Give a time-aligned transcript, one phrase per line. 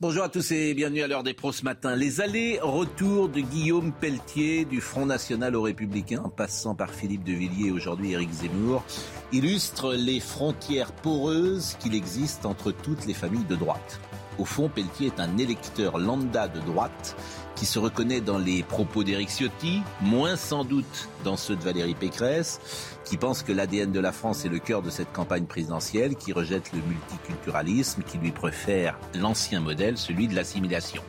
[0.00, 1.96] Bonjour à tous et bienvenue à l'heure des pros ce matin.
[1.96, 7.32] Les allers-retours de Guillaume Pelletier du Front National aux Républicains, en passant par Philippe de
[7.32, 8.84] Villiers et aujourd'hui Éric Zemmour,
[9.32, 13.98] illustrent les frontières poreuses qu'il existe entre toutes les familles de droite.
[14.38, 17.16] Au fond, Pelletier est un électeur lambda de droite
[17.58, 21.94] qui se reconnaît dans les propos d'Éric Ciotti, moins sans doute dans ceux de Valérie
[21.94, 22.60] Pécresse,
[23.04, 26.32] qui pense que l'ADN de la France est le cœur de cette campagne présidentielle, qui
[26.32, 31.02] rejette le multiculturalisme, qui lui préfère l'ancien modèle, celui de l'assimilation.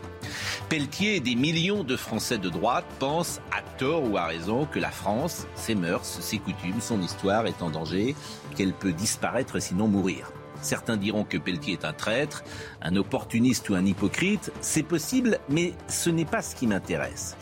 [0.70, 4.80] Pelletier et des millions de Français de droite pensent, à tort ou à raison, que
[4.80, 8.16] la France, ses mœurs, ses coutumes, son histoire est en danger,
[8.56, 10.32] qu'elle peut disparaître sinon mourir.
[10.62, 12.44] Certains diront que Pelletier est un traître,
[12.82, 14.52] un opportuniste ou un hypocrite.
[14.62, 17.38] C'est possible, mais ce n'est pas ce qui m'intéresse.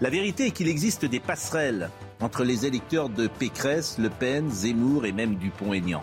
[0.00, 5.06] La vérité est qu'il existe des passerelles entre les électeurs de Pécresse, Le Pen, Zemmour
[5.06, 6.02] et même Dupont-Aignan.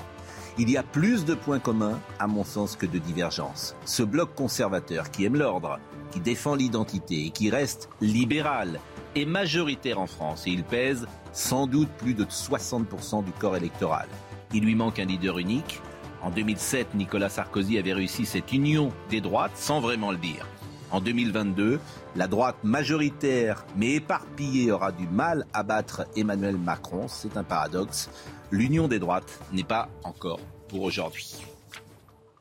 [0.60, 3.76] Il y a plus de points communs, à mon sens, que de divergences.
[3.86, 5.80] Ce bloc conservateur qui aime l'ordre,
[6.12, 8.80] qui défend l'identité et qui reste libéral
[9.16, 14.08] est majoritaire en France et il pèse sans doute plus de 60% du corps électoral.
[14.54, 15.82] Il lui manque un leader unique,
[16.28, 20.46] en 2007, Nicolas Sarkozy avait réussi cette union des droites sans vraiment le dire.
[20.92, 21.80] En 2022,
[22.18, 27.08] la droite majoritaire mais éparpillée aura du mal à battre Emmanuel Macron.
[27.08, 28.10] C'est un paradoxe.
[28.52, 31.38] L'union des droites n'est pas encore pour aujourd'hui.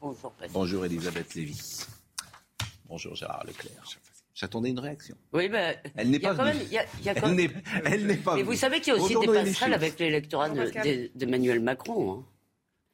[0.01, 1.87] Bonjour, Bonjour Elisabeth Lévy.
[2.89, 3.85] Bonjour Gérard Leclerc.
[4.35, 5.15] J'attendais une réaction.
[5.33, 7.51] Oui, mais elle n'est pas venue.
[7.85, 8.35] Elle n'est pas.
[8.35, 10.51] Mais vous savez qu'il y a aussi des passerelles avec l'électorat
[11.15, 12.15] d'Emmanuel Macron.
[12.15, 12.25] Hein.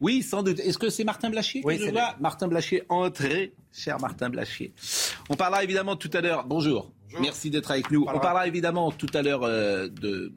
[0.03, 0.59] Oui, sans doute.
[0.59, 4.75] Est-ce que c'est Martin Blachier Oui, c'est Martin Blachier, entrez, cher Martin Blachier.
[5.31, 6.45] On parlera évidemment tout à l'heure.
[6.45, 6.93] Bonjour.
[7.21, 8.05] Merci d'être avec nous.
[8.09, 10.33] On parlera, évidemment tout à l'heure euh, de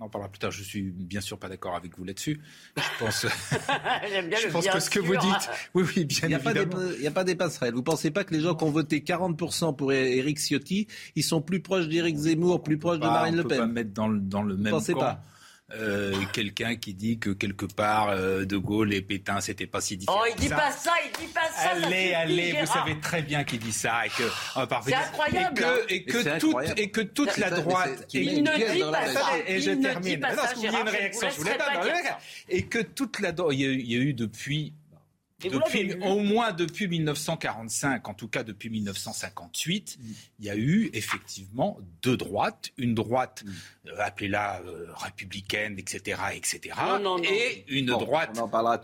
[0.00, 0.50] on en parlera plus tard.
[0.50, 2.40] Je suis bien sûr pas d'accord avec vous là-dessus.
[2.76, 6.76] Je pense, je pense que ce que vous dites, oui, oui, bien il y évidemment.
[6.94, 7.74] Il n'y a pas des passerelles.
[7.74, 11.42] Vous pensez pas que les gens qui ont voté 40% pour Éric Ciotti, ils sont
[11.42, 13.52] plus proches d'Éric Zemmour, plus proches de Marine Le Pen?
[13.52, 15.22] On peut pas mettre dans le, dans le même pensez Pas?
[15.72, 19.96] Euh, quelqu'un qui dit que quelque part euh, De Gaulle et Pétain c'était pas si
[19.96, 20.20] différent.
[20.22, 21.70] Oh, il dit pas ça, il dit pas ça.
[21.70, 24.24] Allez, allez, vous savez très bien qu'il dit ça et que
[24.84, 25.64] c'est incroyable.
[25.88, 28.06] Et que, et que toute et que toute la droite.
[28.12, 29.30] il ne dit pas ça.
[29.46, 30.20] Et je termine.
[30.20, 31.28] Une réaction.
[31.30, 31.82] Je voulais pas.
[32.48, 34.74] Et que toute la il y a eu depuis
[35.42, 40.04] depuis, au moins depuis 1945, en tout cas depuis 1958, mm.
[40.40, 43.50] il y a eu effectivement deux droites, une droite mm.
[43.86, 46.74] Euh, appelez-la euh, républicaine, etc., etc.,
[47.24, 48.38] et une droite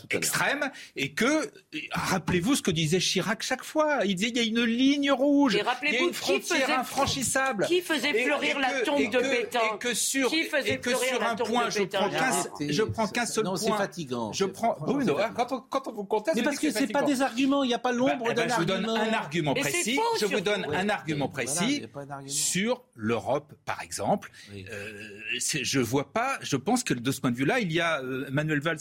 [0.09, 1.51] extrême, et que,
[1.93, 5.59] rappelez-vous ce que disait Chirac chaque fois, il disait il y a une ligne rouge,
[5.83, 7.67] il y a une frontière infranchissable.
[7.67, 11.69] Qui faisait fleurir la tombe de Pétain Et que sur, et que sur un point,
[11.69, 13.57] je prends qu'un, je prends qu'un seul point.
[13.57, 14.33] c'est fatigant.
[14.33, 17.69] Je prends, quand on, quand on vous conteste, parce que c'est pas des arguments, il
[17.69, 18.57] n'y a pas l'ombre d'un argument.
[18.57, 19.99] Je vous donne un argument précis.
[20.21, 21.83] Je vous donne un argument précis
[22.27, 24.31] sur l'Europe, par exemple.
[24.55, 25.09] Euh,
[25.39, 26.39] je vois pas.
[26.43, 28.79] Je pense que de ce point de vue-là, il y a euh, Manuel Valls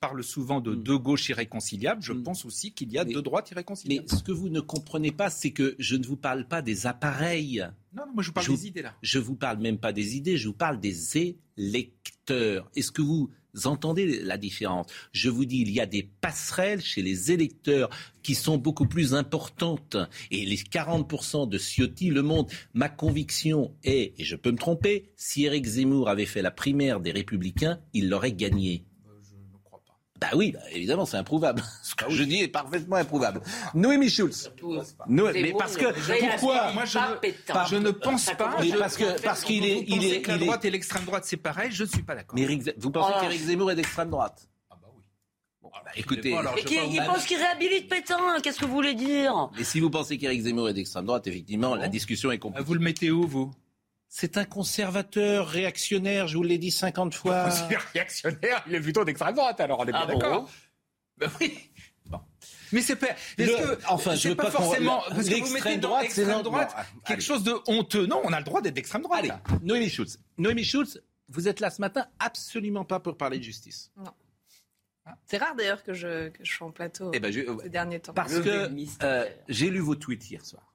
[0.00, 0.82] parle souvent de mm.
[0.82, 2.02] deux gauches irréconciliables.
[2.02, 2.22] Je mm.
[2.22, 4.06] pense aussi qu'il y a deux droites irréconciliables.
[4.10, 6.86] Mais ce que vous ne comprenez pas, c'est que je ne vous parle pas des
[6.86, 7.66] appareils.
[7.94, 8.94] Non, moi je vous parle des idées là.
[9.02, 10.36] Je vous parle même pas des idées.
[10.36, 12.70] Je vous parle des électeurs.
[12.74, 13.30] Est-ce que vous
[13.64, 14.86] entendez la différence?
[15.12, 17.90] Je vous dis, il y a des passerelles chez les électeurs
[18.22, 19.96] qui sont beaucoup plus importantes.
[20.30, 22.54] Et les 40% de Ciotti le montrent.
[22.72, 27.00] Ma conviction est, et je peux me tromper, si Éric Zemmour avait fait la primaire
[27.00, 28.84] des Républicains, il l'aurait gagné.
[30.20, 31.62] Bah oui, bah évidemment, c'est improuvable.
[31.82, 33.40] Ce que je dis est parfaitement improuvable.
[33.74, 34.50] Noémie Schulz.
[35.08, 35.86] mais parce que
[36.30, 38.56] pourquoi Moi, je ne, je ne pense pas.
[38.60, 41.72] Mais parce que parce qu'il est, il est, la droite et l'extrême droite, c'est pareil?
[41.72, 42.38] Je ne suis pas d'accord.
[42.38, 42.46] Mais
[42.76, 43.20] vous pensez oh.
[43.20, 44.48] qu'Éric Zemmour est d'extrême droite?
[44.70, 45.02] Ah bah oui.
[45.60, 48.40] Bon, bah, écoutez, qui, il pense qu'il réhabilite Pétain.
[48.40, 49.50] Qu'est-ce que vous voulez dire?
[49.56, 52.64] Mais si vous pensez qu'Éric Zemmour est d'extrême droite, effectivement, la discussion est compliquée.
[52.64, 53.52] Vous le mettez où, vous?
[54.16, 57.48] C'est un conservateur réactionnaire, je vous l'ai dit 50 fois.
[57.94, 60.48] réactionnaire, il est plutôt d'extrême droite, alors on est bien ah d'accord.
[61.18, 61.58] ben oui.
[62.06, 62.20] Bon.
[62.70, 63.08] Mais c'est pas.
[63.36, 65.02] que, enfin, je veux pas, forcément.
[65.08, 68.06] Parce que vous mettez droite, c'est droite quelque chose de honteux.
[68.06, 69.24] Non, on a le droit d'être d'extrême droite.
[69.24, 69.32] Allez,
[69.62, 70.20] Noémie Schulz.
[70.38, 73.90] Noémie Schulz, vous êtes là ce matin absolument pas pour parler de justice.
[73.96, 74.12] Non.
[75.26, 78.14] C'est rare d'ailleurs que je, que je sois en plateau eh ben, ces derniers temps.
[78.14, 78.70] Parce que
[79.02, 80.72] euh, j'ai lu vos tweets hier soir.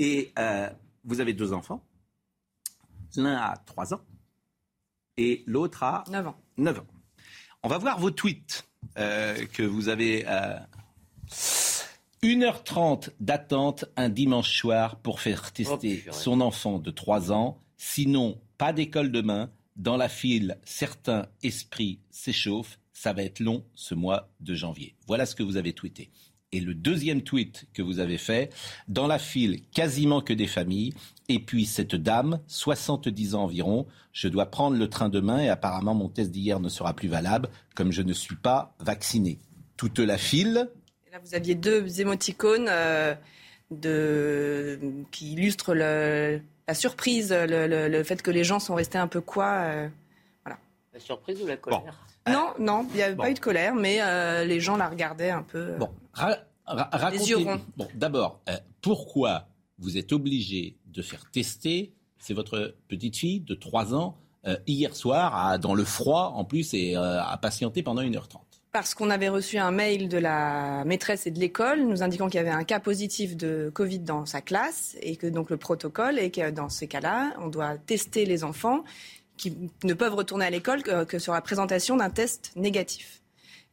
[0.00, 0.68] Et euh,
[1.04, 1.80] vous avez deux enfants.
[3.16, 4.00] L'un a 3 ans
[5.16, 6.36] et l'autre a 9 ans.
[6.56, 6.86] 9 ans.
[7.62, 8.68] On va voir vos tweets
[8.98, 10.24] euh, que vous avez.
[12.22, 17.60] 1h30 d'attente un dimanche soir pour faire tester oh, son enfant de 3 ans.
[17.76, 19.50] Sinon, pas d'école demain.
[19.76, 22.78] Dans la file, certains esprits s'échauffent.
[22.92, 24.94] Ça va être long ce mois de janvier.
[25.06, 26.10] Voilà ce que vous avez tweeté.
[26.54, 28.52] Et le deuxième tweet que vous avez fait,
[28.86, 30.94] dans la file, quasiment que des familles.
[31.28, 35.94] Et puis cette dame, 70 ans environ, je dois prendre le train demain et apparemment
[35.94, 39.40] mon test d'hier ne sera plus valable comme je ne suis pas vacciné.
[39.76, 40.70] Toute la file.
[41.12, 43.16] là, vous aviez deux émoticônes euh,
[43.72, 44.78] de...
[45.10, 49.46] qui illustrent le, la surprise, le, fait que les gens sont restés un peu quoi.
[49.46, 49.88] Euh,
[50.44, 50.60] voilà.
[50.92, 52.06] La surprise ou la colère?
[52.28, 55.30] Non, non, il n'y avait pas eu de colère, mais euh, les gens la regardaient
[55.30, 55.74] un peu.
[55.78, 57.44] Bon, racontez.
[57.76, 63.54] Bon, d'abord, euh, pourquoi vous êtes obligé de faire tester C'est votre petite fille de
[63.54, 64.16] 3 ans
[64.66, 68.44] hier soir, dans le froid en plus, et a patienté pendant 1h30
[68.74, 72.38] parce qu'on avait reçu un mail de la maîtresse et de l'école nous indiquant qu'il
[72.38, 76.18] y avait un cas positif de Covid dans sa classe et que donc le protocole
[76.18, 78.82] est que dans ces cas-là, on doit tester les enfants
[79.36, 83.22] qui ne peuvent retourner à l'école que, sur la présentation d'un test négatif.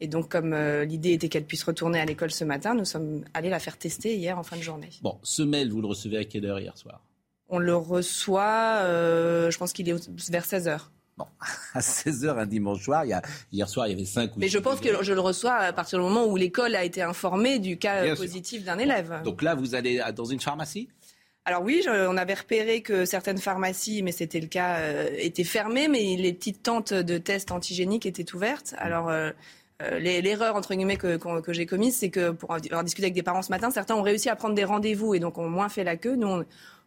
[0.02, 3.24] Et donc, comme euh, l'idée était qu'elle puisse retourner à l'école ce matin, nous sommes
[3.36, 4.90] allés la faire tester hier en fin de journée.
[5.04, 7.06] Bon, ce mail, vous le recevez à quelle heure hier soir?
[7.50, 10.92] On le reçoit, euh, je pense qu'il est vers 16 heures.
[11.18, 11.26] Bon,
[11.76, 13.22] à 16h un dimanche soir, il y a,
[13.52, 15.72] hier soir, il y avait 5 ou Mais je pense que je le reçois à
[15.72, 19.22] partir du moment où l'école a été informée du cas positif d'un élève.
[19.24, 20.90] Donc là, vous allez dans une pharmacie?
[21.44, 25.88] Alors oui, on avait repéré que certaines pharmacies, mais c'était le cas, euh, étaient fermées,
[25.88, 28.76] mais les petites tentes de tests antigéniques étaient ouvertes.
[28.78, 29.32] Alors euh, euh,
[30.00, 31.18] l'erreur entre guillemets que,
[31.50, 34.30] j'ai commise, c'est que pour avoir discuté avec des parents ce matin, certains ont réussi
[34.30, 36.18] à prendre des rendez-vous et donc ont moins fait la queue.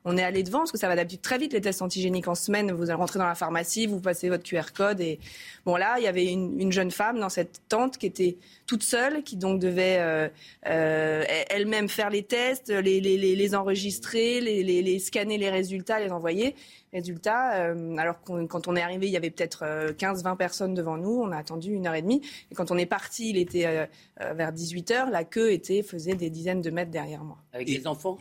[0.04, 2.34] On est allé devant parce que ça va d'habitude très vite les tests antigéniques en
[2.34, 2.70] semaine.
[2.72, 5.18] Vous allez rentrer dans la pharmacie, vous passez votre QR code et
[5.64, 8.36] bon là il y avait une, jeune femme dans cette tente qui était
[8.66, 10.28] toute seule, qui donc devait euh,
[10.66, 16.54] euh, elle-même faire les tests, les, les, enregistrer, les, scanner les résultats, les envoyer.
[16.92, 19.64] Résultat, euh, alors quand on est arrivé, il y avait peut-être
[19.94, 21.20] 15-20 personnes devant nous.
[21.22, 22.22] On a attendu une heure et demie.
[22.52, 23.88] Et quand on est parti, il était
[24.20, 25.10] vers 18 heures.
[25.10, 27.38] La queue était faisait des dizaines de mètres derrière moi.
[27.52, 28.18] Avec les enfants?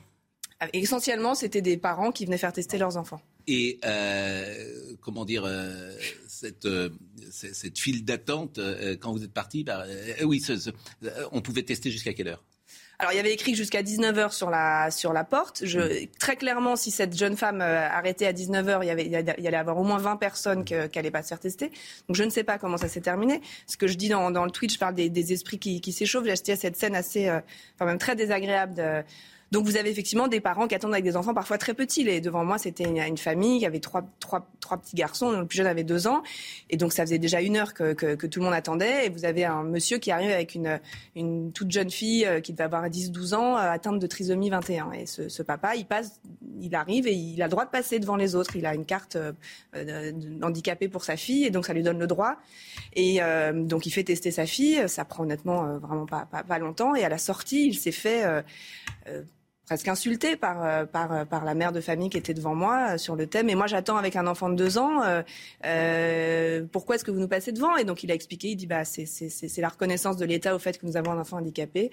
[0.73, 3.21] Essentiellement, c'était des parents qui venaient faire tester leurs enfants.
[3.47, 5.91] Et euh, comment dire, euh,
[6.27, 6.89] cette, euh,
[7.29, 8.59] cette file d'attente,
[9.01, 9.85] quand vous êtes parti, bah,
[10.23, 10.41] oui,
[11.31, 12.43] on pouvait tester jusqu'à quelle heure?
[12.99, 15.65] Alors, il y avait écrit jusqu'à 19h sur la, sur la porte.
[15.65, 16.07] Je, mm.
[16.19, 19.57] Très clairement, si cette jeune femme arrêtait à 19h, il y, avait, il y allait
[19.57, 21.69] avoir au moins 20 personnes qui n'allaient pas se faire tester.
[22.07, 23.41] Donc, je ne sais pas comment ça s'est terminé.
[23.67, 25.91] Ce que je dis dans, dans le tweet, je parle des, des esprits qui, qui
[25.91, 26.25] s'échauffent.
[26.25, 29.03] J'ai assisté à cette scène assez, enfin même très désagréable de,
[29.53, 32.03] donc vous avez effectivement des parents qui attendent avec des enfants parfois très petits.
[32.03, 35.57] Les, devant moi, c'était une, famille qui avait trois, trois, trois petits garçons, le plus
[35.57, 36.23] jeune avait deux ans.
[36.71, 39.05] Et donc ça faisait déjà une heure que, que, tout le monde attendait.
[39.05, 40.79] Et vous avez un monsieur qui arrive avec une,
[41.15, 44.91] une toute jeune fille euh, qui devait avoir 10-12 ans, euh, atteinte de trisomie 21.
[44.93, 46.19] Et ce, ce, papa, il passe,
[46.59, 48.55] il arrive et il a le droit de passer devant les autres.
[48.55, 50.11] Il a une carte euh,
[50.41, 52.37] handicapée pour sa fille et donc ça lui donne le droit.
[52.95, 53.19] Et
[53.53, 54.83] donc il fait tester sa fille.
[54.87, 56.95] Ça prend honnêtement vraiment pas, pas, pas, longtemps.
[56.95, 58.23] Et à la sortie, il s'est fait
[59.65, 62.93] presque insulté par, euh, par, euh, par la mère de famille qui était devant moi
[62.93, 63.49] euh, sur le thème.
[63.49, 65.01] Et moi, j'attends avec un enfant de deux ans.
[65.65, 67.75] Euh, pourquoi est-ce que vous nous passez devant?
[67.77, 68.49] Et donc, il a expliqué.
[68.49, 71.37] Il dit bah, c'est la reconnaissance de l'État au fait que nous avons un enfant
[71.37, 71.91] handicapé.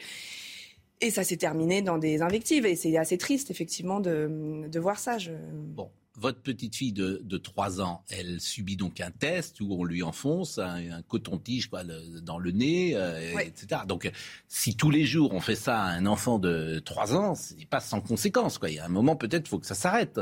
[1.00, 2.66] Et ça s'est terminé dans des invectives.
[2.66, 5.16] Et c'est assez triste, effectivement, de, de voir ça.
[5.18, 5.30] Je...
[5.52, 9.84] Bon, votre petite fille de, de 3 ans, elle subit donc un test où on
[9.84, 11.70] lui enfonce un, coton-tige
[12.22, 13.82] dans le nez, euh, etc.
[13.86, 14.10] Donc,
[14.46, 17.80] si tous les jours on fait ça à un enfant de 3 ans, c'est pas
[17.80, 18.58] sans conséquence.
[18.58, 18.68] Quoi.
[18.68, 20.20] Il y a un moment, peut-être, il faut que ça s'arrête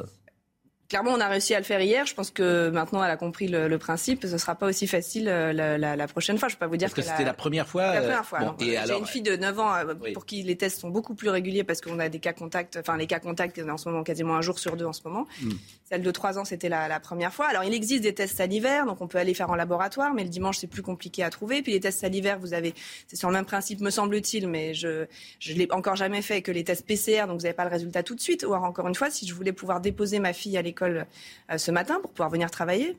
[0.88, 2.06] clairement, on a réussi à le faire hier.
[2.06, 4.22] Je pense que maintenant, elle a compris le, principe.
[4.22, 6.48] Ce ne sera pas aussi facile euh, la, prochaine fois.
[6.48, 7.94] Je ne peux pas vous dire parce que, c'était la première fois.
[7.94, 8.56] La première fois.
[8.58, 11.64] J'ai une fille de 9 ans euh, pour qui les tests sont beaucoup plus réguliers
[11.64, 14.42] parce qu'on a des cas contacts, enfin les cas contacts en ce moment quasiment un
[14.42, 15.26] jour sur deux en ce moment.
[15.42, 15.50] Hmm.
[15.88, 17.46] Celle de 3 ans, c'était la, première fois.
[17.46, 20.30] Alors, il existe des tests salivaires, donc on peut aller faire en laboratoire, mais le
[20.30, 21.62] dimanche, c'est plus compliqué à trouver.
[21.62, 22.74] Puis les tests salivaires, vous avez,
[23.06, 25.06] c'est sur le même principe, me semble-t-il, mais je
[25.38, 28.02] je l'ai encore jamais fait que les tests PCR, donc vous n'avez pas le résultat
[28.02, 28.44] tout de suite.
[28.44, 31.06] Ou alors, encore une fois, si je voulais pouvoir déposer ma fille à l'école l'école
[31.56, 32.96] ce matin pour pouvoir venir travailler.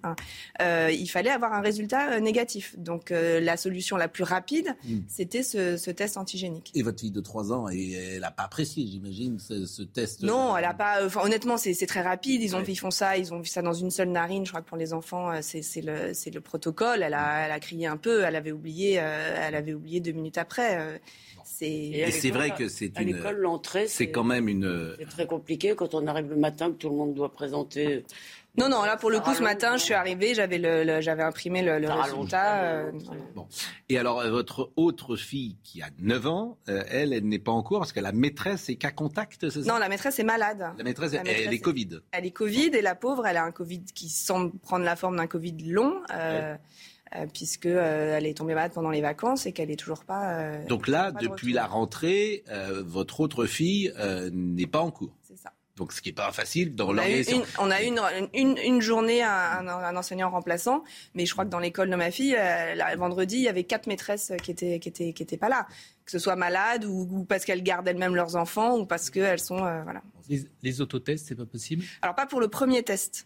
[0.60, 2.76] il fallait avoir un résultat négatif.
[2.78, 5.00] Donc la solution la plus rapide, hmm.
[5.08, 6.72] c'était ce, test antigénique.
[6.76, 10.64] Et votre fille de 3 ans, elle n'a pas apprécié, j'imagine, ce, test Non, elle
[10.64, 11.08] n'a pas.
[11.24, 12.42] honnêtement, c'est très rapide.
[12.42, 14.46] Ils, ont, font ça, ils ont vu ça dans une seule narine.
[14.46, 17.04] Je crois que pour les enfants, c'est le, le protocole.
[17.04, 18.24] Elle a, elle a crié un peu.
[18.24, 21.02] Elle avait oublié, elle avait oublié deux minutes après.
[21.62, 23.14] Et c'est vrai que c'est une.
[23.14, 24.96] l'école, l'entrée, c'est quand même une.
[24.98, 28.04] C'est très compliqué quand on arrive le matin que tout le monde doit présenter.
[28.58, 31.62] Non, non, là pour le coup, ce matin, je suis arrivée, j'avais le, j'avais imprimé
[31.62, 32.64] le, résultat.
[32.64, 32.92] Euh,
[33.36, 33.48] bon.
[33.88, 37.52] Et alors, euh, votre autre fille qui a 9 ans, euh, elle, elle n'est pas
[37.52, 39.72] en cours parce que la maîtresse est qu'à contact, c'est ça?
[39.72, 40.74] Non, la maîtresse est malade.
[40.78, 42.02] La maîtresse, elle, est Covid.
[42.12, 45.18] Elle est Covid et la pauvre, elle a un Covid qui semble prendre la forme
[45.18, 46.02] d'un Covid long.
[46.12, 46.56] Euh,
[47.34, 50.34] puisque euh, elle est tombée malade pendant les vacances et qu'elle est toujours pas.
[50.34, 52.44] Euh, Donc là, depuis la rentrée,
[52.84, 53.94] votre autre fille
[54.32, 55.16] n'est pas en cours.
[55.24, 55.54] C'est ça.
[55.76, 57.42] Donc, ce qui n'est pas facile dans l'organisation.
[57.58, 57.88] On a eu
[58.34, 62.12] une, une, journée à un, enseignant remplaçant, mais je crois que dans l'école de ma
[62.12, 62.38] fille,
[62.98, 65.68] vendredi, il y avait quatre maîtresses qui étaient, qui étaient, qui étaient pas là.
[66.04, 69.60] Que ce soit malades ou, parce qu'elles gardent elles-mêmes leurs enfants ou parce qu'elles sont.
[69.60, 70.02] voilà.
[70.28, 71.86] Les, les autotests, c'est pas possible?
[72.02, 73.26] Alors, pas pour le premier test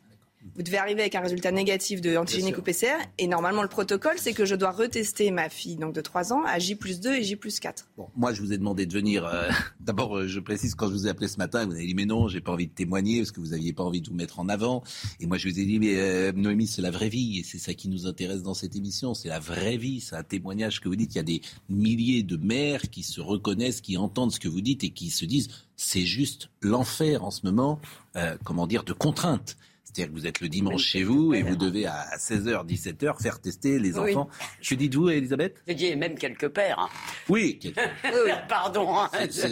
[0.55, 2.97] vous devez arriver avec un résultat négatif de antigénique ou PCR.
[3.17, 6.43] Et normalement, le protocole, c'est que je dois retester ma fille donc de 3 ans
[6.45, 7.87] à J plus 2 et J plus 4.
[7.97, 9.25] Bon, moi, je vous ai demandé de venir.
[9.25, 11.95] Euh, d'abord, euh, je précise, quand je vous ai appelé ce matin, vous avez dit,
[11.95, 14.15] mais non, j'ai pas envie de témoigner parce que vous n'aviez pas envie de vous
[14.15, 14.83] mettre en avant.
[15.19, 17.39] Et moi, je vous ai dit, mais euh, Noémie, c'est la vraie vie.
[17.39, 19.13] Et c'est ça qui nous intéresse dans cette émission.
[19.13, 20.01] C'est la vraie vie.
[20.01, 21.15] C'est un témoignage que vous dites.
[21.15, 24.61] Il y a des milliers de mères qui se reconnaissent, qui entendent ce que vous
[24.61, 27.79] dites et qui se disent, c'est juste l'enfer en ce moment,
[28.43, 29.57] comment dire, de contraintes.
[29.93, 33.39] C'est-à-dire que vous êtes le dimanche chez vous et vous devez à 16h, 17h faire
[33.39, 34.27] tester les enfants.
[34.67, 35.55] Que dites-vous, Elisabeth?
[35.67, 36.79] Je dis même quelques pères.
[36.79, 36.89] Hein.
[37.29, 37.59] Oui.
[38.49, 38.97] Pardon.
[38.97, 39.09] Hein.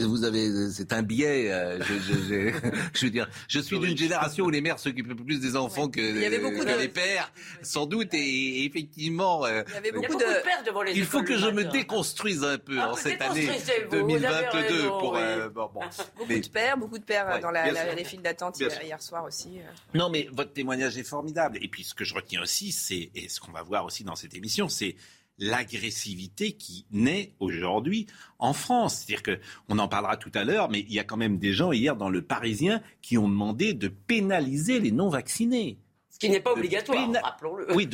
[0.08, 1.52] vous avez, c'est un biais.
[1.52, 1.94] Euh, je,
[2.94, 6.02] je, veux dire, je suis d'une génération où les mères s'occupent plus des enfants que,
[6.02, 7.32] les pères,
[7.62, 8.14] sans doute.
[8.14, 10.44] Et, effectivement, euh, il y avait beaucoup, de...
[10.44, 13.48] pères devant les Il faut que je me déconstruise un peu ah, en cette année
[13.92, 15.16] 2022 pour.
[15.16, 15.70] Euh, bon,
[16.18, 19.60] beaucoup de pères, beaucoup de pères dans la, les files d'attente hier soir aussi.
[19.94, 21.58] Non, mais votre témoignage est formidable.
[21.62, 24.16] Et puis ce que je retiens aussi, c'est, et ce qu'on va voir aussi dans
[24.16, 24.96] cette émission, c'est
[25.38, 28.08] l'agressivité qui naît aujourd'hui
[28.40, 28.98] en France.
[28.98, 31.54] C'est-à-dire que, on en parlera tout à l'heure, mais il y a quand même des
[31.54, 35.80] gens hier dans le Parisien qui ont demandé de pénaliser les non-vaccinés.
[36.10, 37.74] Ce qui n'est pas obligatoire, rappelons-le.
[37.74, 37.90] Oui,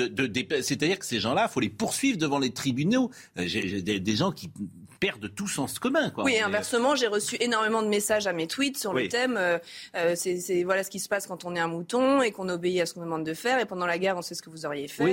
[0.61, 3.09] c'est-à-dire que ces gens-là, il faut les poursuivre devant les tribunaux.
[3.37, 4.51] Euh, j'ai des gens qui
[4.99, 6.09] perdent tout sens commun.
[6.09, 6.23] Quoi.
[6.23, 9.59] Oui, inversement, j'ai reçu énormément de messages à mes tweets sur le thème euh,
[9.95, 12.81] euh, c'est voilà ce qui se passe quand on est un mouton et qu'on obéit
[12.81, 13.59] à ce qu'on demande de faire.
[13.59, 15.03] Et pendant la guerre, on sait ce que vous auriez fait.
[15.03, 15.11] Oui.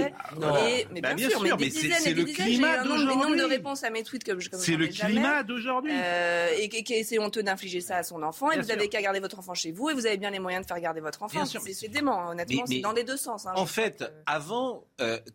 [0.68, 3.16] Et, mais bah, bien, sûr, mais, des c'est le climat d'aujourd'hui.
[3.16, 5.92] nombre de réponses à mes tweets que je C'est le climat d'aujourd'hui.
[5.94, 8.50] Euh, et, et, c'est honteux d'infliger ça à son enfant.
[8.50, 10.64] et vous n'avez qu'à garder votre enfant chez vous et vous avez bien les moyens
[10.64, 11.44] de faire garder votre enfant.
[11.44, 12.64] C'est dément, honnêtement.
[12.66, 13.46] C'est dans les deux sens.
[13.46, 14.84] Hein, en fait, avant,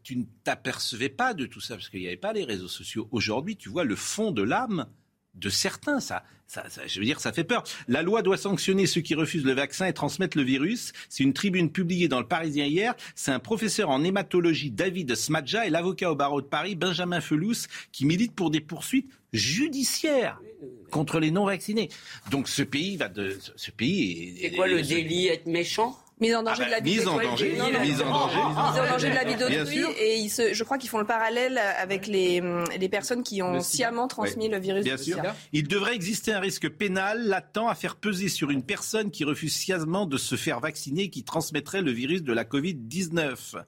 [0.03, 3.07] tu ne t'apercevais pas de tout ça parce qu'il n'y avait pas les réseaux sociaux.
[3.11, 4.87] Aujourd'hui, tu vois le fond de l'âme
[5.35, 5.99] de certains.
[5.99, 7.63] Ça, ça, je veux dire, ça fait peur.
[7.87, 10.93] La loi doit sanctionner ceux qui refusent le vaccin et transmettent le virus.
[11.07, 12.95] C'est une tribune publiée dans le Parisien hier.
[13.15, 17.67] C'est un professeur en hématologie, David Smadja, et l'avocat au barreau de Paris, Benjamin Felous,
[17.91, 20.41] qui milite pour des poursuites judiciaires
[20.89, 21.89] contre les non-vaccinés.
[22.31, 24.49] Donc ce pays va de, ce pays est.
[24.49, 25.97] C'est quoi le délit être méchant?
[26.19, 28.87] Mise en danger ah de la vie mise en danger, mise en danger, mise en
[28.89, 29.83] danger de la vie d'autrui.
[29.99, 32.43] Et ils se, je crois qu'ils font le parallèle avec les,
[32.77, 34.83] les personnes qui ont sciemment transmis le virus.
[34.83, 35.21] Bien sûr.
[35.53, 39.55] Il devrait exister un risque pénal latent à faire peser sur une personne qui refuse
[39.55, 43.63] sciemment de se faire vacciner et qui transmettrait le virus de la Covid-19.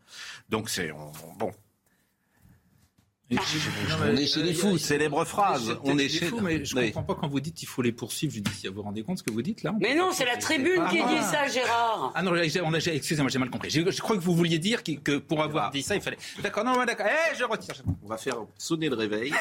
[0.50, 0.91] Donc c'est
[1.38, 1.51] bon.
[3.32, 5.78] On est chez les fous, célèbre phrase.
[5.84, 7.82] On est chez les fous, mais je ne comprends pas quand vous dites qu'il faut
[7.82, 8.72] les poursuivre judiciaires.
[8.72, 9.74] Vous vous rendez compte ce que vous dites là?
[9.80, 12.12] Mais non, c'est la tribune qui dit ça, Gérard.
[12.16, 13.70] Ah non, excusez-moi, j'ai mal compris.
[13.70, 16.18] Je, crois que vous vouliez dire que, pour avoir dit ça, il fallait.
[16.42, 17.06] D'accord, non, d'accord.
[17.10, 17.76] Eh, je retire.
[18.04, 19.34] On va faire sonner le réveil.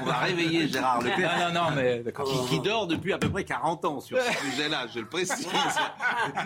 [0.00, 1.38] On va réveiller Gérard Leclerc.
[1.38, 2.48] Non, non, non, mais d'accord.
[2.48, 5.48] Qui, dort depuis à peu près 40 ans sur ce sujet-là, je le précise.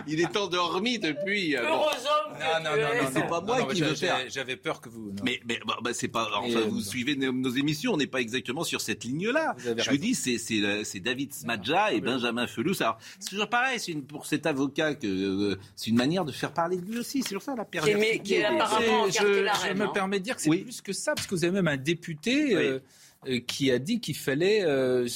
[0.07, 1.55] Il est endormi depuis.
[1.55, 2.37] Euh, Heureux homme.
[2.39, 4.17] Non, non, non, c'est pas moi qui veux faire.
[4.27, 5.13] J'avais peur que vous.
[5.23, 8.63] Mais, mais bah, bah, c'est pas enfin, vous suivez nos, émissions, on n'est pas exactement
[8.63, 9.55] sur cette ligne-là.
[9.77, 12.81] Je vous dis, c'est David Smadja et Benjamin Felous.
[12.81, 16.53] Alors, c'est toujours pareil, c'est pour cet avocat que euh, c'est une manière de faire
[16.53, 17.21] parler de lui aussi.
[17.21, 17.99] C'est sur ça la période.
[18.23, 21.27] Qui, est apparemment je, je me permets de dire que c'est plus que ça, parce
[21.27, 22.55] que vous avez même un député.
[22.55, 22.79] Euh, euh,
[23.47, 25.07] qui a dit qu'il fallait euh,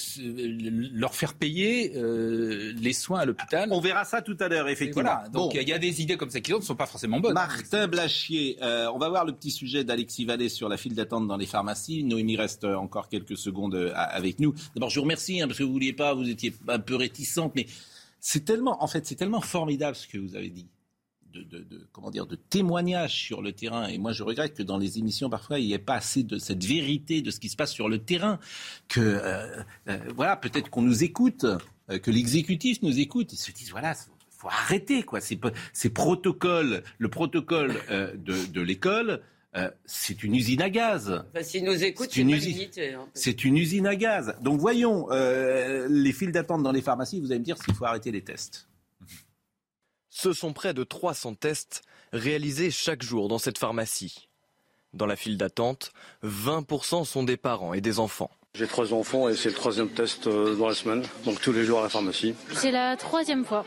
[0.94, 3.70] leur faire payer euh, les soins à l'hôpital.
[3.72, 5.10] On verra ça tout à l'heure, effectivement.
[5.10, 7.34] Voilà, donc il y a des idées comme ça qui ne sont pas forcément bonnes.
[7.34, 11.38] Martin Blachier, on va voir le petit sujet d'Alexis Vallée sur la file d'attente dans
[11.38, 12.04] les pharmacies.
[12.04, 14.54] Noémie reste encore quelques secondes avec nous.
[14.76, 17.54] D'abord, je vous remercie hein, parce que vous vouliez pas, vous étiez un peu réticente,
[17.56, 17.66] mais
[18.20, 20.68] c'est tellement, en fait, c'est tellement formidable ce que vous avez dit.
[21.44, 23.88] De, comment dire, de témoignages sur le terrain.
[23.88, 26.38] Et moi, je regrette que dans les émissions, parfois, il n'y ait pas assez de
[26.38, 28.40] cette vérité de ce qui se passe sur le terrain.
[28.88, 31.46] Que, euh, euh, voilà, peut-être qu'on nous écoute,
[31.90, 33.94] euh, que l'exécutif nous écoute et se disent, voilà,
[34.30, 35.22] faut arrêter, quoi.
[35.22, 35.40] Ces,
[35.74, 39.22] ces protocoles, le protocole de, de l'école,
[39.86, 41.24] c'est une usine à gaz.
[41.42, 44.36] S'ils nous écoutent, c'est une, une usine à gaz.
[44.42, 47.22] Donc voyons les files d'attente dans les pharmacies.
[47.22, 48.68] Vous allez me dire s'il faut arrêter les tests.
[50.18, 51.82] Ce sont près de 300 tests
[52.14, 54.30] réalisés chaque jour dans cette pharmacie.
[54.94, 55.92] Dans la file d'attente,
[56.24, 58.32] 20% sont des parents et des enfants.
[58.54, 61.66] J'ai trois enfants et c'est le troisième test euh, dans la semaine, donc tous les
[61.66, 62.34] jours à la pharmacie.
[62.54, 63.66] C'est la troisième fois.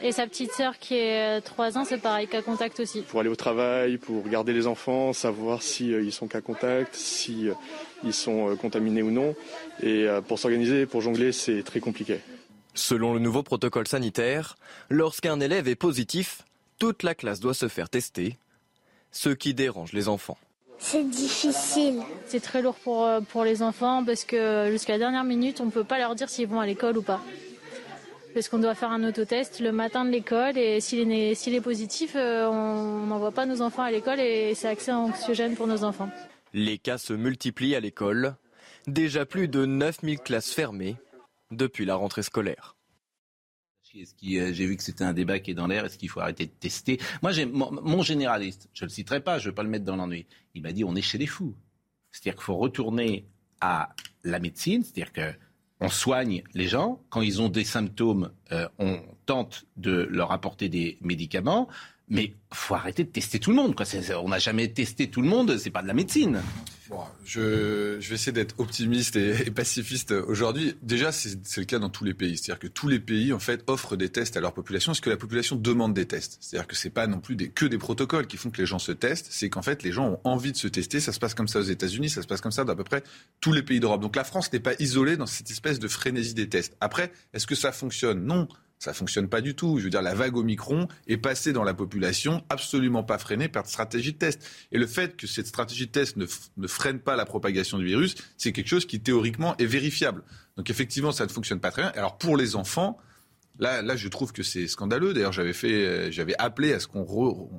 [0.00, 3.02] Et sa petite sœur qui est 3 ans, c'est pareil, cas contact aussi.
[3.02, 7.52] Pour aller au travail, pour garder les enfants, savoir s'ils euh, sont cas contact, s'ils
[8.04, 9.34] euh, sont contaminés ou non.
[9.82, 12.20] Et pour s'organiser, pour jongler, c'est très compliqué.
[12.80, 14.56] Selon le nouveau protocole sanitaire,
[14.88, 16.46] lorsqu'un élève est positif,
[16.78, 18.38] toute la classe doit se faire tester,
[19.12, 20.38] ce qui dérange les enfants.
[20.78, 22.00] C'est difficile.
[22.24, 25.66] C'est très lourd pour, euh, pour les enfants parce que jusqu'à la dernière minute, on
[25.66, 27.20] ne peut pas leur dire s'ils vont à l'école ou pas.
[28.32, 31.60] Parce qu'on doit faire un autotest le matin de l'école et s'il est, s'il est
[31.60, 35.84] positif, euh, on n'envoie pas nos enfants à l'école et c'est accès anxiogène pour nos
[35.84, 36.08] enfants.
[36.54, 38.36] Les cas se multiplient à l'école.
[38.86, 40.96] Déjà plus de 9000 classes fermées
[41.50, 42.76] depuis la rentrée scolaire.
[43.96, 44.04] Euh,
[44.52, 45.84] j'ai vu que c'était un débat qui est dans l'air.
[45.84, 47.00] Est-ce qu'il faut arrêter de tester?
[47.22, 49.96] Moi, mon, généraliste, je ne le citerai pas, je ne veux pas le mettre dans
[49.96, 50.26] l'ennui.
[50.54, 51.54] Il m'a dit on est chez les fous.
[52.12, 53.26] C'est-à-dire qu'il faut retourner
[53.60, 57.02] à la médecine, c'est-à-dire qu'on soigne les gens.
[57.10, 61.68] Quand ils ont des symptômes, euh, on tente de leur apporter des médicaments.
[62.10, 63.76] Mais faut arrêter de tester tout le monde.
[63.76, 63.86] Quoi.
[64.22, 66.42] on n'a jamais testé tout le monde, c'est pas de la médecine.
[67.24, 70.74] je, je, vais essayer d'être optimiste et, pacifiste aujourd'hui.
[70.82, 72.36] Déjà, c'est, le cas dans tous les pays.
[72.36, 74.90] C'est-à-dire que tous les pays, en fait, offrent des tests à leur population.
[74.90, 76.38] Est-ce que la population demande des tests?
[76.40, 78.90] C'est-à-dire que c'est pas non plus que des protocoles qui font que les gens se
[78.90, 79.28] testent.
[79.30, 80.98] C'est qu'en fait, les gens ont envie de se tester.
[80.98, 82.84] Ça se passe comme ça aux États-Unis, ça se passe comme ça dans à peu
[82.84, 83.04] près
[83.40, 84.00] tous les pays d'Europe.
[84.00, 86.76] Donc la France n'est pas isolée dans cette espèce de frénésie des tests.
[86.80, 88.24] Après, est-ce que ça fonctionne?
[88.24, 88.48] Non.
[88.80, 89.78] Ça fonctionne pas du tout.
[89.78, 93.66] Je veux dire, la vague Omicron est passée dans la population absolument pas freinée par
[93.66, 94.42] stratégie de test.
[94.72, 96.24] Et le fait que cette stratégie de test ne,
[96.56, 100.22] ne freine pas la propagation du virus, c'est quelque chose qui théoriquement est vérifiable.
[100.56, 101.92] Donc effectivement, ça ne fonctionne pas très bien.
[101.94, 102.98] Alors pour les enfants,
[103.58, 105.12] Là, là, je trouve que c'est scandaleux.
[105.12, 107.04] D'ailleurs, j'avais fait, j'avais appelé à ce qu'on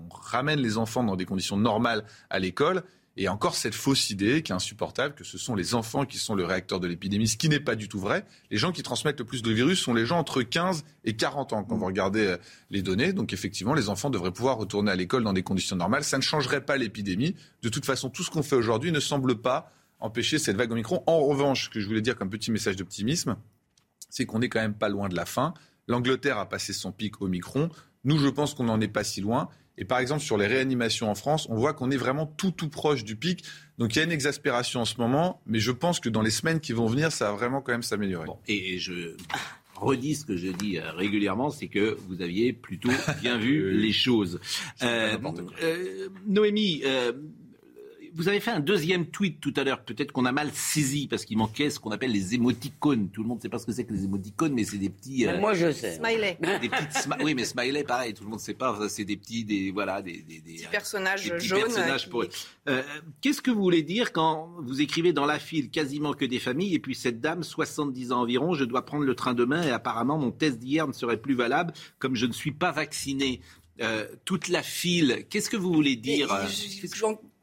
[0.10, 2.82] ramène les enfants dans des conditions normales à l'école.
[3.18, 6.34] Et encore cette fausse idée qui est insupportable, que ce sont les enfants qui sont
[6.34, 8.26] le réacteur de l'épidémie, ce qui n'est pas du tout vrai.
[8.50, 11.52] Les gens qui transmettent le plus de virus sont les gens entre 15 et 40
[11.52, 12.38] ans, quand vous regardez euh,
[12.70, 13.12] les données.
[13.12, 16.06] Donc effectivement, les enfants devraient pouvoir retourner à l'école dans des conditions normales.
[16.06, 17.36] Ça ne changerait pas l'épidémie.
[17.64, 19.70] De toute façon, tout ce qu'on fait aujourd'hui ne semble pas
[20.00, 21.04] empêcher cette vague Omicron.
[21.06, 23.36] En revanche, ce que je voulais dire comme petit message d'optimisme,
[24.10, 25.54] c'est qu'on n'est quand même pas loin de la fin.
[25.88, 27.70] L'Angleterre a passé son pic Omicron.
[28.04, 29.50] Nous, je pense qu'on n'en est pas si loin.
[29.82, 32.70] Et par exemple, sur les réanimations en France, on voit qu'on est vraiment tout, tout
[32.70, 33.44] proche du pic.
[33.80, 36.30] Donc il y a une exaspération en ce moment, mais je pense que dans les
[36.30, 38.30] semaines qui vont venir, ça va vraiment quand même s'améliorer.
[38.48, 39.16] et je
[39.82, 42.92] redis ce que je dis euh, régulièrement, c'est que vous aviez plutôt
[43.22, 44.40] bien vu les choses.
[44.84, 45.18] Euh,
[45.64, 46.84] euh, Noémie,
[48.14, 51.26] vous avez fait un deuxième tweet tout à l'heure, peut-être qu'on a mal saisi parce
[51.26, 53.10] qu'il manquait ce qu'on appelle les émoticônes.
[53.10, 54.90] Tout le monde ne sait pas ce que c'est que les émoticônes, mais c'est des
[54.90, 55.26] petits.
[55.28, 55.96] Euh, moi je sais.
[55.96, 56.38] Smiley.
[56.62, 58.14] Des petites oui, mais smiley, pareil.
[58.14, 58.78] Tout le monde ne sait pas.
[58.90, 61.62] C'est des petits, des voilà, des, des, des personnages des petits jaunes.
[61.62, 62.24] Personnages pour...
[62.70, 62.84] euh,
[63.22, 66.76] Qu'est-ce que vous voulez dire quand vous écrivez dans la file quasiment que des familles
[66.76, 70.18] et puis cette dame, 70 ans environ, je dois prendre le train demain et apparemment
[70.18, 73.42] mon test d'hier ne serait plus valable comme je ne suis pas vacciné.
[73.82, 75.26] Euh, toute la file.
[75.30, 76.28] Qu'est-ce que vous voulez dire?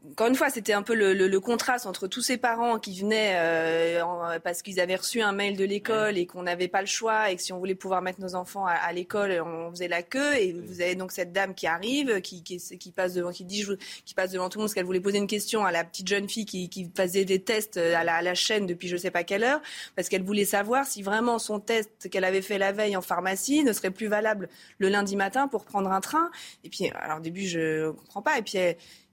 [0.06, 3.00] Encore une fois, c'était un peu le, le, le, contraste entre tous ces parents qui
[3.00, 6.80] venaient euh, en, parce qu'ils avaient reçu un mail de l'école et qu'on n'avait pas
[6.80, 9.70] le choix et que si on voulait pouvoir mettre nos enfants à, à l'école, on
[9.70, 10.36] faisait la queue.
[10.36, 13.66] Et vous avez donc cette dame qui arrive, qui, qui, qui passe devant, qui dit,
[14.04, 16.06] qui passe devant tout le monde parce qu'elle voulait poser une question à la petite
[16.06, 19.10] jeune fille qui, qui faisait des tests à la, à la, chaîne depuis je sais
[19.10, 19.60] pas quelle heure,
[19.96, 23.64] parce qu'elle voulait savoir si vraiment son test qu'elle avait fait la veille en pharmacie
[23.64, 26.30] ne serait plus valable le lundi matin pour prendre un train.
[26.62, 28.38] Et puis, alors au début, je comprends pas.
[28.38, 28.58] Et puis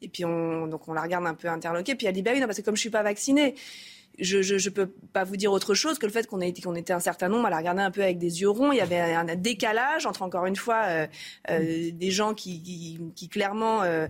[0.06, 1.96] et puis on, donc on la regarde un peu interloquée.
[1.96, 3.56] Puis elle dit bah oui, non, parce que comme je suis pas vaccinée,
[4.20, 7.00] je, je, peux pas vous dire autre chose que le fait qu'on qu'on était un
[7.00, 8.72] certain nombre à la regarder un peu avec des yeux ronds.
[8.72, 11.08] Il y avait un, décalage entre encore une fois euh,
[11.50, 12.62] euh, des gens qui,
[13.16, 14.08] qui, clairement euh,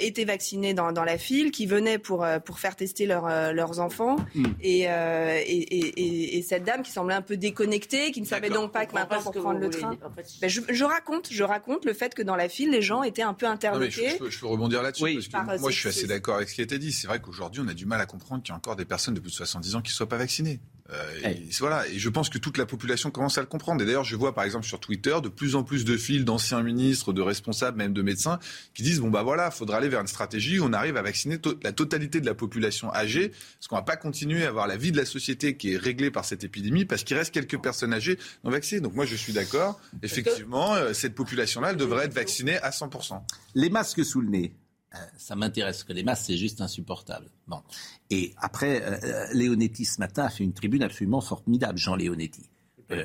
[0.00, 4.44] étaient vaccinés dans, dans, la file, qui venaient pour pour faire tester leurs enfants, mm.
[4.60, 8.86] et, et, et, cette dame qui semblait un peu déconnectée, qui ne savait donc pas
[8.86, 9.96] que maintenant pour prendre le train.
[10.40, 13.22] Ben, je, je, raconte, je raconte le fait que dans la file, les gens étaient
[13.22, 14.10] un peu interloqués.
[14.10, 16.54] je, peux, je, peux, rebondir là-dessus parce que moi, je suis assez d'accord avec ce
[16.54, 16.92] qui a été dit.
[16.92, 19.14] C'est vrai qu'aujourd'hui, on a du mal à comprendre qu'il y a encore des personnes
[19.14, 20.60] de plus de 70 ans qui ne soient pas vaccinés.
[20.90, 23.82] Euh, et, voilà, et je pense que toute la population commence à le comprendre.
[23.82, 26.62] Et d'ailleurs, je vois par exemple sur Twitter de plus en plus de fils d'anciens
[26.62, 28.38] ministres, de responsables, même de médecins,
[28.74, 31.38] qui disent bon bah voilà, faudra aller vers une stratégie où on arrive à vacciner
[31.62, 34.92] la totalité de la population âgée, parce qu'on va pas continuer à avoir la vie
[34.92, 38.18] de la société qui est réglée par cette épidémie, parce qu'il reste quelques personnes âgées
[38.44, 38.80] non vaccinées.
[38.80, 39.78] Donc moi, je suis d'accord.
[40.02, 43.20] Effectivement, euh, cette population-là, elle devrait être vaccinée à 100%.
[43.54, 44.52] Les masques sous le nez.
[44.94, 47.26] Euh, ça m'intéresse que les masses, c'est juste insupportable.
[47.46, 47.62] Bon.
[48.08, 52.48] Et après, euh, euh, Léonetti ce matin a fait une tribune absolument formidable, Jean Léonetti,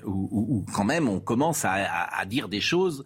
[0.05, 3.05] où, quand même on commence à, dire des choses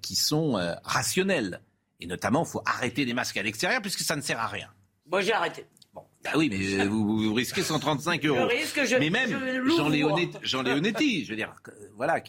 [0.00, 1.60] qui sont rationnelles.
[2.00, 4.68] Et notamment, il faut arrêter les masques à l'extérieur puisque ça ne sert à rien.
[5.06, 5.66] Moi, j'ai arrêté.
[5.92, 6.02] Bon.
[6.24, 8.48] Bah oui, mais vous, risquez 135 euros.
[8.98, 9.30] mais même
[9.68, 11.54] Jean, Léonetti, Jean Léonetti, je veux dire,
[11.94, 12.22] voilà,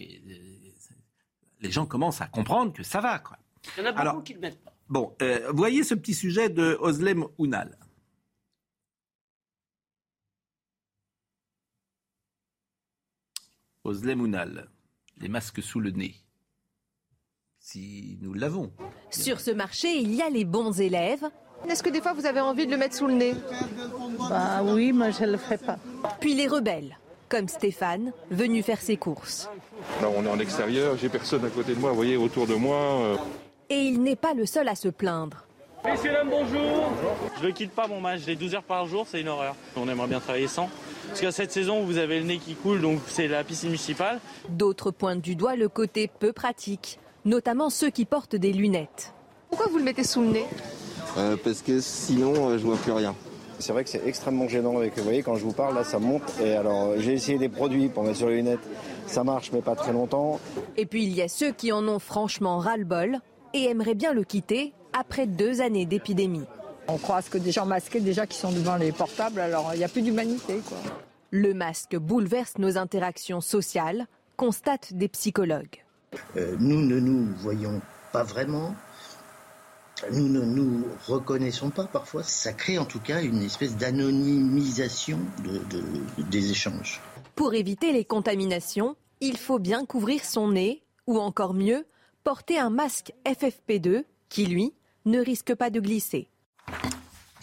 [1.61, 3.19] les gens commencent à comprendre que ça va.
[3.19, 3.37] Quoi.
[3.77, 4.74] Il y en a beaucoup qui ne le mettent pas.
[4.87, 7.77] Bon, euh, voyez ce petit sujet de Oslem Ounal.
[13.83, 14.69] Oslem Ounal,
[15.17, 16.15] les masques sous le nez.
[17.59, 18.71] Si nous l'avons.
[19.09, 21.25] Sur ce marché, il y a les bons élèves.
[21.67, 23.33] Est-ce que des fois vous avez envie de le mettre sous le nez?
[24.29, 25.79] Bah oui, moi je ne le ferai pas.
[26.19, 29.49] Puis les rebelles, comme Stéphane, venu faire ses courses.
[29.99, 32.53] Là, on est en extérieur, j'ai personne à côté de moi, vous voyez, autour de
[32.53, 33.01] moi.
[33.01, 33.17] Euh,
[33.69, 35.45] et il n'est pas le seul à se plaindre.
[35.85, 36.89] Messieurs, dames, bonjour
[37.41, 39.55] Je ne quitte pas mon match, j'ai 12 heures par jour, c'est une horreur.
[39.75, 40.67] On aimerait bien travailler sans.
[41.07, 44.19] Parce qu'à cette saison, vous avez le nez qui coule, donc c'est la piscine municipale.
[44.49, 49.13] D'autres pointent du doigt le côté peu pratique, notamment ceux qui portent des lunettes.
[49.49, 50.45] Pourquoi vous le mettez sous le nez
[51.17, 53.15] euh, Parce que sinon, euh, je vois plus rien.
[53.59, 54.77] C'est vrai que c'est extrêmement gênant.
[54.77, 56.23] Avec, vous voyez, quand je vous parle, là, ça monte.
[56.43, 58.67] Et alors, j'ai essayé des produits pour mettre sur les lunettes.
[59.05, 60.39] Ça marche, mais pas très longtemps.
[60.77, 63.19] Et puis, il y a ceux qui en ont franchement ras-le-bol
[63.55, 66.43] et aimerait bien le quitter après deux années d'épidémie.
[66.87, 69.83] On croise que des gens masqués déjà qui sont devant les portables, alors il n'y
[69.83, 70.61] a plus d'humanité.
[71.31, 75.83] Le masque bouleverse nos interactions sociales, constatent des psychologues.
[76.35, 78.75] Euh, nous ne nous voyons pas vraiment,
[80.11, 82.23] nous ne nous reconnaissons pas parfois.
[82.23, 85.19] Ça crée en tout cas une espèce d'anonymisation
[86.29, 87.01] des échanges.
[87.35, 91.85] Pour éviter les contaminations, il faut bien couvrir son nez, ou encore mieux,
[92.25, 94.73] porter un masque FFP2 qui, lui,
[95.05, 96.27] ne risque pas de glisser.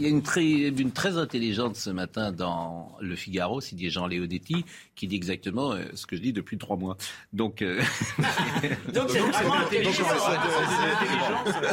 [0.03, 4.65] Il y a une tribune très intelligente ce matin dans Le Figaro, signé Jean Léonetti,
[4.97, 6.97] qui dit exactement euh, ce que je dis depuis trois mois.
[7.33, 7.81] Donc, euh,
[8.93, 9.21] donc c'est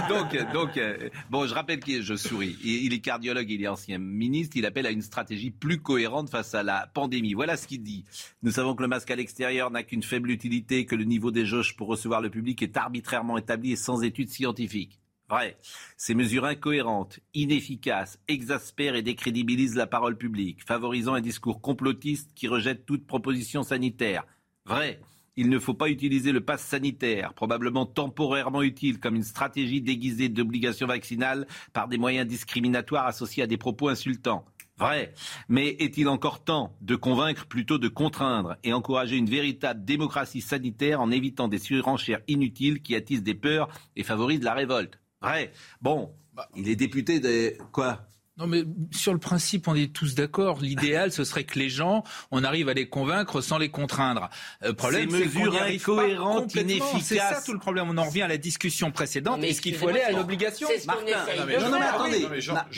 [0.07, 2.55] donc, donc, euh, bon, je rappelle que je souris.
[2.63, 4.57] Il est cardiologue, il est ancien ministre.
[4.57, 7.33] Il appelle à une stratégie plus cohérente face à la pandémie.
[7.33, 8.05] Voilà ce qu'il dit.
[8.43, 11.47] Nous savons que le masque à l'extérieur n'a qu'une faible utilité, que le niveau des
[11.47, 14.99] jauges pour recevoir le public est arbitrairement établi et sans études scientifiques.
[15.29, 15.57] Vrai.
[15.95, 22.47] Ces mesures incohérentes, inefficaces, exaspèrent et décrédibilisent la parole publique, favorisant un discours complotiste qui
[22.47, 24.25] rejette toute proposition sanitaire.
[24.65, 24.99] Vrai.
[25.35, 30.27] Il ne faut pas utiliser le pass sanitaire, probablement temporairement utile comme une stratégie déguisée
[30.27, 34.43] d'obligation vaccinale par des moyens discriminatoires associés à des propos insultants.
[34.77, 35.13] Vrai.
[35.47, 41.01] Mais est-il encore temps de convaincre plutôt de contraindre et encourager une véritable démocratie sanitaire
[41.01, 44.99] en évitant des surenchères inutiles qui attisent des peurs et favorisent la révolte?
[45.21, 45.51] Vrai.
[45.81, 48.07] Bon, bah, il est député de quoi?
[48.39, 50.61] Non, mais sur le principe, on est tous d'accord.
[50.61, 54.29] L'idéal, ce serait que les gens, on arrive à les convaincre sans les contraindre.
[54.61, 57.03] Le problème, c'est mesures incohérentes, inefficaces.
[57.03, 57.89] C'est ça tout le problème.
[57.89, 59.43] On en revient à la discussion précédente.
[59.43, 62.27] Est-ce qu'il faut aller à l'obligation Martin, non, mais, non, mais attendez.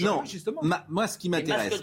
[0.02, 0.62] Non, justement.
[0.90, 1.80] moi, ce qui m'intéresse,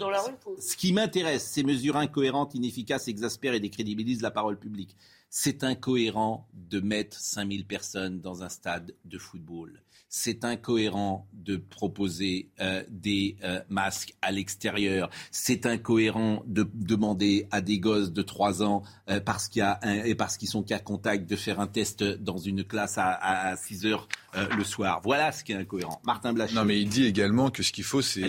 [0.59, 4.97] ce qui m'intéresse, ces mesures incohérentes, inefficaces, exaspèrent et décrédibilisent la parole publique.
[5.29, 12.49] C'est incohérent de mettre 5000 personnes dans un stade de football c'est incohérent de proposer
[12.59, 15.09] euh, des euh, masques à l'extérieur.
[15.31, 19.79] C'est incohérent de demander à des gosses de 3 ans, euh, parce qu'il y a
[20.05, 23.55] et parce qu'ils sont cas contact, de faire un test dans une classe à, à
[23.55, 24.07] 6 heures
[24.55, 25.01] le soir.
[25.03, 26.01] Voilà ce qui est incohérent.
[26.05, 26.55] Martin Blachier.
[26.55, 28.23] Non, mais il dit également que ce qu'il faut, c'est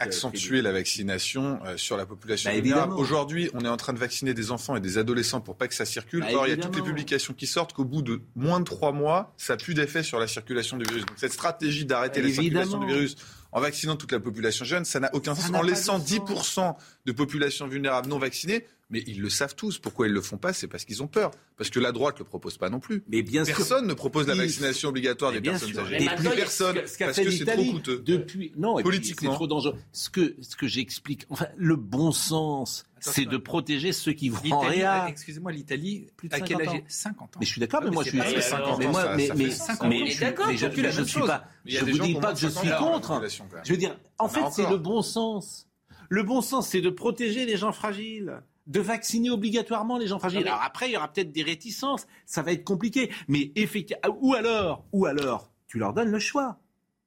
[0.00, 4.50] accentuer la vaccination sur la population bah, Aujourd'hui, on est en train de vacciner des
[4.50, 6.20] enfants et des adolescents pour pas que ça circule.
[6.20, 8.64] Bah, Or, il y a toutes les publications qui sortent qu'au bout de moins de
[8.64, 11.06] 3 mois, ça n'a plus d'effet sur la circulation du virus.
[11.06, 13.16] Donc cette stratégie d'arrêter la circulation du virus
[13.52, 15.50] en vaccinant toute la population jeune, ça n'a aucun sens.
[15.54, 16.74] En laissant 10%
[17.06, 19.78] de population vulnérable non vaccinée, mais ils le savent tous.
[19.78, 20.52] Pourquoi ils le font pas?
[20.52, 21.30] C'est parce qu'ils ont peur.
[21.56, 23.02] Parce que la droite le propose pas non plus.
[23.08, 26.02] Mais bien personne ne propose la vaccination obligatoire des personnes âgées.
[26.02, 28.02] Et plus personne, parce que c'est trop coûteux.
[28.04, 29.76] Depuis, non, politiquement, c'est trop dangereux.
[29.92, 34.52] Ce que, ce que j'explique, enfin, le bon sens c'est de protéger ceux qui vont
[34.52, 35.08] en réa.
[35.08, 36.80] Excusez-moi, l'Italie, plus de 50 ans.
[36.86, 37.40] 50 ans.
[37.40, 38.18] Mais je suis d'accord, mais moi je suis.
[38.18, 41.44] Mais moi, mais mais je suis pas.
[41.64, 43.22] Je vous dis pas que je suis contre.
[43.64, 45.66] Je veux dire, en fait, c'est le bon sens.
[46.12, 48.42] Le bon sens, c'est de protéger les gens fragiles.
[48.66, 50.46] De vacciner obligatoirement les gens fragiles.
[50.46, 53.10] Alors après, il y aura peut-être des réticences, ça va être compliqué.
[53.28, 56.58] Mais effectivement, ou alors, ou alors, tu leur donnes le choix.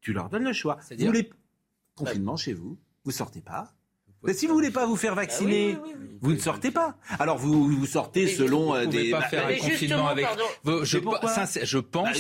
[0.02, 0.80] Tu leur donnes le choix.
[0.98, 1.30] Vous voulez
[1.96, 3.74] confinement chez vous, vous sortez pas,
[4.24, 5.88] mais si vous voulez pas vous faire vacciner, ah
[6.22, 6.98] vous ne sortez pas.
[7.20, 9.12] Alors vous vous sortez selon euh, des.
[9.12, 10.26] Vous pas faire un confinement avec.
[10.66, 10.98] Je, je
[11.80, 12.14] pense.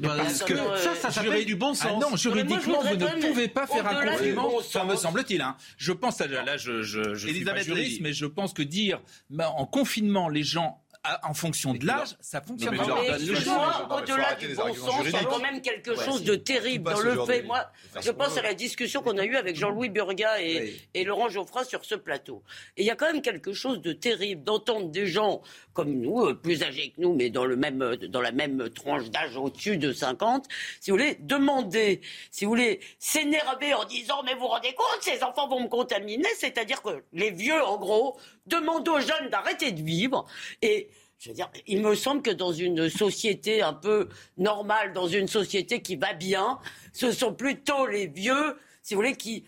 [0.00, 1.92] Bah, parce que ça, ça s'appelle du bon sens.
[1.96, 4.50] Ah non, juridiquement, vous ne pouvez pas faire un confinement.
[4.60, 5.42] Ça me semble-t-il.
[5.42, 5.56] Hein.
[5.76, 9.00] Je pense là, je, je, je suis pas juriste, mais je pense que dire
[9.38, 10.80] en confinement les gens
[11.22, 12.76] en fonction de l'âge, ça fonctionne.
[12.76, 17.00] Mais, au-delà du bon sens, il y a quand même quelque chose de terrible dans
[17.00, 17.42] le fait.
[17.42, 17.64] Moi,
[18.00, 21.84] je pense à la discussion qu'on a eue avec Jean-Louis Burga et, Laurent Geoffroy sur
[21.84, 22.42] ce plateau.
[22.76, 26.26] Et il y a quand même quelque chose de terrible d'entendre des gens comme nous,
[26.26, 29.36] euh, plus âgés que nous, mais dans, le même, euh, dans la même tranche d'âge
[29.36, 30.46] au-dessus de 50,
[30.80, 32.00] si vous voulez, demander,
[32.32, 35.68] si vous voulez, s'énerver en disant mais vous vous rendez compte, ces enfants vont me
[35.68, 40.26] contaminer, c'est-à-dire que les vieux, en gros, demandent aux jeunes d'arrêter de vivre
[40.62, 45.08] et je veux dire, il me semble que dans une société un peu normale, dans
[45.08, 46.60] une société qui va bien,
[46.92, 49.44] ce sont plutôt les vieux, si vous voulez, qui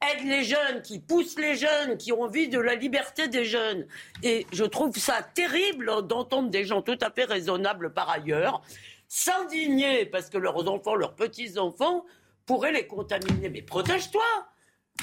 [0.00, 3.86] aident les jeunes, qui poussent les jeunes, qui ont envie de la liberté des jeunes.
[4.22, 8.62] Et je trouve ça terrible d'entendre des gens tout à fait raisonnables par ailleurs
[9.06, 12.06] s'indigner parce que leurs enfants, leurs petits-enfants
[12.46, 13.50] pourraient les contaminer.
[13.50, 14.24] Mais protège-toi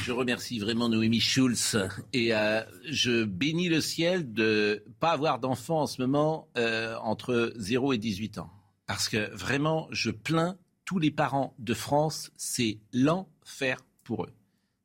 [0.01, 1.77] je remercie vraiment Noémie Schulz
[2.13, 6.95] et euh, je bénis le ciel de ne pas avoir d'enfants en ce moment euh,
[7.01, 8.49] entre 0 et 18 ans.
[8.85, 14.33] Parce que vraiment, je plains tous les parents de France, c'est l'enfer pour eux.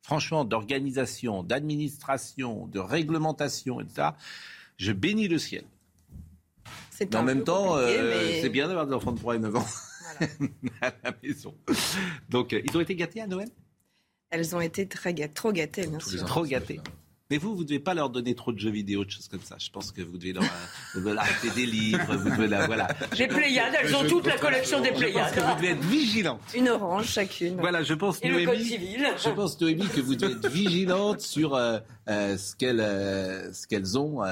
[0.03, 4.09] Franchement, d'organisation, d'administration, de réglementation, etc.
[4.77, 5.65] Je bénis le ciel.
[7.01, 9.67] Mais en même temps, euh, c'est bien d'avoir des enfants de 3 et 9 ans
[10.81, 11.55] à la maison.
[12.29, 13.49] Donc, ils ont été gâtés à Noël?
[14.33, 16.25] Elles ont été très gâtées, trop gâtées, bien sûr.
[16.25, 16.81] Trop gâtées.
[17.31, 19.41] Mais vous, vous ne devez pas leur donner trop de jeux vidéo, de choses comme
[19.41, 19.57] ça.
[19.59, 20.43] Je pense que vous devez leur,
[20.97, 22.89] euh, acheter des livres, vous devez la, voilà.
[23.17, 25.33] Les Pléiades, elles ont toute la collection des Pléiades.
[25.35, 26.41] vous devez être vigilante.
[26.55, 27.57] Une orange chacune.
[27.59, 29.07] Voilà, je pense, Et Noémie, le code civil.
[29.17, 33.99] je pense, Noémie, que vous devez être vigilante sur euh, euh, ce qu'elles, ce qu'elles
[33.99, 34.23] ont.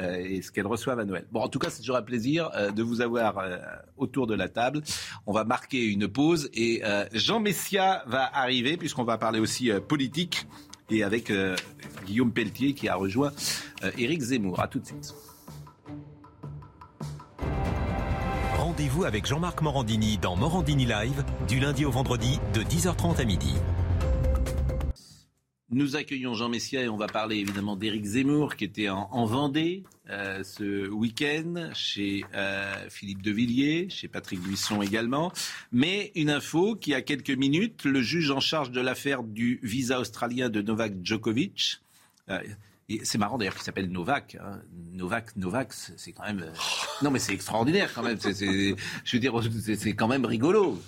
[0.00, 1.26] Euh, et ce qu'elles reçoivent à Noël.
[1.32, 3.56] Bon, en tout cas, c'est toujours un plaisir euh, de vous avoir euh,
[3.96, 4.82] autour de la table.
[5.26, 6.82] On va marquer une pause et
[7.12, 10.46] Jean Messia va arriver puisqu'on va parler aussi politique
[10.90, 11.32] et avec
[12.06, 13.32] Guillaume Pelletier qui a rejoint
[13.98, 14.60] Éric Zemmour.
[14.60, 15.14] À tout de suite.
[18.56, 23.54] Rendez-vous avec Jean-Marc Morandini dans Morandini Live du lundi au vendredi de 10h30 à midi.
[25.70, 29.82] Nous accueillons Jean Messia et on va parler évidemment d'Éric Zemmour qui était en, Vendée
[30.08, 35.32] euh, ce week-end chez euh, Philippe de Villiers, chez Patrick Buisson également.
[35.72, 39.98] Mais une info qui a quelques minutes, le juge en charge de l'affaire du visa
[39.98, 41.80] australien de Novak Djokovic.
[42.30, 42.38] Euh,
[43.02, 44.36] c'est marrant d'ailleurs qu'il s'appelle Novak.
[44.40, 44.60] Hein.
[44.92, 46.46] Novak, Novak, c'est quand même.
[47.02, 48.18] Non, mais c'est extraordinaire quand même.
[48.22, 49.34] je veux dire,
[49.76, 50.80] c'est quand même rigolo.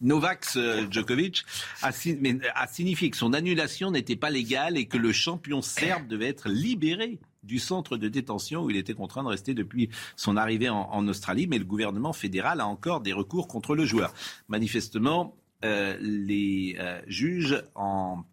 [0.00, 1.44] Novak euh, Djokovic
[1.82, 6.48] a, signifié que son annulation n'était pas légale et que le champion serbe devait être
[6.48, 11.08] libéré du centre de détention où il était contraint de rester depuis son arrivée en,
[11.08, 11.46] Australie.
[11.46, 14.12] Mais le gouvernement fédéral a encore des recours contre le joueur.
[14.48, 18.24] Manifestement, euh, les euh, juges en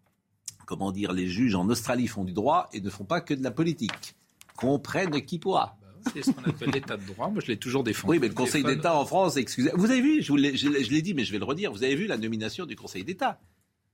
[0.66, 3.42] comment dire, les juges en Australie font du droit et ne font pas que de
[3.42, 4.16] la politique.
[4.56, 5.78] Comprenne qui pourra.
[6.12, 7.28] C'est ce qu'on appelle l'état de droit.
[7.28, 8.12] Moi, je l'ai toujours défendu.
[8.12, 9.70] Oui, mais le Conseil d'État en France, excusez.
[9.74, 12.16] Vous avez vu, je, l'ai dit, mais je vais le redire, vous avez vu la
[12.16, 13.40] nomination du Conseil d'État?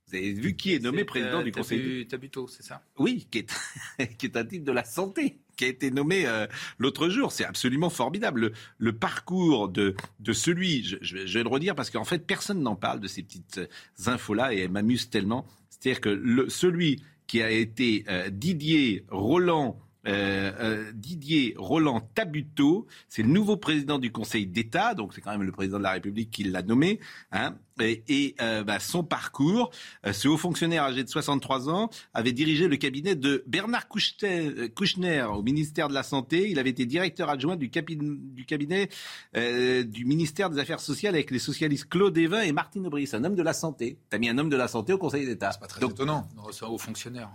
[0.08, 2.10] Vous avez vu qui est nommé président du Conseil d'État?
[2.10, 2.82] Tabuteau, c'est ça?
[2.98, 6.46] Oui, qui est, qui est un titre de la santé, qui a été nommé euh,
[6.78, 7.32] l'autre jour.
[7.32, 8.52] C'est absolument formidable.
[8.78, 13.00] Le, parcours de, de celui, je, vais le redire parce qu'en fait, personne n'en parle
[13.00, 13.60] de ces petites
[14.06, 15.46] infos-là et elles m'amusent tellement.
[15.70, 22.86] C'est-à-dire que le, celui qui a été euh, Didier Roland euh, euh, Didier Roland Tabuteau,
[23.08, 25.92] c'est le nouveau président du Conseil d'État, donc c'est quand même le président de la
[25.92, 26.98] République qui l'a nommé.
[27.30, 29.70] Hein, et, euh, bah, son parcours,
[30.10, 35.42] ce haut fonctionnaire âgé de 63 ans avait dirigé le cabinet de Bernard Kouchner, au
[35.42, 36.50] ministère de la Santé.
[36.50, 38.88] Il avait été directeur adjoint du, du cabinet
[39.34, 43.06] du ministère des Affaires sociales avec les socialistes Claude Evin et Martine Aubry.
[43.06, 43.98] C'est un homme de la santé.
[44.10, 45.52] T'as mis un homme de la santé au Conseil d'État.
[45.52, 46.28] C'est pas très étonnant.
[46.52, 47.30] C'est un haut fonctionnaire.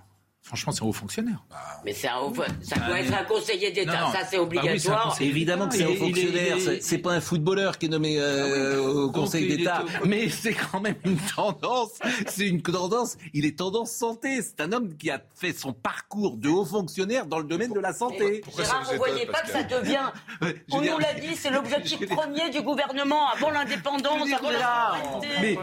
[0.48, 1.44] Franchement, c'est un haut fonctionnaire.
[1.50, 5.10] Bah, mais c'est un haut, ça doit être un conseiller d'État, ça c'est obligatoire.
[5.10, 6.56] Bah Évidemment que c'est un haut fonctionnaire.
[6.80, 10.80] C'est pas un footballeur qui est nommé euh, ah au Conseil d'État, mais c'est quand
[10.80, 12.00] même une tendance.
[12.28, 13.18] C'est une tendance.
[13.34, 14.42] Il est tendance santé.
[14.42, 17.82] C'est un homme qui a fait son parcours de haut fonctionnaire dans le domaine de
[17.82, 18.42] la santé.
[18.56, 20.12] Gérard, vous ne voyez pas que ça devient.
[20.72, 24.94] On nous l'a dit, c'est l'objectif premier du gouvernement avant l'indépendance, avant la
[25.42, 25.58] Mais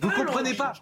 [0.00, 0.72] vous comprenez pas.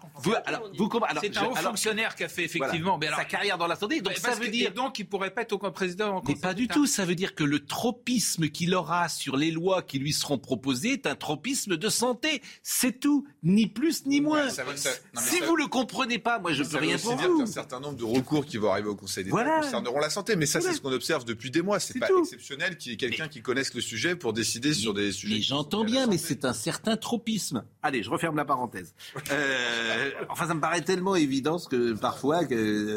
[1.19, 4.01] C'est un haut fonctionnaire qui a fait effectivement sa carrière dans la santé.
[4.01, 6.23] Donc ça veut dire donc il pourrait pas être au président.
[6.27, 6.85] Mais pas du tout.
[6.85, 10.93] Ça veut dire que le tropisme qu'il aura sur les lois qui lui seront proposées
[10.93, 12.41] est un tropisme de santé.
[12.63, 14.49] C'est tout, ni plus ni moins.
[14.49, 17.41] si vous le comprenez pas, moi je peux rien pour vous.
[17.41, 20.45] Un certain nombre de recours qui vont arriver au Conseil d'État concerneront la santé, mais
[20.45, 21.79] ça c'est ce qu'on observe depuis des mois.
[21.79, 25.11] C'est pas exceptionnel qu'il y ait quelqu'un qui connaisse le sujet pour décider sur des
[25.11, 25.35] sujets.
[25.35, 27.63] Mais j'entends bien, mais c'est un certain tropisme.
[27.81, 28.93] Allez, je referme la parenthèse.
[29.29, 32.55] Euh, enfin, ça me paraît tellement évident que parfois que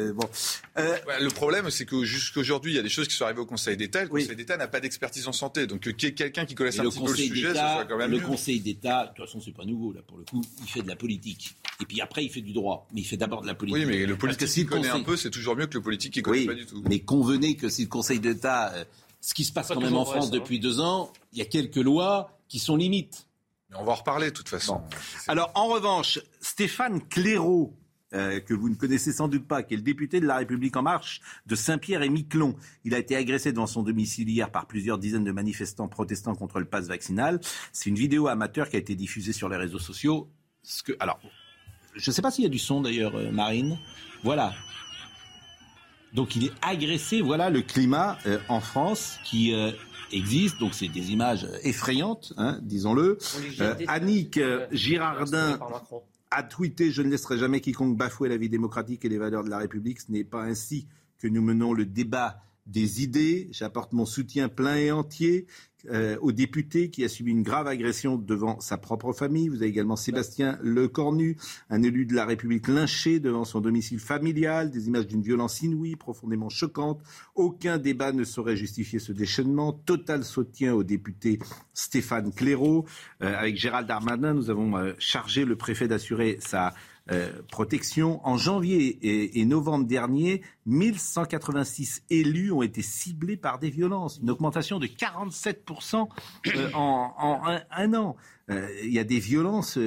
[0.09, 0.29] euh, bon.
[0.77, 3.45] Euh, le problème, c'est que jusqu'aujourd'hui, il y a des choses qui sont arrivées au
[3.45, 4.03] Conseil d'État.
[4.03, 6.79] Le Conseil d'État n'a pas d'expertise en santé, donc qu'il y ait quelqu'un qui connaisse
[6.79, 9.41] un petit peu le sujet, ce soit quand même Le Conseil d'État, de toute façon,
[9.41, 10.41] c'est pas nouveau là pour le coup.
[10.61, 13.17] Il fait de la politique, et puis après, il fait du droit, mais il fait
[13.17, 13.85] d'abord de la politique.
[13.85, 16.21] Oui, mais le politique qui connaît un peu, c'est toujours mieux que le politique qui
[16.21, 16.83] connaît pas du tout.
[16.89, 18.73] Mais convenez que si le Conseil d'État
[19.21, 21.75] ce qui se passe quand même en France depuis deux ans, il y a quelques
[21.77, 23.27] lois qui sont limites.
[23.69, 24.81] Mais on va en reparler de toute façon.
[25.27, 27.73] Alors en revanche, Stéphane Clairaut,
[28.13, 30.75] euh, que vous ne connaissez sans doute pas, qui est le député de La République
[30.75, 32.55] en marche de Saint-Pierre et Miquelon.
[32.83, 36.59] Il a été agressé devant son domicile hier par plusieurs dizaines de manifestants protestant contre
[36.59, 37.39] le pass vaccinal.
[37.71, 40.29] C'est une vidéo amateur qui a été diffusée sur les réseaux sociaux.
[40.63, 41.19] Ce que, alors,
[41.95, 43.77] je ne sais pas s'il y a du son d'ailleurs, euh, Marine.
[44.23, 44.53] Voilà.
[46.13, 47.21] Donc il est agressé.
[47.21, 49.71] Voilà le climat euh, en France qui euh,
[50.11, 50.59] existe.
[50.59, 53.17] Donc c'est des images effrayantes, hein, disons-le.
[53.61, 54.39] Euh, Annick
[54.71, 55.57] Girardin
[56.31, 59.49] a tweeté Je ne laisserai jamais quiconque bafouer la vie démocratique et les valeurs de
[59.49, 59.99] la République.
[59.99, 60.87] Ce n'est pas ainsi
[61.19, 63.49] que nous menons le débat des idées.
[63.51, 65.47] J'apporte mon soutien plein et entier
[65.89, 69.47] euh, au député qui a subi une grave agression devant sa propre famille.
[69.47, 71.37] Vous avez également Sébastien Lecornu,
[71.69, 75.95] un élu de la République lynché devant son domicile familial, des images d'une violence inouïe,
[75.95, 77.01] profondément choquante.
[77.35, 79.73] Aucun débat ne saurait justifier ce déchaînement.
[79.73, 81.39] Total soutien au député
[81.73, 82.85] Stéphane Clairaut.
[83.23, 86.73] Euh, avec Gérald Darmanin, nous avons euh, chargé le préfet d'assurer sa
[87.09, 88.25] euh, protection.
[88.25, 88.99] En janvier
[89.39, 96.07] et, novembre dernier, 1186 élus ont été ciblés par des violences, une augmentation de 47%
[96.55, 98.15] euh, en, un, an.
[98.51, 99.79] Euh, il y a des violences,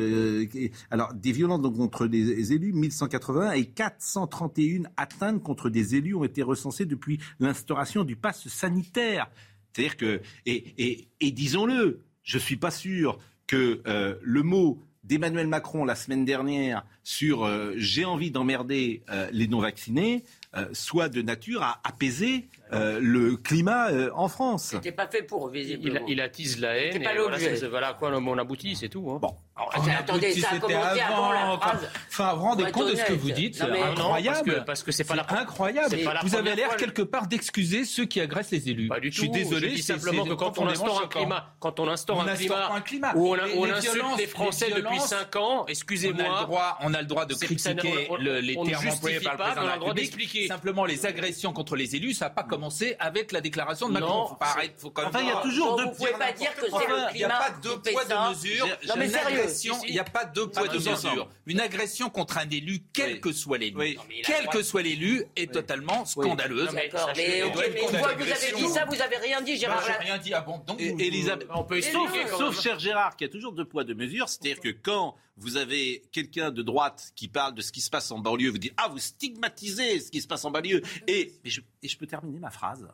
[0.90, 6.24] alors des violences donc contre des élus, 1180 et 431 atteintes contre des élus ont
[6.24, 9.30] été recensées depuis l'instauration du pass sanitaire.
[9.72, 13.82] C'est-à-dire que, et, et disons-le, je suis pas sûr que
[14.20, 20.24] le mot d'Emmanuel Macron la semaine dernière sur euh, j'ai envie d'emmerder euh, les non-vaccinés
[20.56, 24.70] euh, soit de nature à apaiser le climat en France.
[24.72, 26.04] C'était pas fait pour, visiblement.
[26.08, 27.02] Il, attise la haine.
[27.04, 29.08] Pas et voilà, quoi on aboutit, c'est tout.
[29.10, 29.18] Hein.
[29.20, 29.36] Bon.
[29.56, 31.88] attendez, ça a commencé avant la phrase.
[32.08, 34.64] Enfin, vous rendez compte de ce que vous dites C'est incroyable.
[34.66, 35.96] parce que c'est pas la incroyable.
[36.22, 38.88] vous avez l'air quelque part d'excuser ceux qui agressent les élus.
[38.88, 39.16] Pas du tout.
[39.16, 39.70] Je suis désolé.
[39.70, 42.20] Je dis simplement que quand on instaure un climat, quand on instaure
[42.72, 46.78] un climat où on insulte les Français depuis 5 ans, excusez-moi.
[46.80, 50.43] On a le droit de critiquer les termes employés par le président de la République.
[50.48, 54.36] Simplement, les agressions contre les élus, ça n'a pas commencé avec la déclaration de Macron.
[54.40, 55.84] Enfin, il y a toujours deux.
[55.84, 57.10] Vous pouvez pas dire que c'est le climat.
[57.14, 58.66] Il n'y a pas deux poids deux mesures.
[58.88, 59.46] Non mais sérieux.
[59.86, 61.28] Il n'y a pas deux poids deux mesures.
[61.46, 66.04] Une agression contre un élu, quel que soit l'élu, quel que soit l'élu, est totalement
[66.04, 66.72] scandaleuse.
[66.72, 67.10] D'accord.
[67.16, 67.52] Mais une
[67.98, 69.82] fois que vous avez dit ça, vous n'avez rien dit, Gérard.
[70.00, 70.34] Rien dit.
[70.34, 70.44] Ah.
[70.66, 74.60] Donc, Elisabeth, on peut Sauf, cher Gérard, qui a toujours deux poids deux mesures, c'est-à-dire
[74.60, 78.18] que quand vous avez quelqu'un de droite qui parle de ce qui se passe en
[78.18, 81.88] banlieue, vous dites ah vous stigmatisez ce qui se passe en banlieue et, je, et
[81.88, 82.88] je peux terminer ma phrase.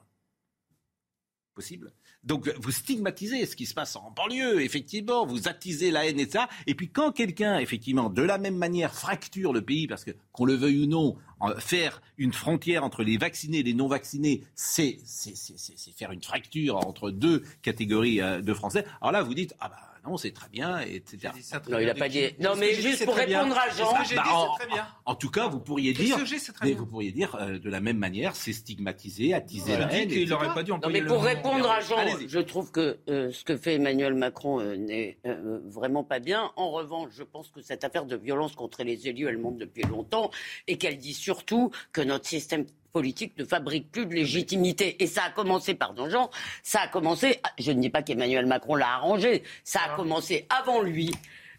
[1.54, 1.92] Possible.
[2.22, 6.28] Donc vous stigmatisez ce qui se passe en banlieue, effectivement, vous attisez la haine et
[6.28, 6.48] ça.
[6.66, 10.44] Et puis quand quelqu'un, effectivement, de la même manière fracture le pays, parce que qu'on
[10.44, 11.16] le veuille ou non,
[11.58, 14.98] faire une frontière entre les vaccinés et les non vaccinés, c'est
[15.96, 18.84] faire une fracture entre deux catégories euh, de Français.
[19.00, 21.32] Alors là, vous dites ah bah non, c'est très bien, etc.
[21.68, 22.24] non, il a pas dit.
[22.38, 23.92] Non, mais juste pour répondre à Jean.
[24.14, 24.86] Bah, en, très bien.
[25.04, 26.16] en, tout cas, vous pourriez dire.
[26.62, 30.10] Mais vous pourriez dire euh, de la même manière, c'est stigmatisé, attiser la haine.
[30.10, 33.44] Il n'aurait pas dû Non, mais pour répondre à Jean, je trouve que euh, ce
[33.44, 35.18] que fait Emmanuel Macron euh, n'est
[35.66, 36.50] vraiment pas bien.
[36.56, 39.82] En revanche, je pense que cette affaire de violence contre les élus, elle monte depuis
[39.82, 40.30] longtemps
[40.66, 45.02] et qu'elle dit surtout que notre système politique ne fabrique plus de légitimité.
[45.02, 46.30] Et ça a commencé, pardon Jean,
[46.62, 50.82] ça a commencé, je ne dis pas qu'Emmanuel Macron l'a arrangé, ça a commencé avant
[50.82, 51.10] lui.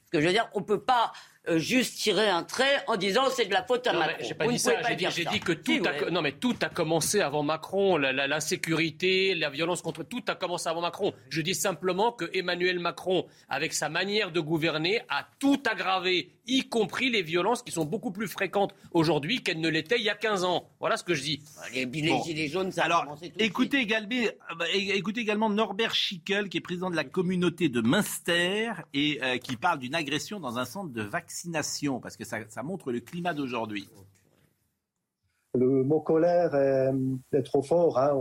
[0.06, 1.14] Ce que je veux dire, on ne peut pas
[1.50, 4.16] euh, juste tirer un trait en disant c'est de la faute à Macron.
[4.20, 4.74] J'ai pas dit ça.
[4.88, 7.98] J'ai dit, que tout a, non mais tout a commencé avant Macron.
[7.98, 11.14] L'insécurité, la, la, violence contre tout a commencé avant Macron.
[11.30, 16.68] Je dis simplement que Emmanuel Macron, avec sa manière de gouverner, a tout aggravé, y
[16.68, 20.16] compris les violences qui sont beaucoup plus fréquentes aujourd'hui qu'elles ne l'étaient il y a
[20.16, 20.66] 15 ans.
[20.80, 21.42] Voilà ce que je dis.
[21.74, 25.96] Les, gilets jaunes, ça Alors, a commencé tout écoutez également, euh, bah, écoutez également Norbert
[25.96, 30.40] Schickel, qui est président de la communauté de Münster et euh, qui parle d'une agression
[30.40, 33.88] dans un centre de vaccination, parce que ça, montre le climat d'aujourd'hui.
[35.54, 37.98] Le mot colère est, trop fort.
[38.00, 38.12] Hein.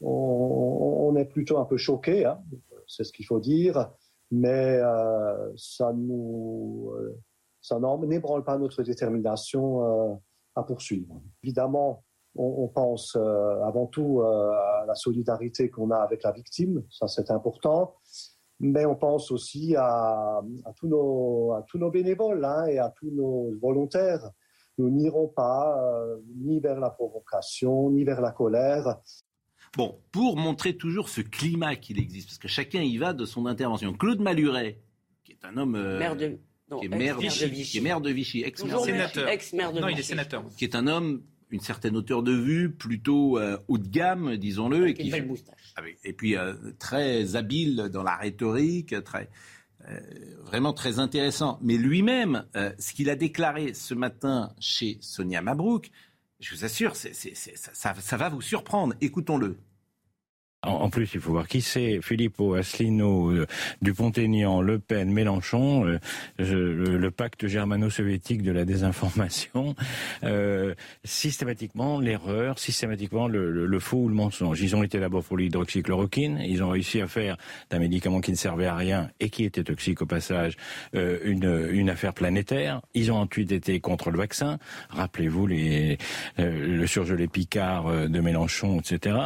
[0.00, 2.38] On, est plutôt un peu choqué, hein.
[2.86, 3.90] c'est ce qu'il faut dire,
[4.30, 10.14] mais euh, ça nous, euh, n'ébranle pas notre détermination euh,
[10.54, 11.20] à poursuivre.
[11.42, 12.02] Évidemment,
[12.38, 17.94] on, pense avant tout à la solidarité qu'on a avec la victime, ça c'est important,
[18.60, 20.42] mais on pense aussi à,
[20.76, 24.30] tous, nos, bénévoles hein, et à tous nos volontaires
[24.76, 25.74] nous n'irons pas
[26.36, 29.00] ni vers la provocation, ni vers la colère.
[29.76, 33.46] Bon, pour montrer toujours ce climat qu'il existe, parce que chacun y va de son
[33.46, 33.92] intervention.
[33.92, 34.80] Claude Maluret,
[35.24, 35.74] qui est un homme...
[35.74, 36.38] Euh, maire de...
[36.80, 39.28] qui est maire, de Vichy, qui est maire de Vichy, ex-maire sénateur.
[39.28, 40.44] Ex -maire de non, il est sénateur.
[40.56, 44.88] Qui est un homme, une certaine hauteur de vue, plutôt euh, haut de gamme, disons-le.
[44.88, 45.74] et qui, une belle moustache.
[46.04, 46.34] et puis
[46.78, 49.28] très habile dans la rhétorique, très
[49.88, 50.00] euh,
[50.42, 51.58] vraiment très intéressant.
[51.62, 55.90] Mais lui-même, euh, ce qu'il a déclaré ce matin chez Sonia Mabrouk,
[56.40, 58.94] je vous assure, ça va vous surprendre.
[59.00, 59.58] Écoutons-le.
[60.62, 62.00] En, plus, il faut voir qui c'est.
[62.02, 63.46] Philippot, Asselineau, euh,
[63.82, 65.98] Dupont-Aignan, Le Pen, Mélenchon, euh,
[66.38, 69.76] le, pacte germano-soviétique de la désinformation,
[70.24, 74.60] euh, systématiquement l'erreur, systématiquement le, faux ou le mensonge.
[74.60, 77.36] Ils ont été d'abord pour l'hydroxychloroquine, ils ont réussi à faire
[77.70, 80.56] d'un médicament qui ne servait à rien et qui était toxique au passage
[80.94, 82.80] une, une affaire planétaire.
[82.94, 84.58] Ils ont ensuite été contre le vaccin.
[84.88, 89.16] Rappelez-vous le surgelé Picard de Mélenchon, etc.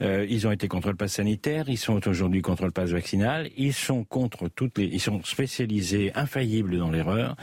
[0.00, 3.74] ils ont été contre le pass sanitaire, ils sont aujourd'hui contre le pass vaccinal, ils
[3.74, 7.36] sont contre toutes les, ils sont spécialisés, infaillibles dans l'erreur,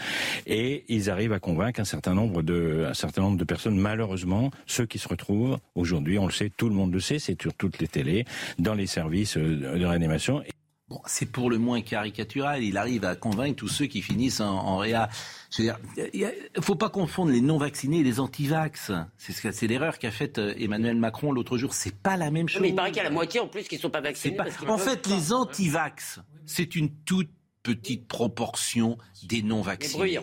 [0.47, 3.77] et ils arrivent à convaincre un certain nombre de, un certain nombre de personnes.
[3.77, 7.39] Malheureusement, ceux qui se retrouvent aujourd'hui, on le sait, tout le monde le sait, c'est
[7.39, 8.25] sur toutes les télés,
[8.57, 10.41] dans les services euh, de réanimation.
[10.89, 12.63] Bon, c'est pour le moins caricatural.
[12.63, 15.07] Il arrive à convaincre tous ceux qui finissent en, réa.
[15.51, 15.79] Je veux dire,
[16.13, 18.91] il ne faut pas confondre les non-vaccinés et les anti-vax.
[19.17, 21.73] C'est, c'est l'erreur qu'a faite euh, Emmanuel Macron l'autre jour.
[21.73, 22.61] C'est pas la même chose.
[22.61, 24.37] Mais il paraît qu'il y a la moitié en plus qui ne sont pas vaccinés.
[24.67, 27.29] en fait, les anti-vax, c'est une toute
[27.61, 30.19] petite proportion des non-vaccinés.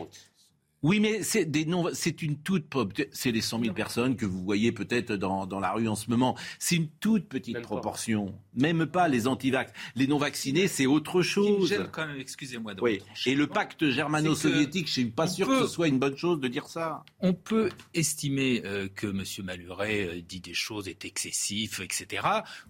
[0.87, 2.72] Oui, mais c'est des noms, c'est une toute,
[3.11, 6.09] c'est les 100 000 personnes que vous voyez peut-être dans, dans la rue en ce
[6.09, 6.37] moment.
[6.61, 8.32] C'est une toute petite proportion.
[8.55, 9.72] Même pas les anti-vax.
[9.97, 11.74] Les non-vaccinés, c'est autre chose.
[11.91, 12.74] quand même, excusez-moi.
[12.80, 13.03] Oui.
[13.26, 16.47] Et le pacte germano-soviétique, je suis pas sûr que ce soit une bonne chose de
[16.47, 17.03] dire ça.
[17.18, 19.24] On peut estimer euh, que M.
[19.45, 22.28] Maluret euh, dit des choses est excessif, etc.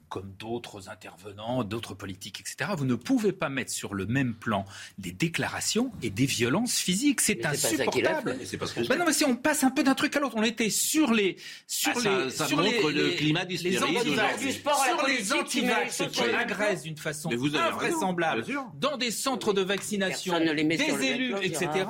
[0.08, 2.70] Comme d'autres intervenants, d'autres politiques, etc.
[2.76, 4.64] Vous ne pouvez pas mettre sur le même plan
[4.98, 7.20] des déclarations et des violences physiques.
[7.20, 8.36] C'est insupportable.
[8.88, 11.12] ben non, mais si on passe un peu d'un truc à l'autre, on était sur
[11.12, 11.36] les,
[11.66, 16.22] sur ah, les, ça, sur montre les, le climat du les sur les antivax qui
[16.22, 18.44] agressent d'une façon invraisemblable.
[18.74, 21.86] Dans des centres de vaccination, des élus, etc.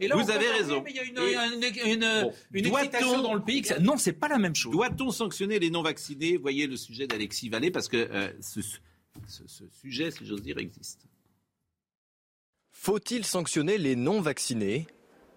[0.00, 0.82] Et là, vous avez raison.
[0.88, 1.04] il y a
[1.84, 3.62] une, une, excitation dans le pays.
[3.80, 4.72] Non, c'est pas la même chose.
[4.72, 6.38] Doit-on sanctionner les non-vaccinés?
[6.38, 8.60] Voyez le sujet d'Alexis Vallée, parce que euh, ce,
[9.26, 11.06] ce sujet, si j'ose dire, existe.
[12.72, 14.86] Faut-il sanctionner les non-vaccinés?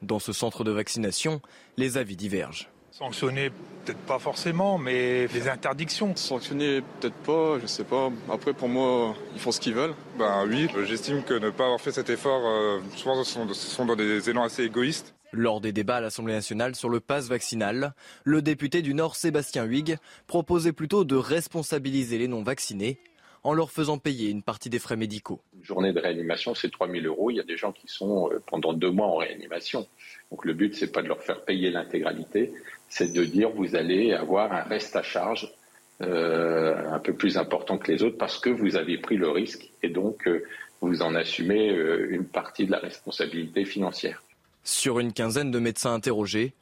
[0.02, 1.42] Dans ce centre de vaccination,
[1.78, 2.68] les avis divergent.
[3.04, 3.50] Sanctionner,
[3.84, 6.16] peut-être pas forcément, mais les interdictions.
[6.16, 8.10] Sanctionner, peut-être pas, je sais pas.
[8.32, 9.94] Après, pour moi, ils font ce qu'ils veulent.
[10.18, 13.98] Ben oui, j'estime que ne pas avoir fait cet effort, euh, souvent ce sont, dans
[13.98, 15.14] des élans assez égoïstes.
[15.34, 17.94] Lors des débats à l'Assemblée nationale sur le pass vaccinal,
[18.24, 23.00] le député du Nord Sébastien Huyghe proposait plutôt de responsabiliser les non-vaccinés
[23.44, 25.42] en leur faisant payer une partie des frais médicaux.
[25.54, 27.30] Une journée de réanimation, c'est 3 000 euros.
[27.30, 29.88] Il y a des gens qui sont euh, pendant deux mois en réanimation.
[30.32, 32.54] Donc le but, c'est pas de leur faire payer l'intégralité,
[32.90, 35.54] c'est de dire vous allez avoir un reste à charge
[36.02, 39.70] euh, un peu plus important que les autres parce que vous avez pris le risque
[39.84, 40.44] et donc euh,
[40.82, 41.70] vous en assumez
[42.10, 44.22] une partie de la responsabilité financière.
[44.64, 46.54] Sur une quinzaine de médecins interrogés,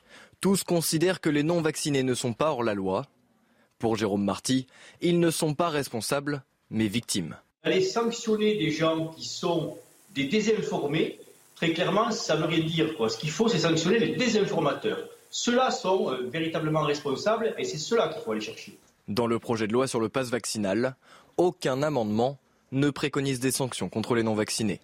[0.41, 3.07] tous considèrent que les non-vaccinés ne sont pas hors la loi.
[3.79, 4.67] Pour Jérôme Marty,
[5.01, 7.35] ils ne sont pas responsables mais victimes.
[7.63, 9.77] Aller sanctionner des gens qui sont
[10.15, 11.19] des désinformés,
[11.55, 12.95] très clairement, ça veut rien dire.
[12.95, 13.09] Quoi.
[13.09, 15.07] Ce qu'il faut, c'est sanctionner les désinformateurs.
[15.29, 18.77] Ceux-là sont euh, véritablement responsables et c'est ceux-là qu'il faut aller chercher.
[19.07, 20.95] Dans le projet de loi sur le pass vaccinal,
[21.37, 22.37] aucun amendement
[22.71, 24.79] ne préconise des sanctions contre les non-vaccinés.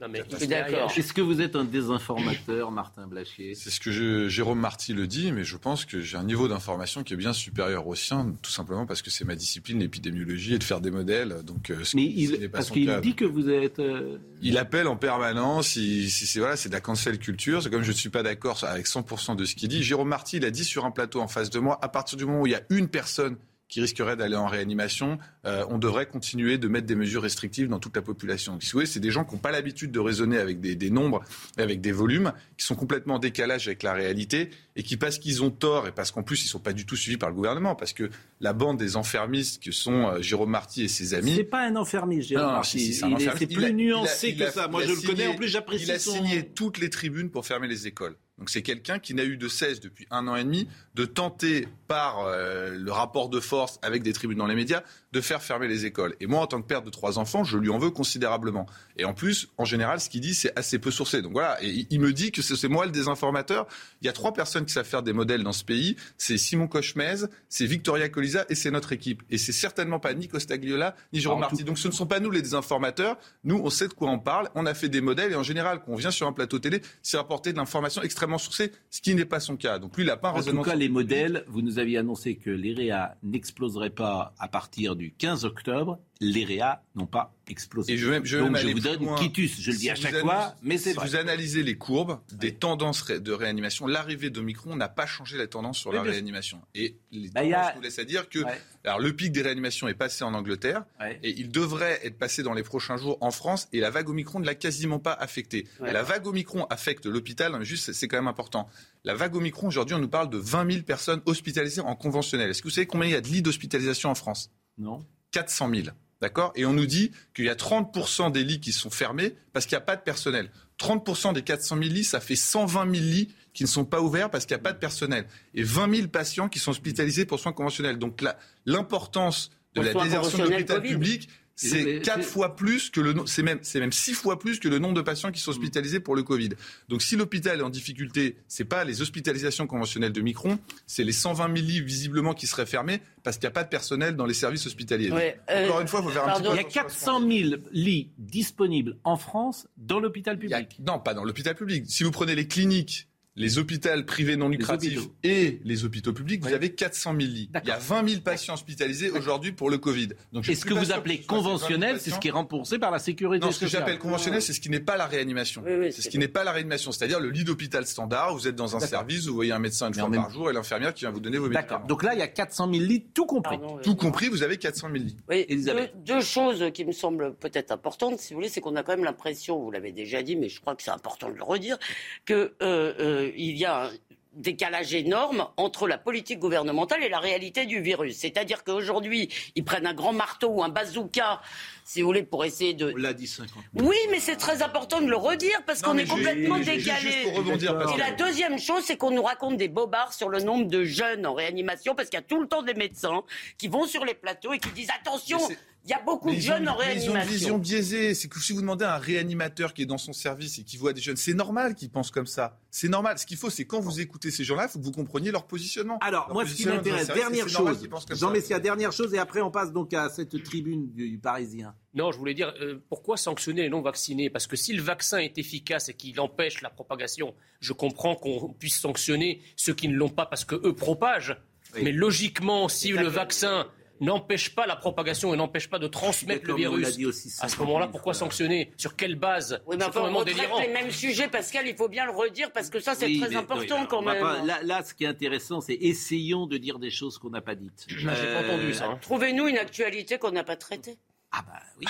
[0.97, 3.55] Est-ce que vous êtes un désinformateur, Martin Blachier?
[3.55, 7.03] C'est ce que Jérôme Marty le dit, mais je pense que j'ai un niveau d'information
[7.03, 10.59] qui est bien supérieur au sien, tout simplement parce que c'est ma discipline, l'épidémiologie, et
[10.59, 11.38] de faire des modèles.
[11.43, 13.79] Donc, euh, mais il, parce qu'il dit que vous êtes...
[13.79, 17.95] Euh, il appelle en permanence, c'est voilà, de la cancel culture, c'est comme je ne
[17.95, 19.81] suis pas d'accord avec 100% de ce qu'il dit.
[19.81, 22.25] Jérôme Marty, il a dit sur un plateau en face de moi, à partir du
[22.25, 23.38] moment où il y a une personne
[23.70, 27.80] qui risqueraient d'aller en réanimation, euh, on devrait continuer de mettre des mesures restrictives dans
[27.80, 28.57] toute la population.
[28.61, 30.89] Si vous voulez, c'est des gens qui n'ont pas l'habitude de raisonner avec des, des,
[30.89, 31.22] nombres,
[31.57, 35.43] avec des volumes, qui sont complètement en décalage avec la réalité et qui, parce qu'ils
[35.43, 37.36] ont tort et parce qu'en plus ils ne sont pas du tout suivis par le
[37.36, 38.09] gouvernement, parce que
[38.39, 41.36] la bande des enfermistes que sont euh, Jérôme Marty et ses amis.
[41.36, 42.93] C'est pas un enfermiste, Jérôme Marty.
[42.93, 44.68] c'est plus nuancé que ça.
[44.68, 45.28] Moi, je le connais.
[45.28, 45.86] En plus, j'apprécie.
[45.86, 48.15] Il a signé toutes les tribunes pour fermer les écoles.
[48.38, 51.67] Donc c'est quelqu'un qui n'a eu de cesse depuis un an et demi de tenter
[51.88, 54.83] par euh, le rapport de force avec des tribunes dans les médias
[55.13, 56.15] de faire fermer les écoles.
[56.19, 58.67] Et moi, en tant que père de trois enfants, je lui en veux considérablement.
[58.97, 61.21] Et en plus, en général, ce qu'il dit, c'est assez peu sourcé.
[61.21, 63.67] Donc voilà, et il me dit que c'est moi le désinformateur.
[64.01, 65.95] Il y a trois personnes qui savent faire des modèles dans ce pays.
[66.17, 69.23] C'est Simon Cochemez, c'est Victoria Colisa et c'est notre équipe.
[69.29, 71.63] Et c'est certainement pas ni Costagliola, ni Jérôme Marty.
[71.63, 73.17] Donc ce ne sont pas nous les désinformateurs.
[73.43, 74.49] Nous, on sait de quoi on parle.
[74.55, 76.81] On a fait des modèles et en général, quand on vient sur un plateau télé,
[77.01, 79.80] c'est rapporter de l'information extrêmement sourcée, ce qui n'est pas son cas.
[79.80, 80.39] Donc lui, il n'a pas un.
[80.39, 84.97] En tout cas, les modèles, vous nous aviez annoncé que l'EREA n'exploserait pas à partir
[84.97, 87.93] du 15 octobre les réas n'ont pas explosé.
[87.93, 88.38] Et je, Donc je
[88.68, 91.63] vous donne une quitus, je le dis à chaque fois, mais c'est si vous analysez
[91.63, 95.91] les courbes des tendances de réanimation, l'arrivée de Micron n'a pas changé la tendance sur
[95.91, 96.61] la réanimation.
[96.76, 98.39] Et les bah, tendances nous laissent à dire que
[98.84, 100.86] alors, le pic des réanimations est passé en Angleterre
[101.24, 104.39] et il devrait être passé dans les prochains jours en France et la vague Omicron
[104.39, 105.68] ne l'a quasiment pas affecté.
[105.80, 108.70] La vague Omicron affecte l'hôpital, hein, juste c'est quand même important.
[109.03, 112.49] La vague Omicron, aujourd'hui, on nous parle de 20 000 personnes hospitalisées en conventionnel.
[112.49, 114.51] Est-ce que vous savez combien il y a de lits d'hospitalisation en France?
[114.78, 115.05] Non.
[115.32, 115.88] 400 000.
[116.22, 116.51] D'accord?
[116.55, 119.76] Et on nous dit qu'il y a 30% des lits qui sont fermés parce qu'il
[119.76, 120.49] n'y a pas de personnel.
[120.80, 124.30] 30% des 400 000 lits, ça fait 120 000 lits qui ne sont pas ouverts
[124.30, 125.26] parce qu'il n'y a pas de personnel.
[125.53, 127.97] Et 20 000 patients qui sont hospitalisés pour soins conventionnels.
[127.97, 128.24] Donc
[128.65, 133.60] l'importance de la désertion de l'hôpital public, c'est quatre fois plus que le c'est même
[133.64, 136.24] c'est même six fois plus que le nombre de patients qui sont hospitalisés pour le
[136.24, 136.49] Covid.
[136.88, 141.12] Donc si l'hôpital est en difficulté, c'est pas les hospitalisations conventionnelles de Micron, c'est les
[141.12, 144.26] 120 000 lits visiblement qui seraient fermés parce qu'il n'y a pas de personnel dans
[144.26, 145.12] les services hospitaliers.
[145.49, 148.12] Euh, Encore une fois, il faut faire un petit Il y a 400 000 lits
[148.18, 150.80] disponibles en France dans l'hôpital public.
[150.86, 151.86] non, pas dans l'hôpital public.
[151.88, 153.07] Si vous prenez les cliniques
[153.38, 157.49] les hôpitaux privés non lucratifs et les hôpitaux publics, vous avez 400 000 lits.
[157.63, 160.09] Il y a 20 000 patients hospitalisés aujourd'hui pour le Covid.
[160.33, 163.45] Donc, est ce que vous appelez conventionnel, c'est ce qui est remboursé par la sécurité
[163.45, 165.63] Non, ce que j'appelle conventionnel, c'est ce qui n'est pas la réanimation.
[165.65, 168.33] c'est ce qui n'est pas la réanimation, c'est-à-dire le lit d'hôpital standard.
[168.33, 170.93] Vous êtes dans un service, vous voyez un médecin une fois par jour et l'infirmière
[170.93, 171.67] qui vient vous donner vos médicaments.
[171.67, 171.88] D'accord.
[171.88, 173.57] Donc là, il y a 400 000 lits, tout compris.
[173.83, 175.17] tout compris, vous avez 400 000 lits.
[175.29, 178.83] Oui, deux, deux, choses qui me semblent peut-être importantes, si vous voulez, c'est qu'on a
[178.83, 181.43] quand même l'impression, vous l'avez déjà dit, mais je crois que c'est important de le
[181.43, 181.77] redire,
[182.25, 183.89] qu'il euh, euh, y a
[184.38, 188.17] décalage énorme entre la politique gouvernementale et la réalité du virus.
[188.17, 191.41] C'est-à-dire qu'aujourd'hui, ils prennent un grand marteau ou un bazooka,
[191.88, 192.91] si vous voulez, pour essayer de...
[192.93, 196.05] On l'a dit 50 Oui, mais c'est très important de le redire parce qu'on est
[196.05, 197.31] complètement décalé.
[197.31, 201.25] et la deuxième chose, c'est qu'on nous raconte des bobards sur le nombre de jeunes
[201.25, 203.23] en réanimation parce qu'il y a tout le temps des médecins
[203.57, 205.39] qui vont sur les plateaux et qui disent attention,
[205.88, 207.13] il y a beaucoup de jeunes en réanimation.
[207.13, 208.13] Ils ont une vision biaisée.
[208.13, 210.75] C'est que si vous demandez à un réanimateur qui est dans son service et qui
[210.75, 212.59] voit des jeunes, c'est normal qu'ils pensent comme ça.
[212.69, 213.17] C'est normal.
[213.17, 215.47] Ce qu'il faut, c'est quand vous écoutez ces gens-là, il faut que vous compreniez leur
[215.47, 215.97] positionnement.
[216.01, 217.88] Alors, moi, ce qui m'intéresse, dernière chose.
[218.11, 221.73] Jean Messia, dernière chose, et après, on passe donc à cette tribune du, Parisien.
[221.93, 224.30] Non, je voulais dire, euh, pourquoi sanctionner les non-vaccinés?
[224.30, 228.53] Parce que si le vaccin est efficace et qu'il empêche la propagation, je comprends qu'on
[228.53, 231.38] puisse sanctionner ceux qui ne l'ont pas parce qu'eux propagent.
[231.82, 233.67] Mais logiquement, si le vaccin
[234.01, 237.39] n'empêche pas la propagation et n'empêche pas de transmettre le virus.
[237.41, 238.71] à ce moment-là, pourquoi sanctionner?
[238.78, 239.61] Sur quelle base?
[239.65, 242.69] Oui, mais enfin, on traite les mêmes sujets, Pascal, il faut bien le redire parce
[242.69, 244.23] que ça, c'est très important quand même.
[244.45, 247.86] là, ce qui est intéressant, c'est essayons de dire des choses qu'on n'a pas dites.
[247.88, 248.86] J'ai pas entendu ça.
[248.86, 248.99] Hein.
[249.01, 250.97] Trouvez-nous une actualité qu'on n'a pas traitée.
[251.32, 251.86] Ah bah oui.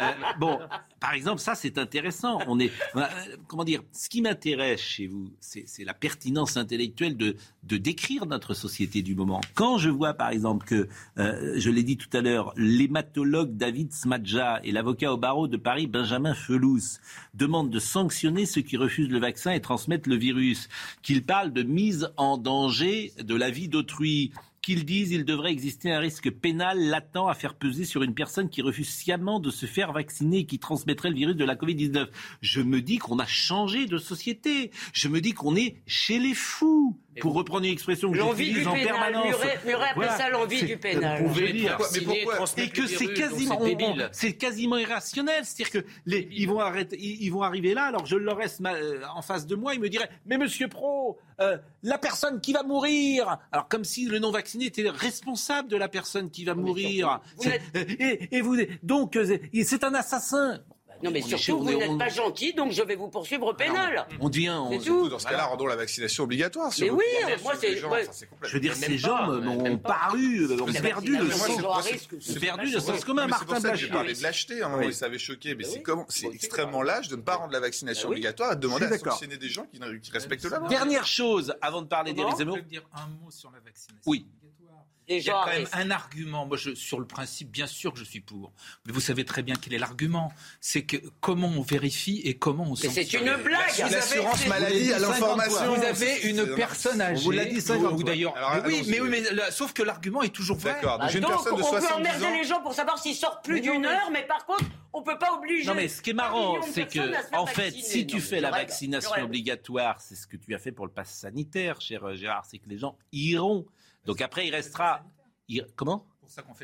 [0.00, 0.58] Euh, bon,
[1.00, 2.38] par exemple, ça c'est intéressant.
[2.46, 3.02] On est, euh,
[3.46, 9.02] comment dire, ce qui m'intéresse chez vous, c'est la pertinence intellectuelle de, décrire notre société
[9.02, 9.40] du moment.
[9.54, 10.88] Quand je vois par exemple que,
[11.18, 15.56] euh, je l'ai dit tout à l'heure, l'hématologue David Smadja et l'avocat au barreau de
[15.56, 16.98] Paris Benjamin Felous
[17.34, 20.68] demandent de sanctionner ceux qui refusent le vaccin et transmettent le virus,
[21.02, 24.32] qu'ils parlent de mise en danger de la vie d'autrui,
[24.64, 28.48] qu'ils disent qu'il devrait exister un risque pénal latent à faire peser sur une personne
[28.48, 32.08] qui refuse sciemment de se faire vacciner et qui transmettrait le virus de la Covid-19.
[32.40, 34.70] Je me dis qu'on a changé de société.
[34.92, 38.72] Je me dis qu'on est chez les fous pour reprendre une expression que j'utilise en
[38.72, 39.26] permanence.
[39.64, 41.22] Muret, appelle ça l'envie du pénal.
[41.22, 41.78] Vous pouvez dire.
[41.92, 43.60] Mais pourquoi Et que c'est quasiment,
[44.12, 45.44] c'est quasiment irrationnel.
[45.44, 47.84] C'est-à-dire que les, ils vont arrêter, ils, vont arriver là.
[47.84, 51.18] Alors je le reste euh, en face de moi, ils me diraient, mais Monsieur Pro,
[51.40, 53.38] euh, la personne qui va mourir.
[53.52, 57.20] Alors comme si le non vacciné était responsable de la personne qui va mourir.
[57.74, 59.18] et, et, vous, donc
[59.64, 60.60] c'est un assassin.
[61.04, 64.06] Non, mais surtout, vous n'êtes pas gentil, donc je vais vous poursuivre au pénal.
[64.20, 64.60] On devient.
[64.70, 65.08] C'est tout.
[65.08, 66.72] Dans ce cas-là, rendons la vaccination obligatoire.
[66.80, 67.04] Mais oui,
[67.42, 67.76] moi, c'est.
[67.76, 71.60] Je veux dire, ces gens ont paru, ont perdu le sens.
[72.40, 73.26] perdu le sens commun.
[73.26, 75.64] Martin J'ai parlé de l'acheter, hein, ça avait choqué, mais
[76.08, 79.36] c'est extrêmement lâche de ne pas rendre la vaccination obligatoire et de demander à sanctionner
[79.36, 79.66] des gens
[80.02, 80.68] qui respectent la loi.
[80.68, 82.56] Dernière chose, avant de parler d'Éric Zemmour.
[82.56, 84.00] Je dire un mot sur la vaccination.
[84.06, 84.26] Oui.
[85.08, 86.46] Il y a quand même un argument.
[86.46, 88.52] Moi, je, sur le principe, bien sûr que je suis pour.
[88.86, 90.32] Mais vous savez très bien quel est l'argument.
[90.60, 92.74] C'est que comment on vérifie et comment on.
[92.74, 93.90] C'est une blague.
[93.90, 95.74] L'assurance maladie à l'information.
[95.74, 97.20] Vous avez une personne âgée.
[97.20, 98.34] On vous l'a dit 50 d'ailleurs.
[98.66, 100.74] Oui, mais, oui, mais sauf que l'argument est toujours vrai.
[100.74, 100.98] D'accord.
[100.98, 102.30] Donc, une personne de on 70 peut emmerder ans.
[102.32, 105.32] les gens pour savoir s'ils sortent plus d'une heure, mais par contre, on peut pas
[105.34, 105.66] obliger.
[105.66, 108.50] Non, mais ce qui est marrant, c'est que, en fait, si tu Non, fais la
[108.50, 112.44] vaccination obligatoire, c'est ce que tu as fait pour le pass sanitaire, cher euh, Gérard,
[112.48, 113.66] c'est que les gens iront.
[114.06, 115.02] Donc après, il restera.
[115.48, 116.06] il- Comment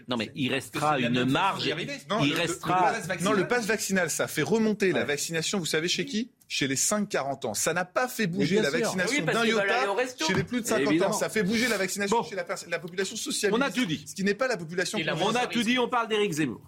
[0.08, 1.68] Non, mais il restera une marge.
[2.08, 2.92] Non, Il le- le- restera.
[2.92, 6.30] le- non, le pass vaccinal, ça fait remonter la vaccination, vous savez chez qui?
[6.48, 7.54] Chez les 5-40 ans.
[7.54, 9.86] Ça n'a pas fait bouger la vaccination Oui, d'un iota
[10.26, 11.14] chez les plus de 50 Évidemment.
[11.14, 11.18] ans.
[11.18, 12.24] Ça fait bouger la vaccination Bon.
[12.24, 13.56] chez la, population socialiste.
[13.56, 14.04] On a tout dit.
[14.06, 15.18] Ce qui n'est pas la population consciente.
[15.22, 16.62] On a tout dit, on parle d'Éric Zemmour.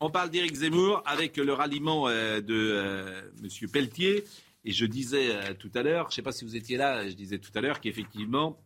[0.00, 3.70] On parle d'Éric Zemmour avec le ralliement euh, de euh, M.
[3.70, 4.24] Pelletier.
[4.64, 7.06] Et je disais euh, tout à l'heure, je ne sais pas si vous étiez là,
[7.08, 8.58] je disais tout à l'heure qu'effectivement,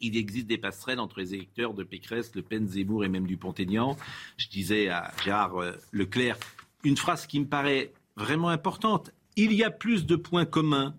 [0.00, 3.96] il existe des passerelles entre les électeurs de Pécresse, Le Pen, Zemmour et même Dupont-Aignan.
[4.36, 6.38] Je disais à Gérard euh, Leclerc
[6.84, 9.12] une phrase qui me paraît vraiment importante.
[9.36, 10.94] Il y a plus de points communs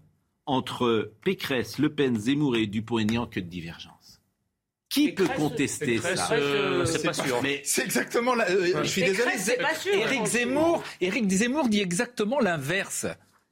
[0.46, 4.22] entre Pécresse, Le Pen, Zemmour et Dupont-Aignan que de divergences.
[4.90, 7.42] Qui peut contester Pécresse, ça euh, c'est pas sûr.
[7.44, 8.50] Mais C'est exactement la.
[8.50, 9.32] euh, je suis désolé.
[9.32, 9.94] Pécresse, pas sûr.
[9.94, 13.06] Éric Zemmour, Éric Zemmour dit exactement l'inverse.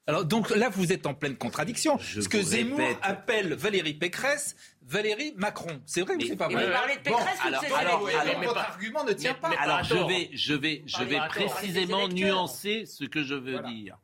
[0.07, 1.97] Alors donc là, vous êtes en pleine contradiction.
[1.99, 2.97] Je Ce que Zemmour répète.
[3.01, 5.81] appelle Valérie Pécresse, Valérie Macron.
[5.87, 7.61] C'est vrai ou Mais- c'est pas vrai vous parlez de Bon, Pécresse ou de alors-
[7.61, 9.49] ses alors- électeurs alors- Votre argument ne tient pas.
[9.49, 13.59] mais- Alors à je vais, je vais, je vais précisément nuancer ce que je veux
[13.61, 13.97] dire.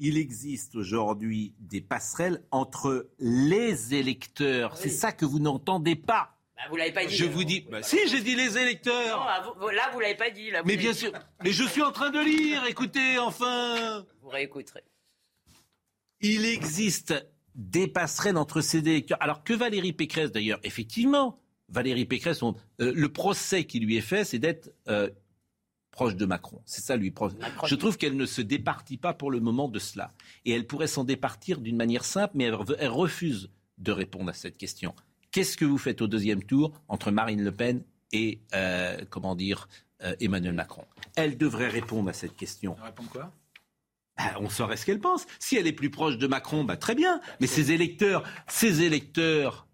[0.00, 4.76] Il existe aujourd'hui des passerelles entre les électeurs.
[4.76, 6.34] C'est ça que vous n'entendez pas.
[6.56, 7.16] Bah, vous l'avez pas dit.
[7.16, 9.26] Je vous dis, bah, si j'ai dit les Non, électeurs.
[9.28, 10.50] ah, vous- vous- là, vous l'avez pas dit.
[10.50, 10.98] Là, vous Mais bien dit.
[10.98, 11.12] sûr.
[11.42, 12.64] Mais je suis en train de lire.
[12.68, 14.04] Écoutez, enfin.
[14.22, 14.82] Vous réécouterez.
[16.20, 17.14] Il existe
[17.54, 19.18] des passerelles entre ces électeurs.
[19.20, 24.00] Alors que Valérie Pécresse, d'ailleurs, effectivement, Valérie Pécresse, on- euh, le procès qui lui est
[24.02, 25.10] fait, c'est d'être euh,
[25.90, 26.60] proche de Macron.
[26.64, 27.12] C'est ça, lui.
[27.66, 30.14] Je trouve qu'elle ne se départit pas pour le moment de cela.
[30.44, 34.30] Et elle pourrait s'en départir d'une manière simple, mais elle, re- elle refuse de répondre
[34.30, 34.94] à cette question.
[35.30, 39.68] Qu'est-ce que vous faites au deuxième tour entre Marine Le Pen et, euh, comment dire,
[40.02, 40.84] euh, Emmanuel Macron?
[41.16, 42.76] Elle devrait répondre à cette question.
[42.82, 43.32] Répondre quoi?
[44.18, 45.26] Bah, on saurait ce qu'elle pense.
[45.38, 47.20] Si elle est plus proche de Macron, bah, très bien.
[47.40, 49.66] Mais ses électeurs, ses électeurs,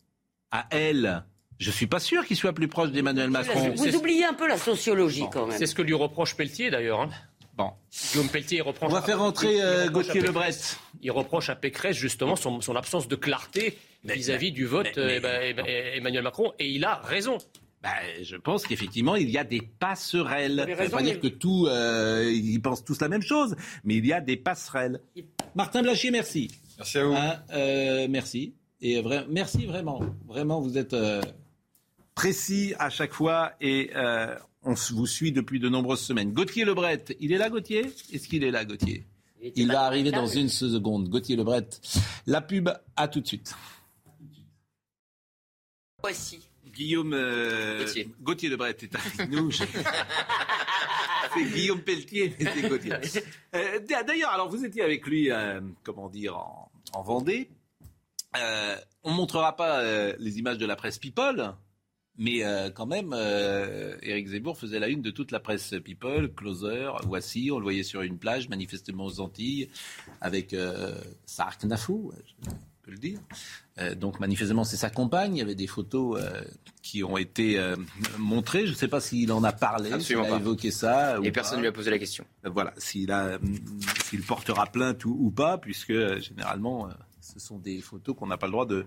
[0.51, 1.25] à elle,
[1.59, 3.73] je suis pas sûr qu'ils soient plus proches d'Emmanuel Macron.
[3.75, 5.59] Vous oubliez un peu la sociologie quand même.
[5.59, 7.01] C'est ce que lui reproche Pelletier d'ailleurs.
[7.01, 7.09] hein.
[7.57, 7.71] Bon.
[8.13, 8.91] Guillaume Pelletier il reproche.
[8.91, 11.01] On va faire rentrer il euh, reproche à Gauthier Pécresse- Lebret.
[11.03, 15.21] Il reproche à Pécresse justement son, son absence de clarté vis-à-vis du vote mais- euh,
[15.55, 17.39] bah, bah, Emmanuel Macron et il a raison.
[17.85, 17.91] Bah,
[18.23, 20.57] je pense qu'effectivement, il y a des passerelles.
[20.57, 23.97] Ça veut raison, pas dire que tout, euh, ils pensent tous la même chose, mais
[23.97, 25.03] il y a des passerelles.
[25.55, 26.51] Martin Blachier, merci.
[26.79, 27.13] Merci à vous.
[27.13, 28.55] Hein, euh, merci.
[28.81, 30.01] Et merci vraiment.
[30.27, 31.21] Vraiment, vous êtes euh,
[32.15, 36.33] précis à chaque fois et euh, on vous suit depuis de nombreuses semaines.
[36.33, 37.93] Gauthier Lebret, il est là, Gauthier?
[38.15, 39.05] Est-ce qu'il est là, Gauthier?
[39.57, 41.11] Il pas va arriver dans une seconde.
[41.11, 41.69] Gauthier Lebret,
[42.27, 43.55] la pub, à tout de suite.
[46.01, 46.49] Voici.
[46.75, 48.09] Guillaume euh, Gauthier.
[48.21, 49.51] Gauthier Lebret est avec nous.
[51.35, 52.93] C'est Guillaume Pelletier, mais c'est Gauthier.
[53.55, 57.51] Euh, D'ailleurs, alors vous étiez avec lui, euh, comment dire, en, en Vendée.
[58.37, 61.55] Euh, on ne montrera pas euh, les images de la presse People,
[62.19, 66.33] mais euh, quand même, euh, Éric Zemmour faisait la une de toute la presse People,
[66.35, 69.69] Closer, Voici, on le voyait sur une plage, manifestement aux Antilles,
[70.21, 70.95] avec euh,
[71.27, 72.51] Sark Nafou, je
[72.85, 73.19] peux le dire.
[73.79, 75.37] Euh, donc manifestement, c'est sa compagne.
[75.37, 76.43] Il y avait des photos euh,
[76.83, 77.77] qui ont été euh,
[78.19, 78.67] montrées.
[78.67, 80.37] Je ne sais pas s'il en a parlé, s'il a pas.
[80.37, 81.19] évoqué ça.
[81.21, 82.25] ou Et personne ne lui a posé la question.
[82.45, 83.41] Voilà, s'il hum,
[84.05, 88.27] s'il portera plainte ou, ou pas, puisque euh, généralement, euh, ce sont des photos qu'on
[88.27, 88.85] n'a pas le droit de,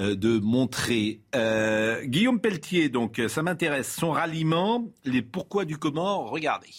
[0.00, 1.20] euh, de montrer.
[1.34, 3.92] Euh, Guillaume Pelletier, donc, ça m'intéresse.
[3.92, 6.70] Son ralliement, les pourquoi du comment, regardez.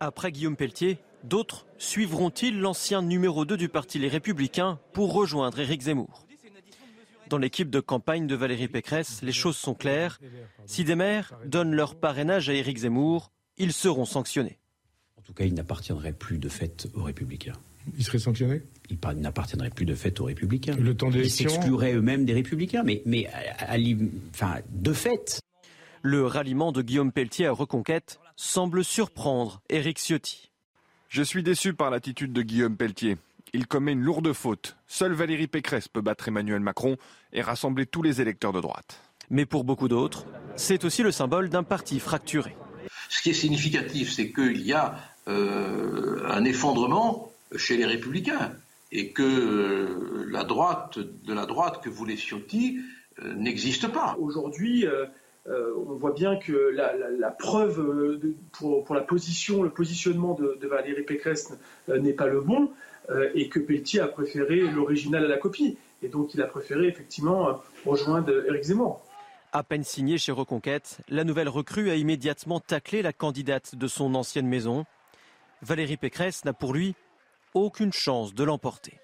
[0.00, 5.82] Après Guillaume Pelletier, d'autres suivront-ils l'ancien numéro 2 du parti Les Républicains pour rejoindre Éric
[5.82, 6.24] Zemmour?
[7.28, 10.18] Dans l'équipe de campagne de Valérie Pécresse, les choses sont claires.
[10.66, 14.58] Si des maires donnent leur parrainage à Éric Zemmour, ils seront sanctionnés.
[15.18, 17.52] En tout cas, il n'appartiendrait plus de fait aux Républicains.
[17.98, 18.62] Il serait sanctionné?
[18.88, 20.74] Il par- n'appartiendrait plus de fait aux Républicains.
[20.76, 25.40] Le temps Ils s'excluraient eux-mêmes des Républicains, mais, mais à- à l'im- enfin, de fait.
[26.00, 30.50] Le ralliement de Guillaume Pelletier à Reconquête semble surprendre Éric Ciotti.
[31.08, 33.16] Je suis déçu par l'attitude de Guillaume Pelletier.
[33.54, 34.76] Il commet une lourde faute.
[34.86, 36.98] Seule Valérie Pécresse peut battre Emmanuel Macron
[37.32, 39.00] et rassembler tous les électeurs de droite.
[39.30, 42.54] Mais pour beaucoup d'autres, c'est aussi le symbole d'un parti fracturé.
[43.08, 44.96] Ce qui est significatif, c'est qu'il y a
[45.28, 48.52] euh, un effondrement chez les républicains
[48.92, 52.80] et que euh, la droite de la droite que voulait Ciotti
[53.22, 54.14] euh, n'existe pas.
[54.20, 54.84] Aujourd'hui,
[55.48, 58.20] on voit bien que la, preuve
[58.52, 61.52] pour, la position, le positionnement de, Valérie Pécresse
[61.88, 62.70] n'est pas le bon
[63.34, 65.78] et que Pelletier a préféré l'original à la copie.
[66.02, 69.02] Et donc il a préféré effectivement rejoindre Éric Zemmour.
[69.52, 74.14] À peine signée chez Reconquête, la nouvelle recrue a immédiatement taclé la candidate de son
[74.14, 74.84] ancienne maison.
[75.62, 76.94] Valérie Pécresse n'a pour lui
[77.54, 78.98] aucune chance de l'emporter.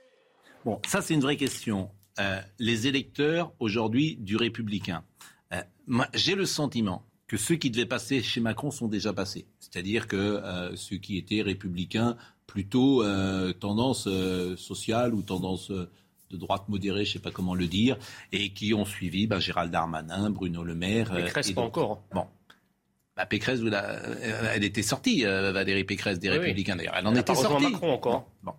[0.66, 1.90] Bon, ça c'est une vraie question.
[2.20, 5.13] Euh, les électeurs aujourd'hui du républicain, euh,
[6.14, 9.46] j'ai le sentiment que ceux qui devaient passer chez Macron sont déjà passés.
[9.58, 12.16] C'est-à-dire que euh, ceux qui étaient républicains
[12.46, 13.02] plutôt
[13.58, 14.08] tendance
[14.56, 15.72] sociale ou tendance
[16.30, 17.96] de droite modérée, je ne sais pas comment le dire,
[18.32, 21.12] et qui ont suivi bah, Gérald Darmanin, Bruno Le Maire.
[21.12, 22.02] Euh, Pécresse, pas encore.
[22.12, 22.26] Bon.
[23.16, 26.96] Bah, Pécresse, euh, elle était sortie, euh, Valérie Pécresse des Républicains d'ailleurs.
[26.96, 27.70] Elle en était sortie.
[27.70, 28.28] Macron encore.
[28.42, 28.54] Bon.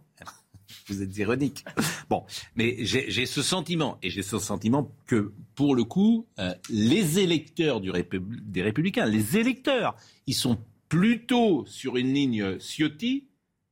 [0.88, 1.66] Vous êtes ironique.
[2.10, 2.24] Bon,
[2.56, 6.28] mais j'ai ce sentiment, et j'ai ce sentiment que, pour le coup,
[6.70, 9.96] les électeurs des Républicains, les électeurs,
[10.28, 13.26] ils sont plutôt sur une ligne Ciotti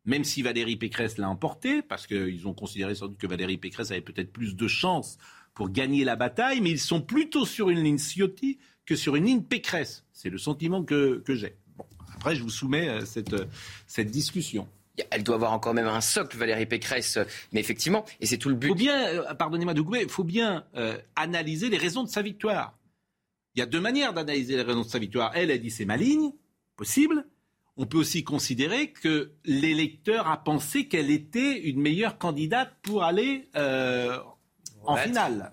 [0.05, 3.91] même si Valérie Pécresse l'a emporté, parce qu'ils ont considéré sans doute que Valérie Pécresse
[3.91, 5.18] avait peut-être plus de chances
[5.53, 9.26] pour gagner la bataille, mais ils sont plutôt sur une ligne Ciotti que sur une
[9.26, 10.05] ligne Pécresse.
[10.11, 11.55] C'est le sentiment que, j'ai.
[12.14, 13.45] après, je vous soumets euh, cette, euh,
[13.88, 14.68] cette discussion.
[15.10, 17.18] Elle doit avoir encore même un socle, Valérie Pécresse,
[17.52, 18.68] mais effectivement, et c'est tout le but.
[18.68, 20.66] Faut bien, euh, pardonnez-moi de il faut bien
[21.16, 22.78] analyser les raisons de sa victoire.
[23.56, 25.32] Il y a deux manières d'analyser les raisons de sa victoire.
[25.36, 26.32] Elle, a dit c'est ma ligne,
[26.76, 27.26] possible
[27.78, 33.50] on peut aussi considérer que l'électeur a pensé qu'elle était une meilleure candidate pour aller
[33.56, 34.18] euh,
[34.84, 35.52] en finale.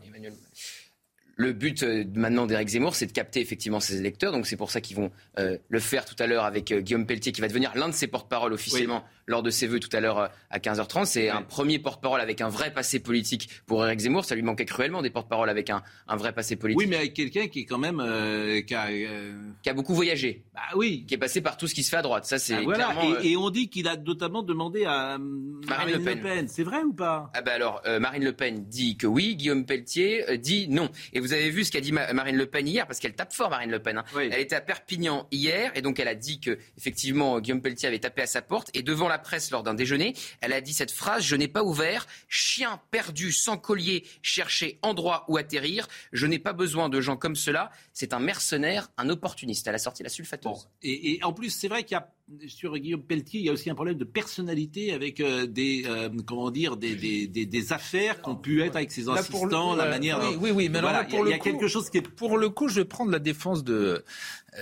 [1.36, 4.32] Le but euh, maintenant d'Éric Zemmour, c'est de capter effectivement ses électeurs.
[4.32, 7.32] Donc c'est pour ça qu'ils vont euh, le faire tout à l'heure avec Guillaume Pelletier,
[7.32, 10.18] qui va devenir l'un de ses porte-parole officiellement lors de ses vœux tout à l'heure
[10.18, 11.04] euh, à 15h30.
[11.06, 14.24] C'est un premier porte-parole avec un vrai passé politique pour Eric Zemmour.
[14.24, 16.78] Ça lui manquait cruellement des porte-paroles avec un, un, vrai passé politique.
[16.78, 19.94] Oui, mais avec quelqu'un qui est quand même euh, qui, a, euh, qui, a, beaucoup
[19.94, 20.42] voyagé.
[20.54, 21.04] Bah oui.
[21.06, 22.24] Qui est passé par tout ce qui se fait à droite.
[22.24, 22.94] Ça, c'est voilà.
[23.22, 26.48] et, on dit qu'il a notamment demandé à Marine, Le Pen.
[26.48, 27.30] C'est vrai ou pas?
[27.34, 30.90] Ah bah alors, Marine Le Pen dit que oui, Guillaume Pelletier dit non.
[31.12, 33.50] Et vous avez vu ce qu'a dit Marine Le Pen hier, parce qu'elle tape fort
[33.50, 33.98] Marine Le Pen.
[33.98, 34.04] Hein.
[34.16, 37.98] Elle était à Perpignan hier, et donc elle a dit que effectivement Guillaume Pelletier avait
[37.98, 40.90] tapé à sa porte, et devant la presse lors d'un déjeuner elle a dit cette
[40.90, 42.06] phrase Je n'ai pas ouvert.
[42.28, 45.86] Chien perdu sans collier, chercher endroit où atterrir.
[46.12, 47.70] Je n'ai pas besoin de gens comme cela.
[47.92, 49.66] C'est un mercenaire, un opportuniste.
[49.66, 50.68] Elle a sorti la sulfateuse.
[50.82, 52.10] Et, et, en plus, c'est vrai qu'il y a
[52.46, 56.08] sur Guillaume Pelletier, il y a aussi un problème de personnalité avec euh, des euh,
[56.26, 60.20] comment dire des, des, des, affaires qui ont pu être avec ses assistants, la manière.
[60.20, 62.68] Oui, oui, oui mais voilà, il y a, quelque chose qui est pour le coup,
[62.68, 64.04] je vais prendre la défense de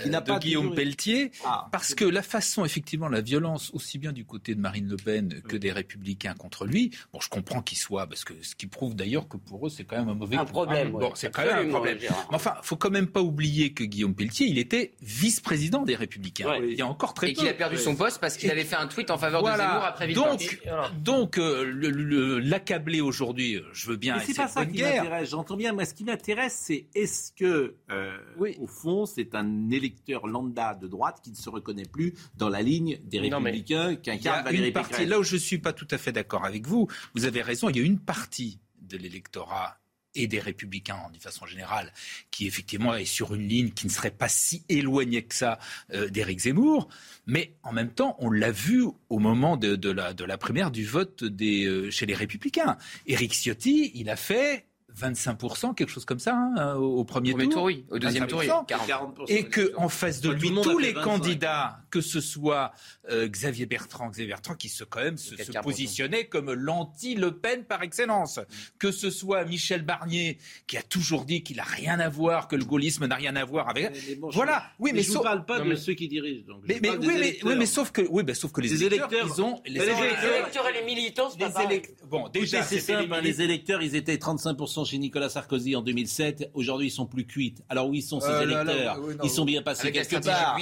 [0.03, 4.11] qui n'a pas Guillaume Pelletier, ah, parce que la façon, effectivement, la violence, aussi bien
[4.11, 7.77] du côté de Marine Le Pen que des Républicains contre lui, bon, je comprends qu'il
[7.77, 10.37] soit, parce que ce qui prouve d'ailleurs que pour eux, c'est quand même un mauvais
[10.37, 10.91] un problème.
[10.91, 11.97] Bon, c'est quand même un problème.
[12.01, 16.55] Mais enfin, faut quand même pas oublier que Guillaume Pelletier, il était vice-président des Républicains.
[16.61, 18.87] Il y a encore très Et a perdu son poste parce qu'il avait fait un
[18.87, 20.61] tweet en faveur de Zemmour après Donc,
[21.01, 24.17] donc euh, l'accabler aujourd'hui, euh, je veux bien.
[24.17, 25.29] Mais c'est pas ça qui m'intéresse.
[25.29, 25.73] J'entends bien.
[25.73, 28.17] Moi, ce qui m'intéresse, c'est est-ce que, euh,
[28.59, 32.61] au fond, c'est un électeur lambda de droite qui ne se reconnaît plus dans la
[32.61, 36.11] ligne des Républicains qu'incarne Valérie partie, Là où je ne suis pas tout à fait
[36.11, 39.78] d'accord avec vous, vous avez raison, il y a une partie de l'électorat
[40.15, 41.93] et des républicains de façon générale,
[42.31, 45.59] qui effectivement est sur une ligne qui ne serait pas si éloignée que ça
[45.93, 46.89] euh, d'Éric Zemmour.
[47.25, 50.85] Mais en même temps, on l'a vu au moment de, la, de la primaire du
[50.85, 52.77] vote des, euh, chez les républicains.
[53.05, 54.65] Éric Ciotti, il a fait
[54.99, 57.63] 25%, quelque chose comme ça, hein, au premier, tour.
[57.63, 57.85] oui.
[57.89, 59.25] Au deuxième tour, 40%.
[59.27, 62.71] Et que en face de lui, tous les candidats, que ce soit
[63.09, 67.83] euh, Xavier Bertrand, Xavier Bertrand, qui se quand même se, positionnait comme l'anti-Le Pen par
[67.83, 68.43] excellence, mm.
[68.79, 70.37] que ce soit Michel Barnier,
[70.67, 73.45] qui a toujours dit qu'il n'a rien à voir, que le gaullisme n'a rien à
[73.45, 73.91] voir avec.
[74.21, 74.63] voilà.
[74.79, 76.45] oui, mais, je ne parle pas de ceux qui dirigent.
[76.47, 76.63] Donc.
[76.67, 80.73] Mais, oui, mais, sauf que, oui, sauf que les, électeurs, ils ont les, électeurs et
[80.73, 81.67] les militants, c'est pas
[82.09, 83.13] Bon, déjà, c'est simple.
[83.13, 86.51] Hein, les électeurs, ils étaient 35% chez Nicolas Sarkozy en 2007.
[86.53, 87.61] Aujourd'hui, ils sont plus cuites.
[87.69, 90.57] Alors où ils sont ces euh, électeurs Ils sont bien passés quelque part.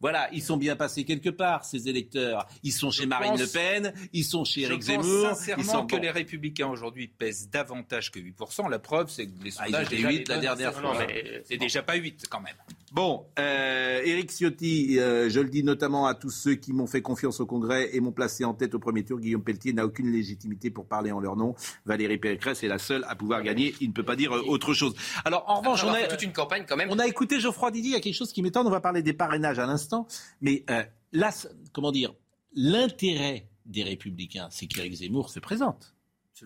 [0.00, 2.46] Voilà, ils sont bien passés quelque part ces électeurs.
[2.62, 5.28] Ils sont chez Marine Le Pen, ils sont chez Eric Zemmour.
[5.30, 8.70] Sincèrement ils sont que les Républicains aujourd'hui pèsent davantage que 8%.
[8.70, 10.96] La preuve, c'est que les ah, sondages ah, 8 la dernière fois.
[11.44, 12.56] C'est déjà pas 8 quand même.
[12.92, 17.00] Bon, euh, Éric Ciotti, euh, je le dis notamment à tous ceux qui m'ont fait
[17.00, 19.18] confiance au Congrès et m'ont placé en tête au premier tour.
[19.18, 21.54] Guillaume Pelletier n'a aucune légitimité pour parler en leur nom.
[21.86, 23.74] Valérie Pécresse est la seule à pouvoir gagner.
[23.80, 24.94] Il ne peut pas dire euh, autre chose.
[25.24, 26.90] Alors, en revanche, on a toute une campagne quand même.
[26.90, 27.92] On a écouté Geoffroy Didier.
[27.92, 28.66] Il y a quelque chose qui m'étonne.
[28.66, 30.06] On va parler des parrainages à l'instant,
[30.42, 30.82] mais euh,
[31.12, 31.30] là,
[31.72, 32.12] comment dire,
[32.54, 35.94] l'intérêt des Républicains, c'est qu'Éric Zemmour se présente.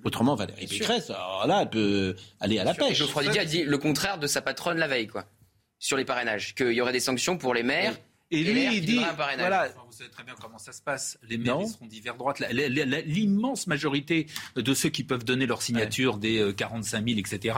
[0.04, 2.98] Autrement, Valérie Pécresse, alors là, elle peut aller à la pêche.
[2.98, 5.26] Geoffroy Didier a dit le contraire de sa patronne la veille, quoi
[5.78, 7.94] sur les parrainages, qu'il y aurait des sanctions pour les maires.
[8.32, 11.16] Et, lui, il dit, voilà, vous savez très bien comment ça se passe.
[11.28, 12.42] Les maires seront divers droite.
[12.50, 17.54] L'immense majorité de ceux qui peuvent donner leur signature des 45 000, etc.,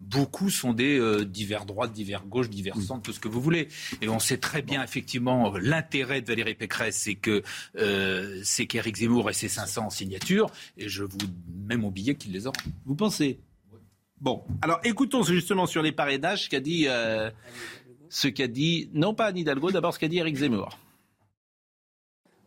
[0.00, 2.82] beaucoup sont des euh, divers droites, divers gauches, divers mm.
[2.82, 3.68] centres, tout ce que vous voulez.
[4.00, 7.42] Et on sait très bien, effectivement, l'intérêt de Valérie Pécresse, c'est que
[7.76, 10.50] euh, c'est qu'Éric Zemmour ait ses 500 signatures.
[10.76, 11.18] Et je vous
[11.66, 12.56] même oublié qu'il les aura.
[12.86, 13.40] Vous pensez
[14.20, 17.30] Bon, alors écoutons justement sur les parrainages ce qu'a dit, euh,
[18.08, 20.76] ce qu'a dit, non pas Anne Hidalgo, d'abord ce qu'a dit Eric Zemmour.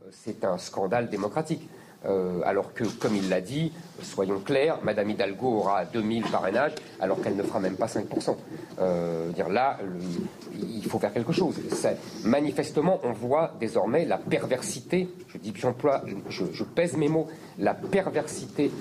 [0.10, 1.62] C'est un scandale démocratique.
[2.06, 3.72] Euh, alors que, comme il l'a dit,
[4.02, 8.36] soyons clairs, Madame Hidalgo aura 2000 parrainages alors qu'elle ne fera même pas 5%.
[8.80, 9.78] Euh, dire là,
[10.60, 11.56] il faut faire quelque chose.
[12.24, 17.28] Manifestement, on voit désormais la perversité, je dis j'emploie, je, je pèse mes mots,
[17.60, 18.72] la perversité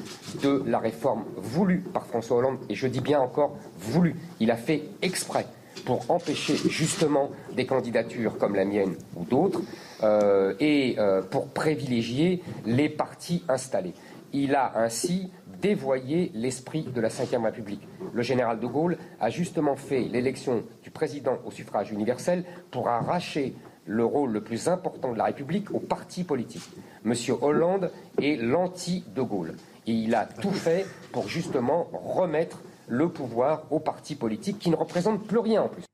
[0.42, 4.16] de la réforme voulue par François Hollande, et je dis bien encore voulue.
[4.40, 5.46] Il a fait exprès
[5.84, 9.62] pour empêcher justement des candidatures comme la mienne ou d'autres
[10.02, 13.94] euh, et euh, pour privilégier les partis installés.
[14.32, 17.86] Il a ainsi dévoyé l'esprit de la Ve République.
[18.12, 23.54] Le général de Gaulle a justement fait l'élection du président au suffrage universel pour arracher
[23.86, 26.70] le rôle le plus important de la République aux partis politiques.
[27.04, 27.90] Monsieur Hollande
[28.22, 29.56] est l'anti-de Gaulle.
[29.86, 34.76] Et il a tout fait pour justement remettre le pouvoir aux partis politiques qui ne
[34.76, 35.84] représentent plus rien en plus.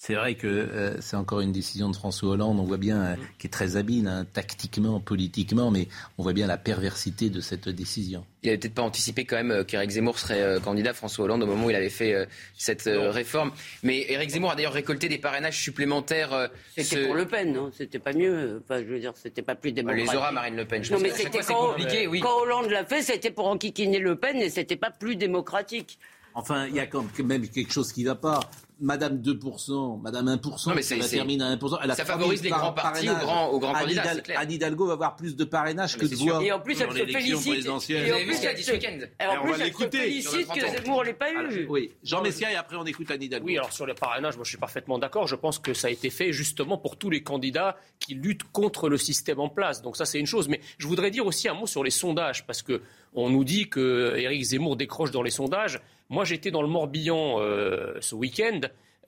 [0.00, 3.16] C'est vrai que euh, c'est encore une décision de François Hollande, on voit bien, euh,
[3.38, 7.68] qui est très habile, hein, tactiquement, politiquement, mais on voit bien la perversité de cette
[7.68, 8.24] décision.
[8.44, 11.46] Il n'avait peut-être pas anticipé quand même euh, qu'Éric Zemmour serait candidat François Hollande au
[11.46, 13.50] moment où il avait fait cette réforme.
[13.82, 16.48] Mais Éric Zemmour a d'ailleurs récolté des parrainages supplémentaires.
[16.76, 17.72] C'était pour Le Pen, non?
[17.76, 18.62] C'était pas mieux.
[18.62, 20.12] Enfin, je veux dire, c'était pas plus démocratique.
[20.12, 20.84] Les aura Marine Le Pen.
[20.84, 21.74] Je non, mais c'était quand,
[22.08, 22.20] oui.
[22.20, 25.98] quand Hollande l'a fait, c'était pour enquiquiner Le Pen et c'était pas plus démocratique.
[26.38, 28.40] Enfin, il y a quand même quelque chose qui ne va pas.
[28.80, 31.78] Madame 2%, Madame 1%, mais ça termine à 1%.
[31.82, 34.92] Elle a ça favorise les grands partis aux grands, aux grands candidats, Anne Hidalgo va
[34.92, 36.40] avoir plus de parrainage que de voix.
[36.44, 37.66] Et en plus, elle se félicite.
[37.66, 37.78] Et en
[38.22, 41.66] plus, elle se félicite que Zemmour l'ait pas eu.
[41.68, 43.46] Oui, Jean Messia et après on écoute Anne Hidalgo.
[43.46, 45.26] Oui, alors sur le parrainage, moi je suis parfaitement d'accord.
[45.26, 48.88] Je pense que ça a été fait justement pour tous les candidats qui luttent contre
[48.88, 49.82] le système en place.
[49.82, 50.46] Donc ça, c'est une chose.
[50.46, 52.80] Mais je voudrais dire aussi un mot sur les sondages parce que
[53.12, 55.80] on nous dit que Éric Zemmour décroche dans les sondages.
[56.10, 58.60] Moi, j'étais dans le Morbihan euh, ce week-end,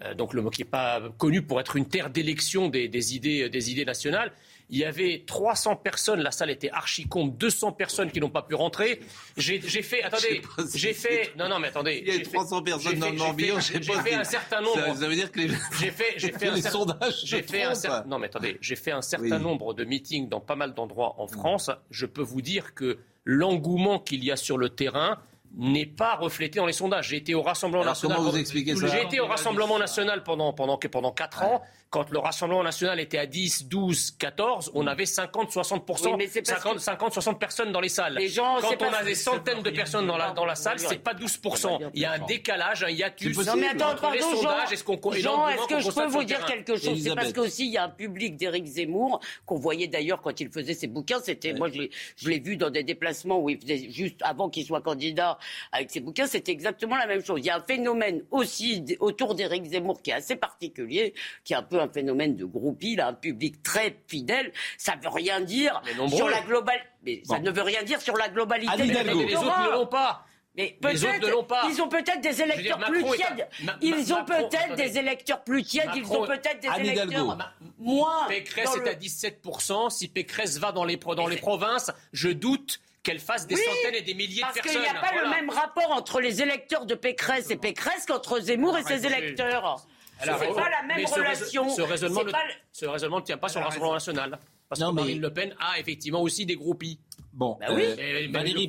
[0.03, 3.71] euh, donc le qui n'est pas connu pour être une terre d'élection des, idées, des
[3.71, 4.33] idées nationales.
[4.73, 8.43] Il y avait 300 personnes, la salle était archi compte, 200 personnes qui n'ont pas
[8.43, 9.01] pu rentrer.
[9.37, 10.43] J'ai fait, attendez,
[10.75, 12.05] j'ai fait, non, non, mais attendez.
[12.07, 14.95] Il y a 300 personnes dans le Morbihan, j'ai fait un certain nombre.
[14.95, 15.49] Ça, veut dire que les,
[15.81, 17.25] j'ai fait, j'ai fait un sondages.
[17.25, 20.41] J'ai fait un certain, non, mais attendez, j'ai fait un certain nombre de meetings dans
[20.41, 21.71] pas mal d'endroits en France.
[21.91, 25.19] Je peux vous dire que l'engouement qu'il y a sur le terrain,
[25.57, 27.09] n'est pas reflété dans les sondages.
[27.09, 28.17] J'ai été au Rassemblement national.
[28.19, 31.63] Comment vous expliquez ça J'ai été au Rassemblement national pendant pendant pendant quatre ans.
[31.91, 37.13] Quand le Rassemblement national était à 10, 12, 14, on avait 50, 60% 50, 50,
[37.13, 38.15] 60 personnes dans les salles.
[38.15, 40.99] Les gens, Quand on a des centaines de personnes dans la dans la salle, c'est
[40.99, 44.73] pas 12% Il y a un décalage, un hiatus non, mais attends, entre les sondages.
[44.73, 47.03] Est-ce qu'on Jean, est-ce que je peux vous dire quelque chose?
[47.03, 50.49] C'est parce qu'aussi il y a un public d'Éric Zemmour qu'on voyait d'ailleurs quand il
[50.49, 51.19] faisait ses bouquins.
[51.23, 54.81] C'était moi je l'ai vu dans des déplacements où il faisait juste avant qu'il soit
[54.81, 55.39] candidat
[55.73, 57.41] avec ses bouquins, c'était exactement la même chose.
[57.41, 61.15] Il y a un phénomène aussi autour d'Éric Zemmour qui est assez particulier,
[61.45, 64.53] qui est un peu un phénomène de groupie, il a un public très fidèle.
[64.79, 66.87] Ça veut rien dire sur la globalité.
[67.03, 68.77] Mais ça ne veut rien dire sur la globalité.
[68.85, 70.27] les autres ne l'ont pas.
[70.57, 71.69] Mais peut-être, pas.
[71.71, 73.49] ils ont peut-être des électeurs plus tièdes.
[73.81, 75.91] ils ont peut-être des électeurs plus tièdes.
[75.95, 77.39] ils ont peut-être des électeurs
[77.79, 78.27] moins.
[78.29, 79.91] Pécresse est à 17%.
[79.91, 84.03] Si Pécresse va dans les, dans les provinces, je doute qu'elle fasse des centaines et
[84.03, 84.63] des milliers de personnes.
[84.63, 88.05] Parce qu'il n'y a pas le même rapport entre les électeurs de Pécresse et Pécresse
[88.07, 89.87] qu'entre Zemmour et ses électeurs.
[90.21, 91.69] C'est pas la même relation.
[91.69, 94.39] Ce raisonnement, ne tient pas sur le Rassemblement national.
[94.69, 97.01] Parce que Marine Le Pen a effectivement aussi des groupies.
[97.33, 97.83] Bon, bah oui.
[97.85, 98.69] Euh, Valérie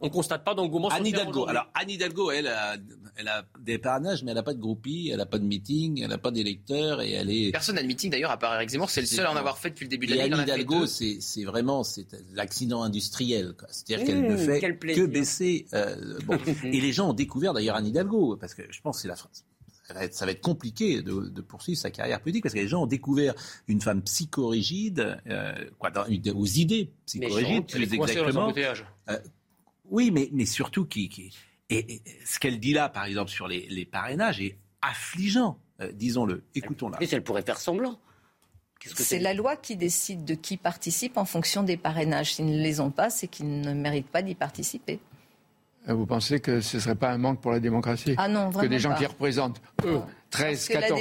[0.00, 0.88] on ne constate pas d'engouement.
[0.88, 1.46] Anne Hidalgo.
[1.48, 2.76] Alors Anne Hidalgo, elle a,
[3.16, 6.00] elle a des parrainages, mais elle n'a pas de groupie, elle n'a pas de meeting,
[6.02, 7.50] elle n'a pas d'électeurs et elle est.
[7.50, 8.90] Personne n'a de meeting d'ailleurs à part Eric Zemmour.
[8.90, 10.34] C'est le seul à en avoir fait depuis le début de l'année.
[10.34, 13.54] Anne Hidalgo, c'est vraiment c'est l'accident industriel.
[13.70, 15.66] C'est-à-dire qu'elle ne mmh, fait que baisser.
[15.74, 16.38] Euh, bon.
[16.64, 19.16] et les gens ont découvert d'ailleurs Anne Hidalgo parce que je pense que c'est la
[19.16, 19.44] France
[20.10, 23.34] ça va être compliqué de, poursuivre sa carrière politique parce que les gens ont découvert
[23.68, 28.52] une femme psychorigide, euh, quoi, dans, aux idées psychorigides, plus exactement.
[29.08, 29.18] Euh,
[29.90, 31.32] oui, mais, mais surtout qui, qui
[31.70, 36.44] et, ce qu'elle dit là, par exemple, sur les, parrainages est affligeant, euh, disons-le.
[36.54, 36.98] Écoutons-la.
[37.00, 37.98] Mais elle pourrait faire semblant.
[38.94, 42.34] C'est la loi qui décide de qui participe en fonction des parrainages.
[42.34, 45.00] S'ils ne les ont pas, c'est qu'ils ne méritent pas d'y participer.
[45.88, 48.50] Euh, vous pensez que ce ne serait pas un manque pour la démocratie Ah non,
[48.50, 50.00] vraiment Que des gens qui représentent, eux,
[50.30, 51.00] 13, 14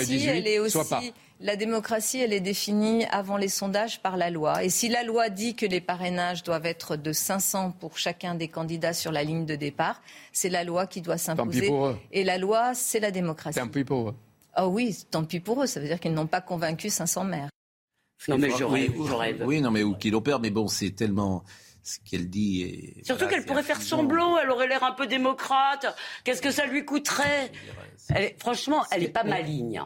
[0.00, 1.00] et 18 elle est aussi, pas.
[1.40, 4.62] La démocratie, elle est définie avant les sondages par la loi.
[4.62, 8.48] Et si la loi dit que les parrainages doivent être de 500 pour chacun des
[8.48, 10.02] candidats sur la ligne de départ,
[10.32, 11.72] c'est la loi qui doit s'imposer.
[12.12, 13.58] Et la loi, c'est la démocratie.
[13.58, 14.14] Tant pis pour eux.
[14.52, 15.66] Ah oui, tant pis pour eux.
[15.66, 17.48] Ça veut dire qu'ils n'ont pas convaincu 500 maires.
[18.28, 21.42] Non mais je rêve, oui, Oui, non mais ou qu'il opère, mais bon, c'est tellement
[21.82, 22.62] ce qu'elle dit.
[22.62, 25.86] Est, Surtout qu'elle pourrait faire semblant, elle aurait l'air un peu démocrate.
[26.24, 27.52] Qu'est-ce que ça lui coûterait
[28.38, 29.82] Franchement, elle n'est pas maligne.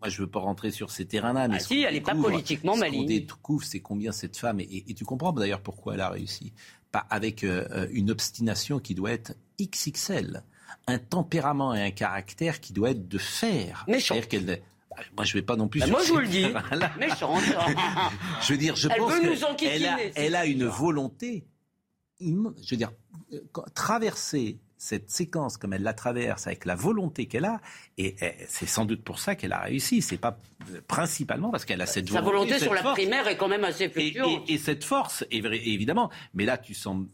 [0.00, 1.46] Moi, je ne veux pas rentrer sur ces terrains-là.
[1.46, 3.02] Mais ah si, elle n'est pas politiquement maligne.
[3.02, 6.52] Ce qu'on découvre, c'est combien cette femme, et, tu comprends d'ailleurs pourquoi elle a réussi,
[6.90, 10.42] pas avec euh, euh, une obstination qui doit être XXL,
[10.88, 13.84] un tempérament et un caractère qui doit être de fer.
[13.86, 14.16] Méchant.
[15.16, 15.80] Moi, je ne vais pas non plus.
[15.80, 16.46] Bah, moi, je vous le dis.
[16.98, 17.42] Méchante.
[18.42, 19.12] je veux dire, je pense
[19.56, 21.44] qu'elle a, elle a une volonté.
[22.20, 22.92] Je veux dire,
[23.32, 23.40] euh,
[23.74, 27.60] traverser cette séquence comme elle la traverse avec la volonté qu'elle a,
[27.98, 28.16] et,
[28.48, 30.02] c'est sans doute pour ça qu'elle a réussi.
[30.02, 30.38] C'est pas
[30.72, 32.24] euh, principalement parce qu'elle a cette volonté.
[32.24, 34.48] Sa volonté sur la primaire est quand même assez fluctuante.
[34.48, 36.10] Et, cette force, évidemment.
[36.34, 37.04] Mais là, tu sens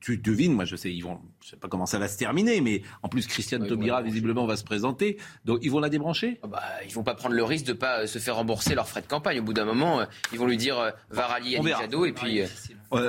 [0.00, 2.60] tu, devines, moi je sais, ils vont, je sais pas comment ça va se terminer,
[2.60, 6.38] mais en plus Christiane Taubira visiblement va se présenter, donc ils vont la débrancher?
[6.42, 9.02] Ah bah, ils vont pas prendre le risque de pas se faire rembourser leurs frais
[9.02, 9.40] de campagne.
[9.40, 12.12] Au bout d'un moment, euh, ils vont lui dire euh, va rallier Annie Jadot et
[12.12, 12.42] puis.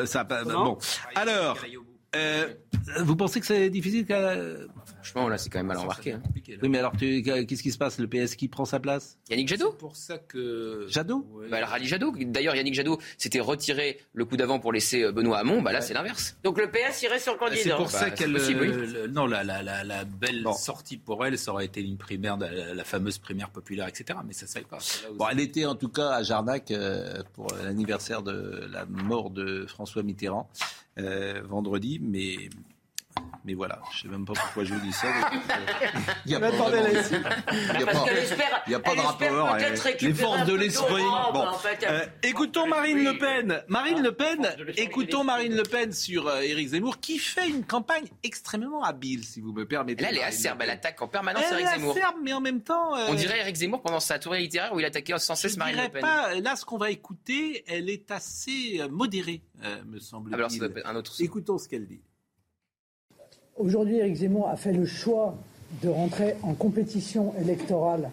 [0.06, 0.78] ça, bon,
[1.16, 1.58] alors.
[2.14, 2.54] Euh,
[3.00, 6.14] vous pensez que c'est difficile Franchement, là, c'est quand même mal embarqué.
[6.14, 6.22] Hein.
[6.62, 8.00] Oui, mais alors, qu'est-ce qui se passe?
[8.00, 9.18] Le PS qui prend sa place?
[9.30, 9.72] Yannick Jadot?
[9.72, 10.86] C'est pour ça que.
[10.90, 11.26] Jadot?
[11.50, 12.14] Bah, Elle rallie Jadot.
[12.20, 15.62] D'ailleurs, Yannick Jadot s'était retiré le coup d'avant pour laisser euh, Benoît Hamon.
[15.62, 16.38] Bah, là, c'est l'inverse.
[16.44, 17.62] Donc le PS irait sur le candidat.
[17.64, 18.36] C'est pour ça bah, qu'elle.
[18.36, 22.84] Euh, non, la, la, la, belle sortie pour elle, ça aurait été une primaire, la,
[22.84, 24.20] fameuse primaire populaire, etc.
[24.26, 24.80] Mais ça ne savait pas.
[25.16, 26.74] Bon, elle était en tout cas à Jarnac
[27.34, 30.50] pour l'anniversaire de la mort de François Mitterrand.
[31.00, 32.50] Euh, vendredi, mais
[33.44, 35.08] mais voilà, je ne sais même pas pourquoi je vous dis ça.
[36.26, 36.48] Il n'y a, pas,
[38.68, 39.58] il y a pas de rapport.
[40.00, 41.02] Les forces de l'esprit.
[41.34, 41.46] Bon.
[41.88, 43.64] Euh, écoutons Marine Le Pen.
[43.68, 44.48] Marine Le Pen,
[44.78, 49.42] écoutons Marine Le Pen sur euh, Éric Zemmour, qui fait une campagne extrêmement habile, si
[49.42, 50.04] vous me permettez.
[50.04, 51.94] Là, elle est acerbe, elle attaque en permanence Éric Zemmour.
[51.96, 52.94] Elle est acerbe, mais en même temps.
[53.10, 55.90] On dirait Éric Zemmour pendant sa tournée littéraire où il attaquait sans cesse Marine Le
[55.90, 56.02] Pen.
[56.02, 59.42] Pas, là, ce qu'on va écouter, elle est assez modérée,
[59.88, 60.36] me semble-t-il.
[60.36, 61.14] Alors, ça un autre.
[61.20, 62.02] Écoutons ce qu'elle dit.
[63.58, 65.36] Aujourd'hui, Éric Zemmour a fait le choix
[65.84, 68.10] de rentrer en compétition électorale.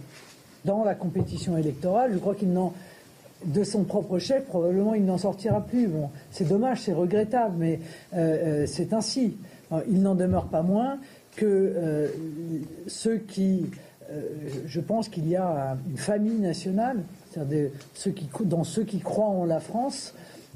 [0.65, 2.73] Dans la compétition électorale, je crois qu'il n'en,
[3.45, 5.87] de son propre chef, probablement il n'en sortira plus.
[5.87, 7.81] Bon, c'est dommage, c'est regrettable, mais
[8.15, 9.37] euh, euh, c'est ainsi.
[9.89, 10.99] il n'en demeure pas moins
[11.37, 12.09] que euh,
[12.89, 13.67] ceux qui,
[14.67, 17.71] je pense qu'il y a une famille nationale, c'est-à-dire
[18.41, 20.15] dans ceux qui croient en la France,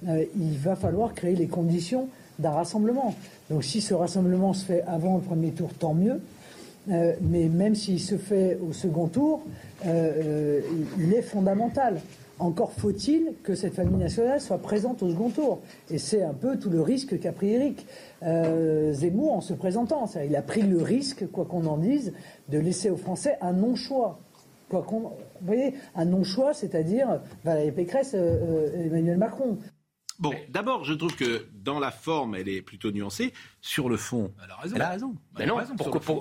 [0.08, 2.08] il va falloir créer les conditions
[2.38, 3.14] d'un rassemblement.
[3.52, 6.20] Donc si ce rassemblement se fait avant le premier tour, tant mieux.
[6.90, 9.42] Euh, mais même s'il se fait au second tour,
[9.84, 10.60] euh, euh,
[10.98, 12.00] il est fondamental.
[12.38, 15.60] Encore faut-il que cette famille nationale soit présente au second tour.
[15.90, 17.86] Et c'est un peu tout le risque qu'a pris Eric
[18.22, 20.10] Zemmour en se présentant.
[20.26, 22.14] Il a pris le risque, quoi qu'on en dise,
[22.48, 24.18] de laisser aux Français un non-choix.
[24.70, 29.58] Vous voyez, un non-choix, c'est-à-dire Valérie Pécresse, Emmanuel Macron.
[30.18, 33.32] Bon, d'abord, je trouve que dans la forme, elle est plutôt nuancée.
[33.60, 34.76] Sur le fond, elle a raison.
[34.76, 35.14] Elle a raison.
[35.38, 35.58] Mais non,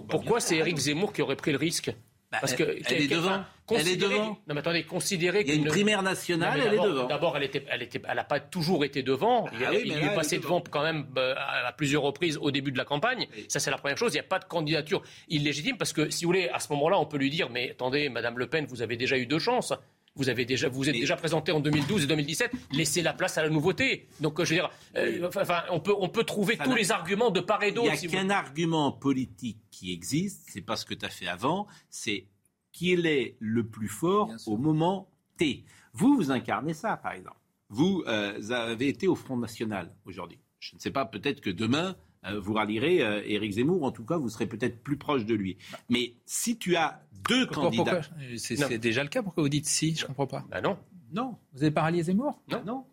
[0.10, 1.94] pourquoi, c'est Éric Zemmour qui aurait pris le risque?
[2.32, 3.44] Bah, Parce que elle, est devant.
[3.70, 4.40] Elle est devant.
[4.48, 7.06] Non, mais attendez, considérez Il y a une primaire nationale, elle est devant.
[7.06, 9.50] D'abord, elle était, elle était, elle n'a pas toujours été devant.
[9.52, 12.78] il, ah il est passé devant quand même euh, à plusieurs reprises au début de
[12.78, 13.28] la campagne.
[13.50, 14.14] Ça, c'est la première chose.
[14.14, 16.98] Il n'y a pas de candidature illégitime parce que, si vous voulez, à ce moment-là,
[16.98, 19.74] on peut lui dire, mais attendez, Madame Le Pen, vous avez déjà eu deux chances.
[20.16, 22.52] Vous avez déjà, vous êtes déjà présenté en 2012 et 2017.
[22.74, 24.08] Laissez la place à la nouveauté.
[24.20, 27.40] Donc, je veux dire, euh, enfin, on peut, on peut trouver tous les arguments de
[27.40, 27.94] part et d'autre.
[28.04, 30.50] Il n'y a qu'un argument politique qui existe.
[30.50, 31.68] C'est pas ce que tu as fait avant.
[31.90, 32.28] C'est
[32.74, 35.66] qui est le plus fort au moment T.
[35.94, 37.38] Vous, vous incarnez ça, par exemple.
[37.70, 40.40] Vous euh, avez été au Front National aujourd'hui.
[40.60, 41.94] Je ne sais pas, peut-être que demain, euh,
[42.24, 43.84] vous rallierez euh, Éric Zemmour.
[43.84, 45.58] En tout cas, vous serez peut-être plus proche de lui.
[45.90, 48.02] Mais si tu as deux candidats.
[48.38, 49.24] C'est déjà le cas.
[49.24, 50.46] Pourquoi vous dites si Je ne comprends pas.
[50.50, 50.78] Ben non.
[51.14, 51.36] Non.
[51.54, 52.64] Vous n'avez pas rallié Zemmour Non.
[52.66, 52.86] non.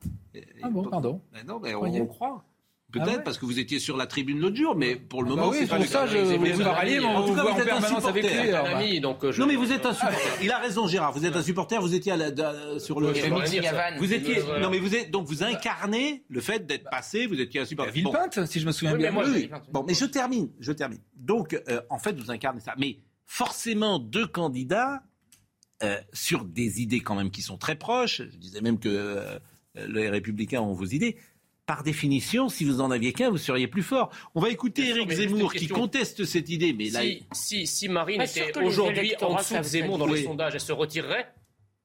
[0.62, 1.20] Ah bon, pardon.
[1.32, 2.44] Ben non, mais on, croit.
[2.90, 5.36] Peut-être ah parce que vous étiez sur la tribune l'autre jour, mais pour le ah
[5.36, 8.06] moment, bah oui, c'est pour ça je vous parliez, mais on vous voit en permanence
[8.06, 8.50] avec lui.
[8.50, 9.42] Ami, donc euh, je...
[9.42, 10.38] Non, mais vous êtes un supporter.
[10.42, 11.12] Il a raison, Gérard.
[11.12, 11.82] Vous êtes un supporter.
[11.82, 13.08] Vous étiez à la, sur le.
[13.98, 14.38] Vous étiez.
[14.58, 17.26] Non, mais vous êtes donc vous incarnez le fait d'être passé.
[17.26, 17.92] Vous étiez un supporter.
[17.92, 19.12] Villepinte, si je me souviens bien.
[19.70, 20.48] Bon, mais je termine.
[20.58, 21.00] Je termine.
[21.14, 22.72] Donc, euh, en fait, vous incarnez ça.
[22.78, 25.02] Mais forcément, deux candidats
[25.82, 28.22] euh, sur des idées quand même qui sont très proches.
[28.22, 29.22] Je disais même que
[29.74, 31.18] les Républicains ont vos idées
[31.68, 34.08] par définition, si vous en aviez qu'un, vous seriez plus fort.
[34.34, 36.72] On va écouter Éric Zemmour qui conteste cette idée.
[36.72, 37.02] Mais là,
[37.32, 41.30] si, si, Marine était aujourd'hui en dessous de Zemmour dans les sondages, elle se retirerait?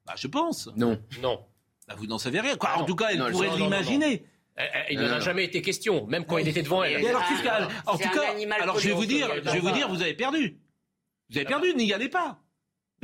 [0.06, 0.70] Bah, Je pense.
[0.74, 0.98] Non.
[1.20, 1.44] Non.
[1.86, 2.56] Bah, vous n'en savez rien.
[2.56, 2.78] Quoi.
[2.78, 4.24] en tout cas, elle pourrait l'imaginer.
[4.88, 7.04] Il n'en a jamais été question, même quand il était devant elle.
[7.06, 7.22] alors,
[7.84, 10.58] en tout cas, alors je vais vous dire, je vais vous dire, vous avez perdu.
[11.28, 12.40] Vous avez perdu, n'y allez pas.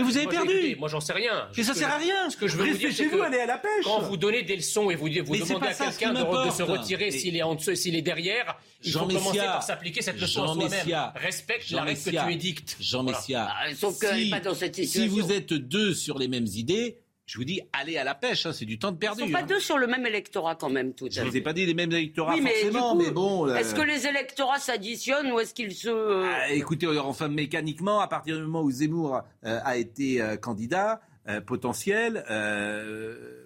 [0.01, 0.77] Mais vous avez perdu.
[0.79, 1.49] moi, j'en sais rien.
[1.57, 2.31] Mais ça sert à rien.
[2.31, 3.85] Ce que je veux vous dire, chez vous, allez à la pêche.
[3.85, 7.37] Quand vous donnez des leçons et vous, vous demandez à quelqu'un de, se retirer s'il
[7.37, 11.13] est en dessous, s'il est derrière, il faut commencer par s'appliquer cette leçon à soi-même.
[11.17, 12.77] Respecte la règle que tu édictes.
[12.81, 13.49] Jean Messia.
[13.77, 15.03] Sauf si, pas dans cette situation.
[15.03, 16.99] Si vous êtes deux sur les mêmes idées,
[17.31, 19.21] je vous dis, allez à la pêche, hein, c'est du temps de perdu.
[19.21, 19.47] Ils ne sont pas hein.
[19.47, 21.75] deux sur le même électorat quand même, tout Je ne vous ai pas dit les
[21.75, 23.47] mêmes électorats forcément, mais bon.
[23.47, 25.89] Euh, est-ce que les électorats s'additionnent ou est-ce qu'ils se...
[25.89, 31.03] Euh, ah, écoutez, enfin mécaniquement, à partir du moment où Zemmour euh, a été candidat,
[31.47, 32.25] potentiel,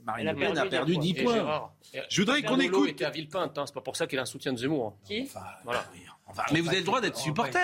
[0.03, 1.71] Marine Le Pen a perdu 10 points.
[2.09, 2.89] je voudrais qu'on écoute.
[2.89, 4.97] était à Villepinte, hein, c'est pas pour ça qu'il a un soutien de Zemmour.
[5.05, 5.29] Qui
[5.63, 5.85] voilà.
[6.55, 7.59] mais vous avez le droit d'être supporter.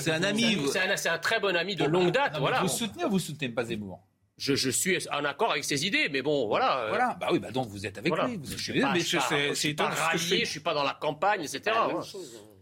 [0.00, 0.58] C'est un ami.
[0.66, 2.38] C'est un, très bon ami de longue date.
[2.40, 2.60] voilà.
[2.60, 4.00] Vous soutenez ou vous soutenez pas Zemmour?
[4.42, 6.80] Je, suis en accord avec ses idées, mais bon, voilà.
[6.80, 8.36] Euh, voilà, bah oui, bah donc vous êtes avec lui.
[8.36, 11.62] Vous je suis je, suis pas rallié, je suis pas dans la campagne, etc.
[11.74, 11.90] Ah,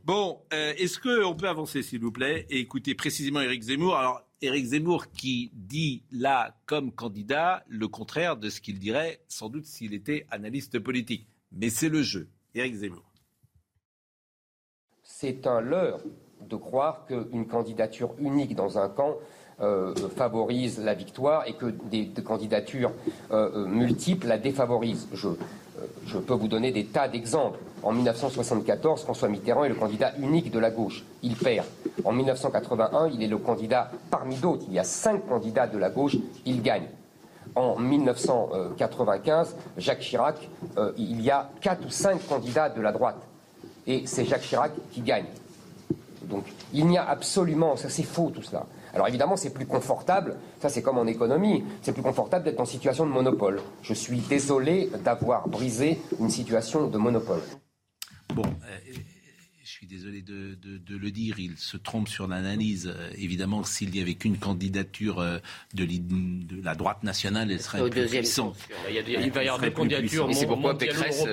[0.05, 3.97] bon, euh, est-ce qu'on peut avancer, s'il vous plaît, et écouter précisément Éric Zemmour?
[3.97, 9.49] Alors, Éric Zemmour qui dit là, comme candidat, le contraire de ce qu'il dirait sans
[9.49, 11.28] doute s'il était analyste politique.
[11.51, 12.28] Mais c'est le jeu.
[12.55, 13.11] Éric Zemmour.
[15.03, 16.01] C'est un leurre
[16.43, 19.16] de croire qu'une candidature unique dans un camp
[19.62, 22.92] euh, favorise la victoire et que des, candidatures
[23.30, 25.06] euh, euh, multiples la défavorisent.
[25.12, 27.58] Je, peux vous donner des tas d'exemples.
[27.82, 31.04] En 1974, François Mitterrand est le candidat unique de la gauche.
[31.22, 31.66] Il perd.
[32.04, 34.64] En 1981, il est le candidat parmi d'autres.
[34.68, 36.16] Il y a cinq candidats de la gauche.
[36.46, 36.88] Il gagne.
[37.54, 40.36] En 1995, Jacques Chirac,
[40.96, 43.20] il y a quatre ou cinq candidats de la droite.
[43.86, 45.26] Et c'est Jacques Chirac qui gagne.
[46.22, 48.64] Donc il n'y a absolument, ça c'est faux tout cela.
[48.95, 52.64] Alors évidemment, c'est plus confortable, ça c'est comme en économie, c'est plus confortable d'être en
[52.64, 53.61] situation de monopole.
[53.82, 57.41] Je suis désolé d'avoir brisé une situation de monopole.
[58.38, 58.43] Euh,
[59.91, 60.57] désolé de,
[60.88, 62.93] le dire, il se trompe sur l'analyse.
[62.95, 65.38] Euh, évidemment, s'il n'y avait qu'une candidature euh,
[65.74, 68.57] de, de, la droite nationale, elle serait plus puissante.
[68.88, 71.24] Il, va y avoir des candidatures c'est pourquoi Pécresse,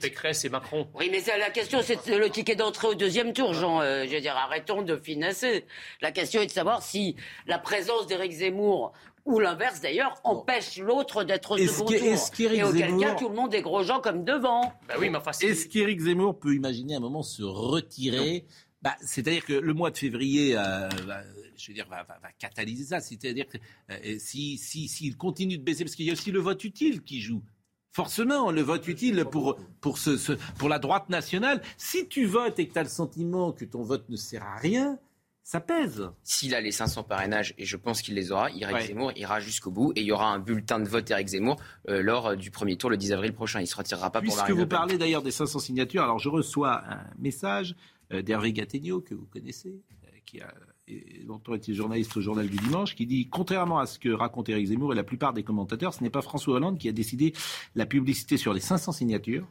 [0.00, 0.86] Pécresse et Macron.
[0.94, 3.80] Oui, mais la question, c'est le ticket d'entrée au deuxième tour, Jean.
[3.80, 5.64] Euh, je veux dire, arrêtons de financer.
[6.02, 8.92] La question est de savoir si la présence d'Éric Zemmour
[9.24, 11.94] ou l'inverse d'ailleurs, empêche l'autre d'être au second tour.
[11.94, 14.72] Est-ce et auquel cas, tout le monde est gros gens comme devant.
[14.88, 15.10] Bah oui,
[15.40, 18.44] est-ce qu'Éric Zemmour peut imaginer un moment se retirer
[18.82, 20.88] bah, C'est-à-dire que le mois de février, euh,
[21.56, 22.04] je veux dire, va,
[22.38, 23.00] catalyser ça.
[23.00, 23.56] C'est-à-dire que
[23.90, 27.02] euh, s'il si, si, continue de baisser, parce qu'il y a aussi le vote utile
[27.02, 27.42] qui joue.
[27.92, 31.62] Forcément, le vote utile pour, pour, ce, pour la droite nationale.
[31.78, 34.56] Si tu votes et que tu as le sentiment que ton vote ne sert à
[34.56, 34.98] rien,
[35.44, 36.10] ça pèse.
[36.22, 39.70] S'il a les 500 parrainages, et je pense qu'il les aura, Eric Zemmour ira jusqu'au
[39.70, 42.50] bout et il y aura un bulletin de vote Eric Zemmour euh, lors euh, du
[42.50, 43.60] premier tour le 10 avril prochain.
[43.60, 46.18] Il ne se retirera pas pour la Puisque vous parlez d'ailleurs des 500 signatures, alors
[46.18, 47.76] je reçois un message
[48.10, 49.82] euh, d'Hervé Gattegno, que vous connaissez,
[50.24, 50.52] qui a
[51.26, 54.66] longtemps été journaliste au journal du dimanche, qui dit Contrairement à ce que raconte Eric
[54.66, 57.34] Zemmour et la plupart des commentateurs, ce n'est pas François Hollande qui a décidé
[57.74, 59.46] la publicité sur les 500 signatures.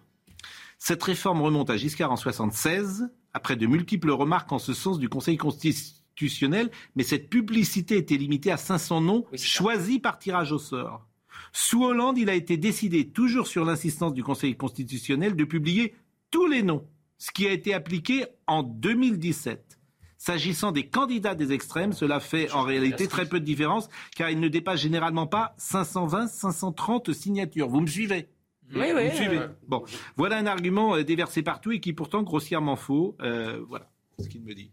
[0.85, 5.07] Cette réforme remonte à Giscard en 1976 après de multiples remarques en ce sens du
[5.07, 11.07] Conseil constitutionnel, mais cette publicité était limitée à 500 noms choisis par tirage au sort.
[11.53, 15.95] Sous Hollande, il a été décidé, toujours sur l'insistance du Conseil constitutionnel, de publier
[16.31, 16.85] tous les noms,
[17.17, 19.79] ce qui a été appliqué en 2017.
[20.17, 24.39] S'agissant des candidats des extrêmes, cela fait en réalité très peu de différence, car ils
[24.41, 27.69] ne dépassent généralement pas 520-530 signatures.
[27.69, 28.27] Vous me suivez?
[28.75, 29.39] Oui, oui.
[29.67, 29.83] Bon,
[30.15, 33.15] voilà un argument euh, déversé partout et qui est pourtant grossièrement faux.
[33.21, 33.89] Euh, voilà
[34.19, 34.71] ce qu'il me dit.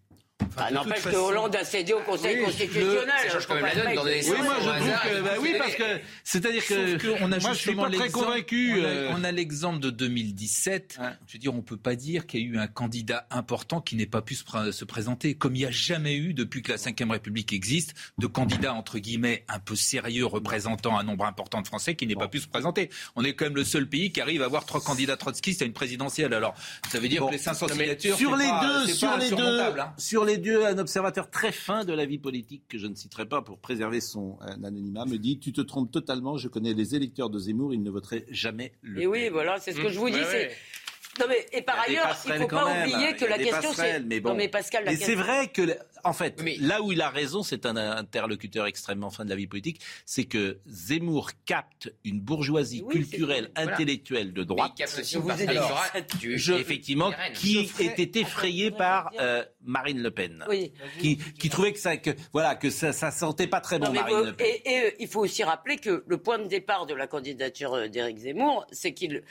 [0.56, 3.08] Enfin, N'empêche que Hollande a cédé au Conseil constitutionnel.
[3.22, 5.54] ça change quand même la donne dans des Oui, moi je trouve que, bah, oui,
[5.58, 8.80] parce que c'est-à-dire que, on a moi je suis pas très convaincu.
[9.10, 9.32] On a, euh.
[9.32, 10.98] l'exemple de 2017.
[11.26, 13.96] Je veux dire, on peut pas dire qu'il y a eu un candidat important qui
[13.96, 17.10] n'ait pas pu se, présenter, comme il n'y a jamais eu depuis que la Ve
[17.10, 21.94] République existe, de candidat entre guillemets un peu sérieux représentant un nombre important de Français
[21.94, 22.90] qui n'ait pas pu se présenter.
[23.16, 25.64] On est quand même le seul pays qui arrive à avoir trois candidats trotskistes à
[25.64, 26.34] une présidentielle.
[26.34, 26.54] Alors,
[26.90, 29.92] ça veut dire que les 500 signatures, sur les deux, sur les deux, hein.
[29.98, 33.26] sur les deux, un observateur très fin de la vie politique que je ne citerai
[33.26, 36.36] pas pour préserver son euh, anonymat me dit tu te trompes totalement.
[36.36, 39.02] Je connais les électeurs de Zemmour, ils ne voteraient jamais le.
[39.02, 40.22] Et oui, voilà, c'est ce que je vous dis.
[40.30, 40.50] c'est
[41.20, 44.00] non mais, et par ailleurs, il ne faut pas oublier que la question c'est.
[44.00, 44.30] Mais bon.
[44.30, 47.66] Non mais Pascal, la c'est vrai que, en fait, là où il a raison, c'est
[47.66, 53.50] un interlocuteur extrêmement fin de la vie politique, c'est que Zemmour capte une bourgeoisie culturelle,
[53.56, 54.72] intellectuelle de droite.
[54.78, 60.44] Mais il capte aussi une je, effectivement, qui était effrayée par euh, Marine Le Pen,
[60.98, 64.26] qui, qui trouvait que ça, que voilà, que ça, ça sentait pas très bon Marine
[64.26, 64.46] Le Pen.
[64.46, 67.74] Et, et, euh, il faut aussi rappeler que le point de départ de la candidature
[67.74, 69.22] euh, d'Éric Zemmour, c'est qu'il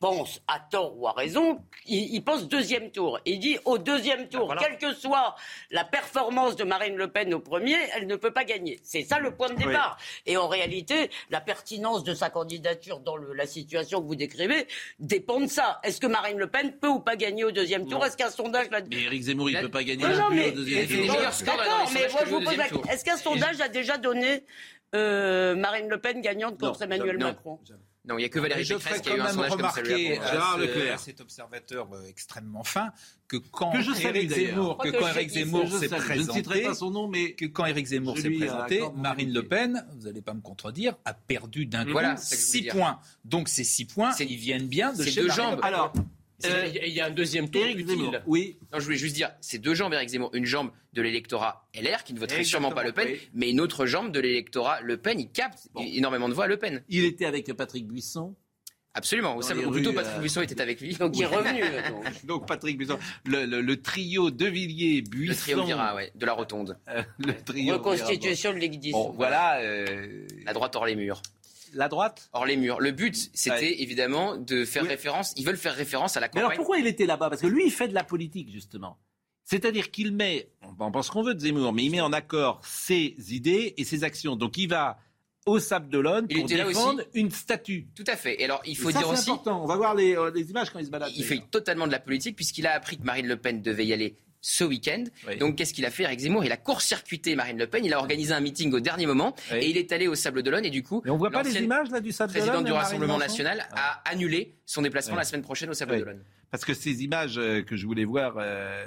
[0.00, 3.18] pense, à tort ou à raison, il, pense deuxième tour.
[3.24, 5.34] Il dit au deuxième tour, quelle que soit
[5.70, 8.78] la performance de Marine Le Pen au premier, elle ne peut pas gagner.
[8.82, 9.98] C'est ça le point de départ.
[10.26, 14.66] Et en réalité, la pertinence de sa candidature dans la situation que vous décrivez
[14.98, 15.80] dépend de ça.
[15.82, 18.04] Est-ce que Marine Le Pen peut ou pas gagner au deuxième tour?
[18.04, 18.80] Est-ce qu'un sondage l'a...
[18.82, 21.06] Mais Éric Zemmour, il ne peut pas gagner non, mais, au deuxième tour.
[21.44, 22.84] D'accord, mais moi je vous pose la question.
[22.84, 24.44] Est-ce qu'un sondage a déjà donné
[24.94, 27.58] euh, Marine Le Pen gagnante contre Emmanuel Macron?
[28.04, 30.30] Non, il n'y a que Valérie Pécresse qui a eu un sondage comme celui-là.
[30.30, 32.92] Gérard Leclerc, cet observateur euh, extrêmement fin,
[33.26, 37.44] que quand Éric Zemmour, que quand Éric Zemmour s'est présenté, pas son nom, mais que
[37.46, 41.66] quand Éric Zemmour s'est présenté, Marine Le Pen, vous n'allez pas me contredire, a perdu
[41.66, 42.98] d'un coup 6 points.
[43.24, 45.60] Donc ces 6 points, ils viennent bien de chez deux jambes.
[45.62, 45.92] Alors,
[46.44, 48.22] euh, il y a un deuxième tour utile.
[48.26, 48.58] Oui.
[48.72, 50.30] Non, je voulais juste dire, c'est deux jambes Éric Zemmour.
[50.34, 53.86] Une jambe de l'électorat LR qui ne voterait sûrement pas Le Pen, mais une autre
[53.86, 55.18] jambe de l'électorat Le Pen.
[55.18, 56.82] Il capte énormément de voix à Le Pen.
[56.88, 58.36] Il était avec Patrick Buisson.
[58.94, 59.36] Absolument.
[59.36, 60.94] Ou plutôt Patrick euh, Buisson était avec lui.
[60.96, 61.62] Donc il est revenu.
[62.24, 62.48] donc.
[62.48, 65.32] Patrick Buisson, le, trio De Villiers, Buisson.
[65.32, 66.78] Le trio Vira, ouais, de la Rotonde.
[66.88, 68.92] Euh, le trio Reconstitution de l'église.
[68.92, 69.60] Bon, voilà.
[69.60, 71.22] Euh, la droite hors les murs
[71.74, 72.80] la droite Hors les murs.
[72.80, 75.32] Le but, c'était évidemment de faire référence.
[75.36, 76.42] Ils veulent faire référence à la campagne.
[76.42, 77.30] Mais alors pourquoi il était là-bas?
[77.30, 78.98] Parce que lui, il fait de la politique, justement.
[79.44, 83.14] C'est-à-dire qu'il met, on pense qu'on veut de Zemmour, mais il met en accord ses
[83.30, 84.36] idées et ses actions.
[84.36, 84.98] Donc il va
[85.46, 87.88] au Sable d'Olonne pour défendre une statue.
[87.94, 88.40] Tout à fait.
[88.40, 89.30] Et alors, il faut dire aussi.
[89.30, 89.62] important.
[89.62, 91.10] On va voir les, euh, les, images quand il se balade.
[91.16, 93.94] Il fait totalement de la politique puisqu'il a appris que Marine Le Pen devait y
[93.94, 94.18] aller
[94.48, 95.04] ce week-end.
[95.38, 96.42] Donc, qu'est-ce qu'il a fait avec Zemmour?
[96.42, 97.84] Il a court-circuité Marine Le Pen.
[97.84, 100.64] Il a organisé un meeting au dernier moment et il est allé au Sable d'Olonne.
[100.64, 102.46] Et du coup, on voit pas les images là du Sable d'Olonne.
[102.46, 106.22] Présidente du Rassemblement National a annulé son déplacement la semaine prochaine au Sable d'Olonne.
[106.50, 108.36] Parce que ces images euh, que je voulais voir.
[108.38, 108.86] Euh,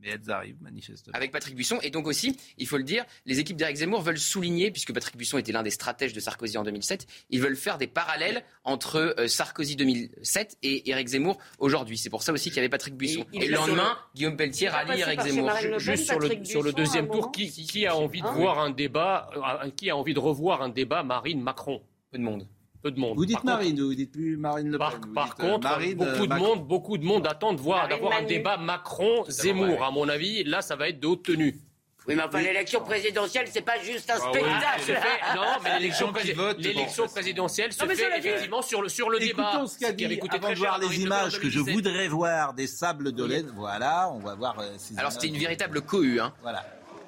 [0.00, 1.14] mais elles arrivent manifestement.
[1.14, 1.78] Avec Patrick Buisson.
[1.82, 5.16] Et donc aussi, il faut le dire, les équipes d'Éric Zemmour veulent souligner, puisque Patrick
[5.16, 9.14] Buisson était l'un des stratèges de Sarkozy en 2007, ils veulent faire des parallèles entre
[9.18, 11.98] euh, Sarkozy 2007 et Éric Zemmour aujourd'hui.
[11.98, 13.24] C'est pour ça aussi qu'il y avait Patrick Buisson.
[13.32, 15.50] Et, le lendemain, Guillaume Pelletier rallie Éric Zemmour.
[15.78, 18.70] Juste sur le, sur le deuxième tour, qui, qui a envie de ah voir un
[18.70, 21.82] débat, euh, qui a envie de revoir un débat Marine-Macron?
[22.10, 22.46] Peu de monde
[22.80, 23.16] peu de monde.
[23.16, 25.14] Vous dites Marine, vous dites plus Marine Le Pen.
[25.14, 28.56] Par, euh, contre, beaucoup, de monde, beaucoup de monde attend de voir d'avoir un débat
[28.56, 29.82] Macron-Zemmour.
[29.82, 31.60] À mon avis, là, ça va être de haute tenue.
[32.08, 35.06] Oui, mais enfin, l'élection présidentielle, c'est pas juste un ah spectacle.
[35.36, 35.78] non, mais
[36.58, 39.62] l'élection présidentielle se fait effectivement sur le, sur le débat.
[39.66, 43.52] ce qu'a dit, avant de voir les images que je voudrais voir des sables d'Olène.
[43.54, 46.20] Voilà, on va voir euh, ces Alors, c'était une véritable cohue.
[46.20, 46.32] Hein.
[46.42, 46.64] Voilà.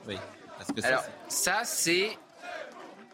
[0.06, 0.16] Oui.
[0.58, 2.10] Parce que Alors, ça, c'est...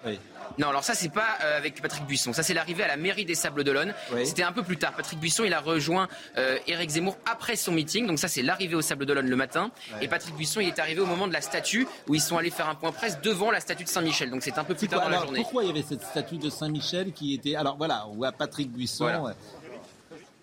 [0.04, 0.18] Oui.
[0.58, 2.32] Non, alors ça, c'est pas euh, avec Patrick Buisson.
[2.32, 3.94] Ça, c'est l'arrivée à la mairie des Sables d'Olonne.
[4.24, 4.94] C'était un peu plus tard.
[4.94, 8.06] Patrick Buisson, il a rejoint euh, Éric Zemmour après son meeting.
[8.06, 9.70] Donc ça, c'est l'arrivée au Sables d'Olonne le matin.
[10.00, 12.50] Et Patrick Buisson, il est arrivé au moment de la statue où ils sont allés
[12.50, 14.30] faire un point presse devant la statue de Saint-Michel.
[14.30, 15.40] Donc c'est un peu plus tard dans la journée.
[15.42, 18.70] Pourquoi il y avait cette statue de Saint-Michel qui était Alors voilà, on voit Patrick
[18.70, 19.32] Buisson.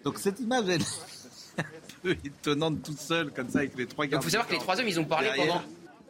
[0.04, 0.82] Donc cette image est
[1.58, 1.64] un
[2.04, 4.20] peu étonnante tout seul comme ça avec les trois gars.
[4.22, 5.62] Il faut savoir que les trois hommes, ils ont parlé pendant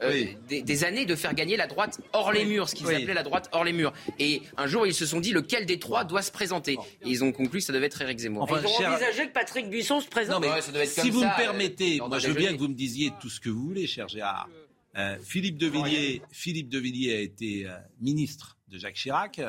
[0.04, 3.24] euh, des, années de faire gagner la droite hors les murs, ce qu'ils appelaient la
[3.24, 3.94] droite hors les murs.
[4.20, 6.74] Et un jour, ils se sont dit lequel des trois doit se présenter?
[7.02, 8.44] Et ils ont conclu que ça devait être Éric Zemmour.
[8.44, 10.44] Enfin, ils ont envisagé que Patrick Buisson se présente.
[10.44, 13.30] Non, mais si vous me permettez, moi je veux bien que vous me disiez tout
[13.30, 14.50] ce que vous voulez, cher Gérard.
[14.98, 19.42] Euh, Philippe de Villiers, Philippe de Villiers a été euh, ministre de Jacques Chirac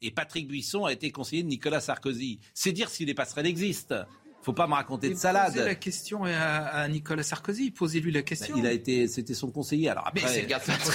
[0.00, 2.40] et Patrick Buisson a été conseiller de Nicolas Sarkozy.
[2.54, 4.04] C'est dire si les passerelles existent
[4.48, 5.52] faut pas me raconter de salade.
[5.52, 7.70] Posez la question à, Nicolas Sarkozy.
[7.70, 8.56] Posez-lui la question.
[8.56, 9.90] il a été, c'était son conseiller.
[9.90, 10.46] Alors après,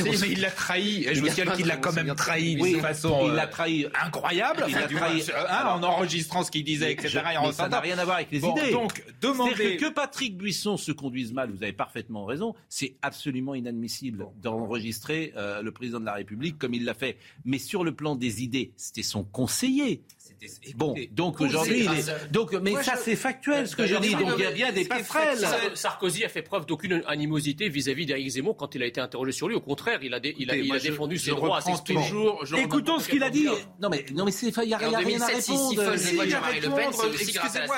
[0.03, 1.05] mais, mais il l'a trahi.
[1.13, 3.27] Je veux dire qu'il l'a quand même trahi de façon.
[3.27, 4.65] Il l'a trahi incroyable.
[4.67, 7.21] Il a trahi hein, en enregistrant ce qu'il disait, etc.
[7.53, 8.71] ça n'a rien à voir avec les idées.
[8.71, 11.51] Donc, demander que Patrick Buisson se conduise mal.
[11.51, 12.55] Vous avez parfaitement raison.
[12.69, 17.17] C'est absolument inadmissible d'enregistrer euh, le président de la République comme il l'a fait.
[17.45, 20.01] Mais sur le plan des idées, c'était son conseiller.
[20.75, 21.87] Bon, donc aujourd'hui,
[22.31, 24.15] donc mais ça c'est factuel ce que je dis.
[24.15, 25.45] Donc il y a bien des passerelles.
[25.73, 29.47] Sarkozy a fait preuve d'aucune animosité vis-à-vis d'Éric Zemmour quand il a été interrogé sur
[29.47, 29.55] lui.
[29.55, 32.03] Au contraire, il a, il a, défendu ses droits à s'exprimer.
[32.57, 33.47] Écoutons ce qu'il a dit.
[33.81, 35.21] Non mais non mais c'est il y a, rien à répondre.
[37.19, 37.77] Excusez-moi,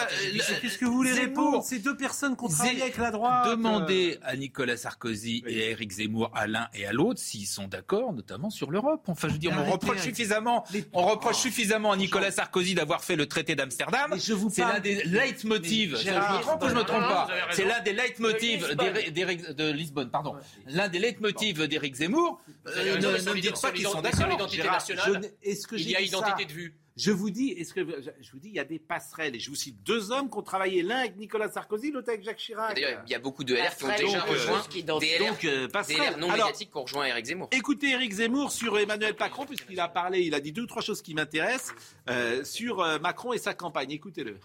[0.62, 1.64] qu'est-ce que vous voulez répondre?
[1.64, 3.50] Ces deux personnes qui ont travaillé avec la droite.
[3.50, 7.68] Demandez à Nicolas Sarkozy et à Éric Zemmour, à l'un et à l'autre, s'ils sont
[7.68, 9.04] d'accord, notamment sur l'Europe.
[9.08, 10.64] Enfin, je veux dire, on reproche suffisamment,
[10.94, 14.16] on reproche suffisamment à Nicolas Sarkozy d'avoir fait le traité d'Amsterdam.
[14.20, 15.55] C'est l'un des leitmotivs.
[15.64, 20.36] Je me trompe ou je me trompe pas C'est l'un des leitmotivs de Lisbonne, pardon.
[20.68, 22.42] L'un des leitmotivs d'Éric Zemmour.
[22.68, 24.28] Euh, ne me dites pas qu'ils sont d'accord.
[24.28, 25.32] L'identité nationale.
[25.44, 27.82] Il y a identité de vue je vous dis, est-ce que
[28.22, 30.38] je vous dis, il y a des passerelles et je vous cite deux hommes qui
[30.38, 32.74] ont travaillé l'un avec Nicolas Sarkozy, l'autre avec Jacques Chirac.
[32.74, 35.68] D'ailleurs, il y a beaucoup de LR qui ont déjà rejoint des LR, donc, euh,
[35.68, 37.50] des LR non médiatiques qui ont rejoint Éric Zemmour.
[37.52, 40.82] Écoutez Éric Zemmour sur Emmanuel Macron puisqu'il a parlé, il a dit deux ou trois
[40.82, 41.76] choses qui m'intéressent
[42.10, 43.92] euh, sur euh, Macron et sa campagne.
[43.92, 44.40] Écoutez-le.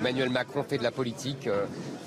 [0.00, 1.48] Emmanuel Macron fait de la politique.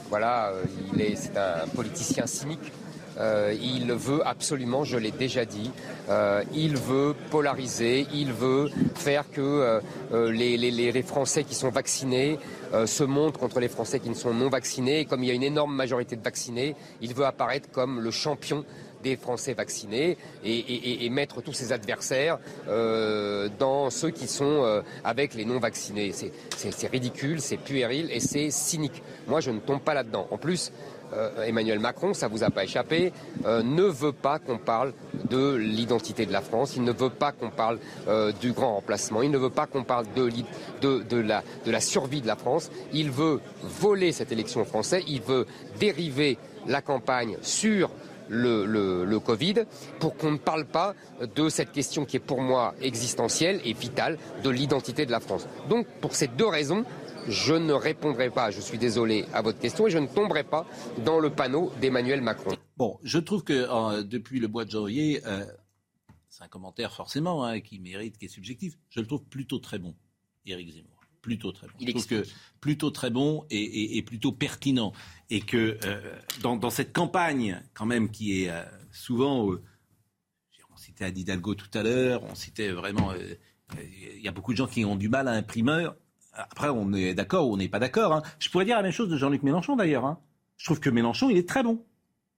[0.10, 0.52] voilà,
[0.94, 2.72] il est, c'est un politicien cynique.
[3.18, 5.72] Euh, il veut absolument, je l'ai déjà dit,
[6.10, 9.82] euh, il veut polariser, il veut faire que
[10.12, 12.40] euh, les, Français qui sont vaccinés
[12.86, 15.02] se montrent contre les Français qui ne sont non vaccinés.
[15.02, 18.12] Et comme il y a une énorme majorité de vaccinés, il veut apparaître comme le
[18.12, 18.66] champion
[19.06, 22.40] des Français vaccinés et, mettre tous ses adversaires
[23.60, 26.12] dans ceux qui sont avec les non vaccinés.
[26.12, 29.04] C'est ridicule, c'est puéril et c'est cynique.
[29.28, 30.28] Moi, je ne tombe pas là-dedans.
[30.32, 30.72] En plus,
[31.14, 33.14] euh, Emmanuel Macron, ça vous a pas échappé,
[33.46, 34.94] euh, ne veut pas qu'on parle
[35.30, 39.22] de l'identité de la France, il ne veut pas qu'on parle euh, du grand remplacement,
[39.22, 40.30] il ne veut pas qu'on parle de,
[40.82, 45.22] de, la, de la survie de la France, il veut voler cette élection française, il
[45.22, 45.46] veut
[45.80, 46.38] dériver
[46.68, 47.92] la campagne sur
[48.30, 49.66] le, Covid
[50.00, 50.94] pour qu'on ne parle pas
[51.36, 55.48] de cette question qui est pour moi existentielle et vitale de l'identité de la France.
[55.70, 56.86] Donc pour ces deux raisons,
[57.28, 60.66] je ne répondrai pas, je suis désolé, à votre question et je ne tomberai pas
[61.04, 62.56] dans le panneau d'Emmanuel Macron.
[62.78, 65.46] Bon, je trouve que euh, depuis le mois de janvier, euh,
[66.30, 69.80] c'est un commentaire forcément hein, qui mérite, qui est subjectif, je le trouve plutôt très
[69.80, 69.96] bon,
[70.46, 70.95] Éric Zemmour.
[71.26, 71.74] Plutôt très bon.
[71.80, 72.24] Il je trouve que
[72.62, 74.94] plutôt très bon et, plutôt pertinent.
[75.30, 78.52] Et que euh, dans, cette campagne, quand même, qui est
[78.92, 79.50] souvent.
[79.50, 83.12] on citait Anne Hidalgo tout à l'heure, on citait vraiment.
[83.82, 85.90] Il y a beaucoup de gens qui ont du mal à imprimer
[86.36, 88.14] après, on est d'accord ou on n'est pas d'accord.
[88.14, 88.22] Hein.
[88.40, 90.06] Je pourrais dire la même chose de Jean-Luc Mélenchon d'ailleurs.
[90.06, 90.20] Hein.
[90.58, 91.84] Je trouve que Mélenchon, il est très bon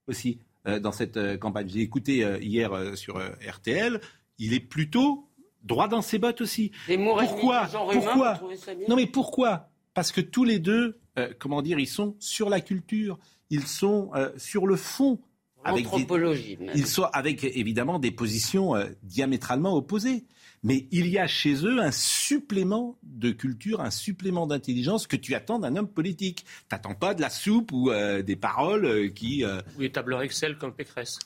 [0.06, 1.68] aussi euh, dans cette euh, campagne.
[1.68, 4.00] J'ai écouté euh, hier sur RTL.
[4.38, 5.27] Il est plutôt
[5.62, 6.72] droit dans ses bottes aussi.
[6.86, 8.40] pourquoi Pourquoi
[8.88, 9.70] Non mais pourquoi?
[9.94, 11.00] Parce que tous les deux,
[11.38, 13.18] comment dire, ils sont sur la culture.
[13.50, 15.18] Ils sont sur le fond.
[15.64, 16.56] Anthropologie.
[16.74, 20.24] ils sont avec évidemment des positions diamétralement opposées
[20.62, 25.34] mais il y a chez eux un supplément de culture, un supplément d'intelligence que tu
[25.34, 26.44] attends d'un homme politique.
[26.44, 29.44] Tu n'attends pas de la soupe ou euh, des paroles euh, qui...
[29.44, 29.60] Euh...
[29.78, 31.18] Oui, tableur Excel comme Pécresse.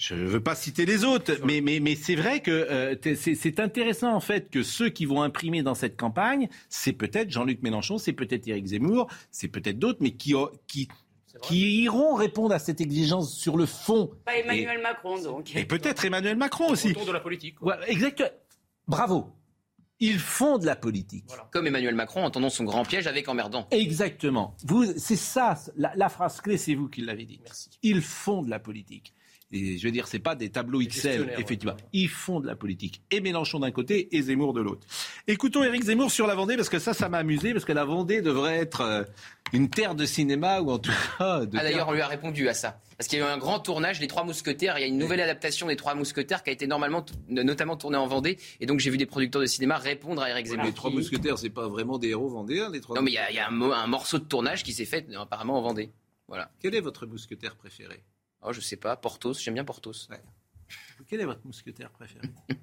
[0.00, 3.60] Je ne veux pas citer les autres, mais, mais, mais c'est vrai que euh, c'est
[3.60, 7.98] intéressant en fait que ceux qui vont imprimer dans cette campagne, c'est peut-être Jean-Luc Mélenchon,
[7.98, 10.34] c'est peut-être Éric Zemmour, c'est peut-être d'autres, mais qui,
[10.66, 10.88] qui
[11.42, 14.10] qui iront répondre à cette exigence sur le fond.
[14.24, 15.54] Pas Emmanuel Macron, donc.
[15.54, 16.90] Et peut-être Emmanuel Macron aussi.
[16.90, 17.56] Autour de la politique.
[17.86, 18.30] exactement.
[18.88, 19.26] Bravo.
[20.00, 21.26] Ils font de la politique.
[21.52, 23.68] Comme Emmanuel Macron en tendant son grand piège avec emmerdant.
[23.70, 24.56] Exactement.
[24.64, 27.38] Vous, c'est ça, la, la, phrase clé, c'est vous qui l'avez dit.
[27.44, 27.68] Merci.
[27.82, 29.14] Ils font de la politique.
[29.52, 31.76] Et je veux dire, c'est pas des tableaux Excel, effectivement.
[31.92, 33.02] Ils font de la politique.
[33.10, 34.86] Et Mélenchon d'un côté et Zemmour de l'autre.
[35.26, 37.84] Écoutons Éric Zemmour sur la Vendée, parce que ça, ça m'a amusé, parce que la
[37.84, 39.02] Vendée devrait être euh,
[39.52, 41.46] une terre de cinéma, ou en tout cas...
[41.46, 42.80] De ah d'ailleurs, on lui a répondu à ça.
[42.96, 44.78] Parce qu'il y a eu un grand tournage, Les Trois Mousquetaires.
[44.78, 47.96] Il y a une nouvelle adaptation des Trois Mousquetaires qui a été normalement, notamment tournée
[47.96, 48.38] en Vendée.
[48.60, 50.66] Et donc j'ai vu des producteurs de cinéma répondre à Eric Zemmour.
[50.66, 53.38] Les Trois Mousquetaires, c'est pas vraiment des héros vendéens, les Trois Non, mais il y
[53.38, 55.90] a, un, un, morceau de tournage qui s'est fait apparemment en Vendée.
[56.28, 56.48] Voilà.
[56.60, 58.04] Quel est votre mousquetaire préféré?
[58.42, 60.08] Oh, je sais pas, Portos, j'aime bien Portos.
[61.08, 62.28] Quel est votre mousquetaire préféré?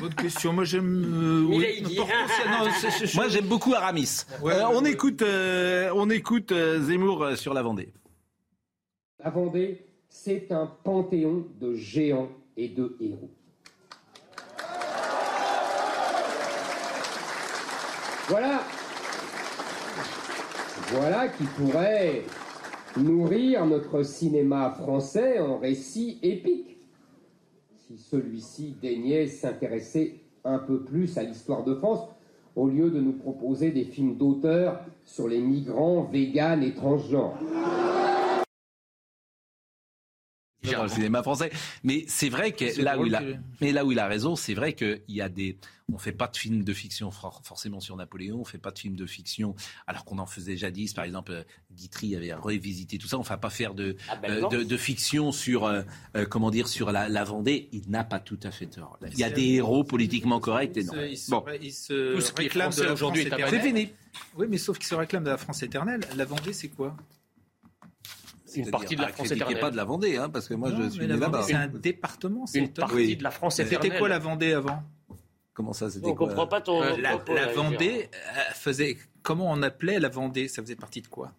[0.00, 0.52] Bonne question.
[0.52, 0.86] Moi, j'aime.
[3.14, 4.24] Moi, j'aime beaucoup Aramis.
[4.42, 7.92] Euh, on, écoute, euh, on écoute euh, Zemmour sur la Vendée.
[9.22, 13.30] La Vendée, c'est un panthéon de géants et de héros.
[18.28, 18.62] Voilà.
[20.92, 22.24] Voilà qui pourrait
[22.96, 26.78] nourrir notre cinéma français en récits épiques.
[27.76, 32.00] Si celui-ci daignait s'intéresser un peu plus à l'histoire de France,
[32.56, 37.38] au lieu de nous proposer des films d'auteur sur les migrants, véganes et transgenres
[40.76, 41.50] dans le cinéma français.
[41.84, 43.22] Mais c'est vrai que là où, il a,
[43.60, 45.56] mais là où il a raison, c'est vrai qu'il y a des.
[45.92, 48.94] On fait pas de films de fiction forcément sur Napoléon, on fait pas de films
[48.94, 49.56] de fiction
[49.88, 50.94] alors qu'on en faisait jadis.
[50.94, 53.16] Par exemple, Guitry avait revisité tout ça.
[53.16, 55.82] On ne va pas faire de, ah ben euh, de, fiction sur euh,
[56.16, 57.68] euh, comment dire sur la, Vendée.
[57.72, 58.98] Il n'a pas tout à fait tort.
[59.10, 60.92] Il y a des héros politiquement corrects et non.
[61.28, 63.28] bon, il se réclame de aujourd'hui.
[63.28, 63.92] C'est fini.
[64.36, 66.00] Oui, mais sauf qu'il se réclame de la France éternelle.
[66.16, 66.96] La Vendée, c'est quoi?
[68.56, 69.60] Une partie de la France éternelle.
[69.60, 71.42] pas de la Vendée, hein, parce que moi je suis né là-bas.
[71.42, 72.44] C'est un département.
[72.54, 73.82] Une partie de la France éternelle.
[73.82, 74.82] C'était quoi la Vendée avant?
[75.52, 76.82] Comment ça On ne comprend pas ton.
[76.82, 78.96] Euh, la, la Vendée euh, faisait.
[79.22, 80.48] Comment on appelait la Vendée?
[80.48, 81.32] Ça faisait partie de quoi?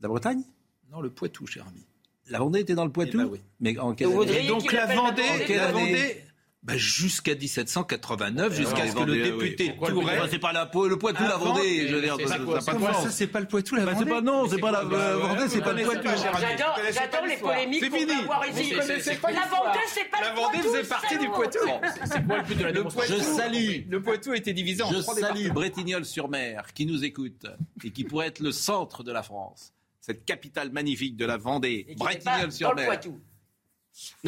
[0.00, 0.42] La Bretagne?
[0.90, 1.86] Non, le Poitou, cher ami.
[2.28, 3.40] La Vendée était dans le Poitou eh ben oui.
[3.60, 4.46] Mais en quelle année?
[4.48, 6.23] donc la Vendée, la Vendée
[6.64, 10.22] bah, jusqu'à 1789, jusqu'à ce que le député Tourelle.
[10.30, 11.88] C'est pas la, le Poitou, la Vendée.
[11.88, 12.72] Je veux dire, ça,
[13.02, 14.10] ça, c'est pas le Poitou, la Vendée.
[14.10, 16.08] Pas, non, c'est pas la Vendée, c'est pas le Poitou.
[16.08, 18.72] J'adore les polémiques qu'on va avoir ici.
[18.72, 20.18] La Vendée, c'est pas le Poitou.
[20.22, 21.58] La Vendée faisait partie du Poitou.
[22.06, 23.80] C'est quoi le but de la démonstration Je salue.
[23.90, 27.46] Le Poitou était divisé en trois Je salue Bretignolles-sur-Mer, qui nous écoute
[27.84, 29.74] et qui pourrait être le centre de la France.
[30.00, 31.94] Cette capitale magnifique de la Vendée.
[31.98, 33.00] Bretignolles-sur-Mer.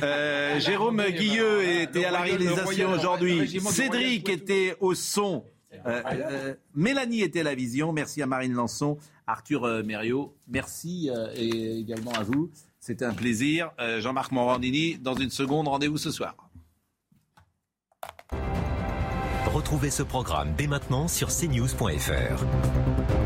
[0.02, 3.60] Euh, Jérôme Guilleux était à la réalisation aujourd'hui.
[3.60, 5.44] Cédric était au son.
[5.86, 7.93] Euh, euh, Mélanie était à la vision.
[7.93, 10.34] Merci à Marine Lançon, Arthur Mériot.
[10.48, 12.51] Merci et également à vous.
[12.80, 13.70] C'était un plaisir.
[13.98, 16.36] Jean-Marc Morandini, dans une seconde, rendez-vous ce soir.
[19.47, 23.26] Retrouvez ce programme dès maintenant sur cnews.fr.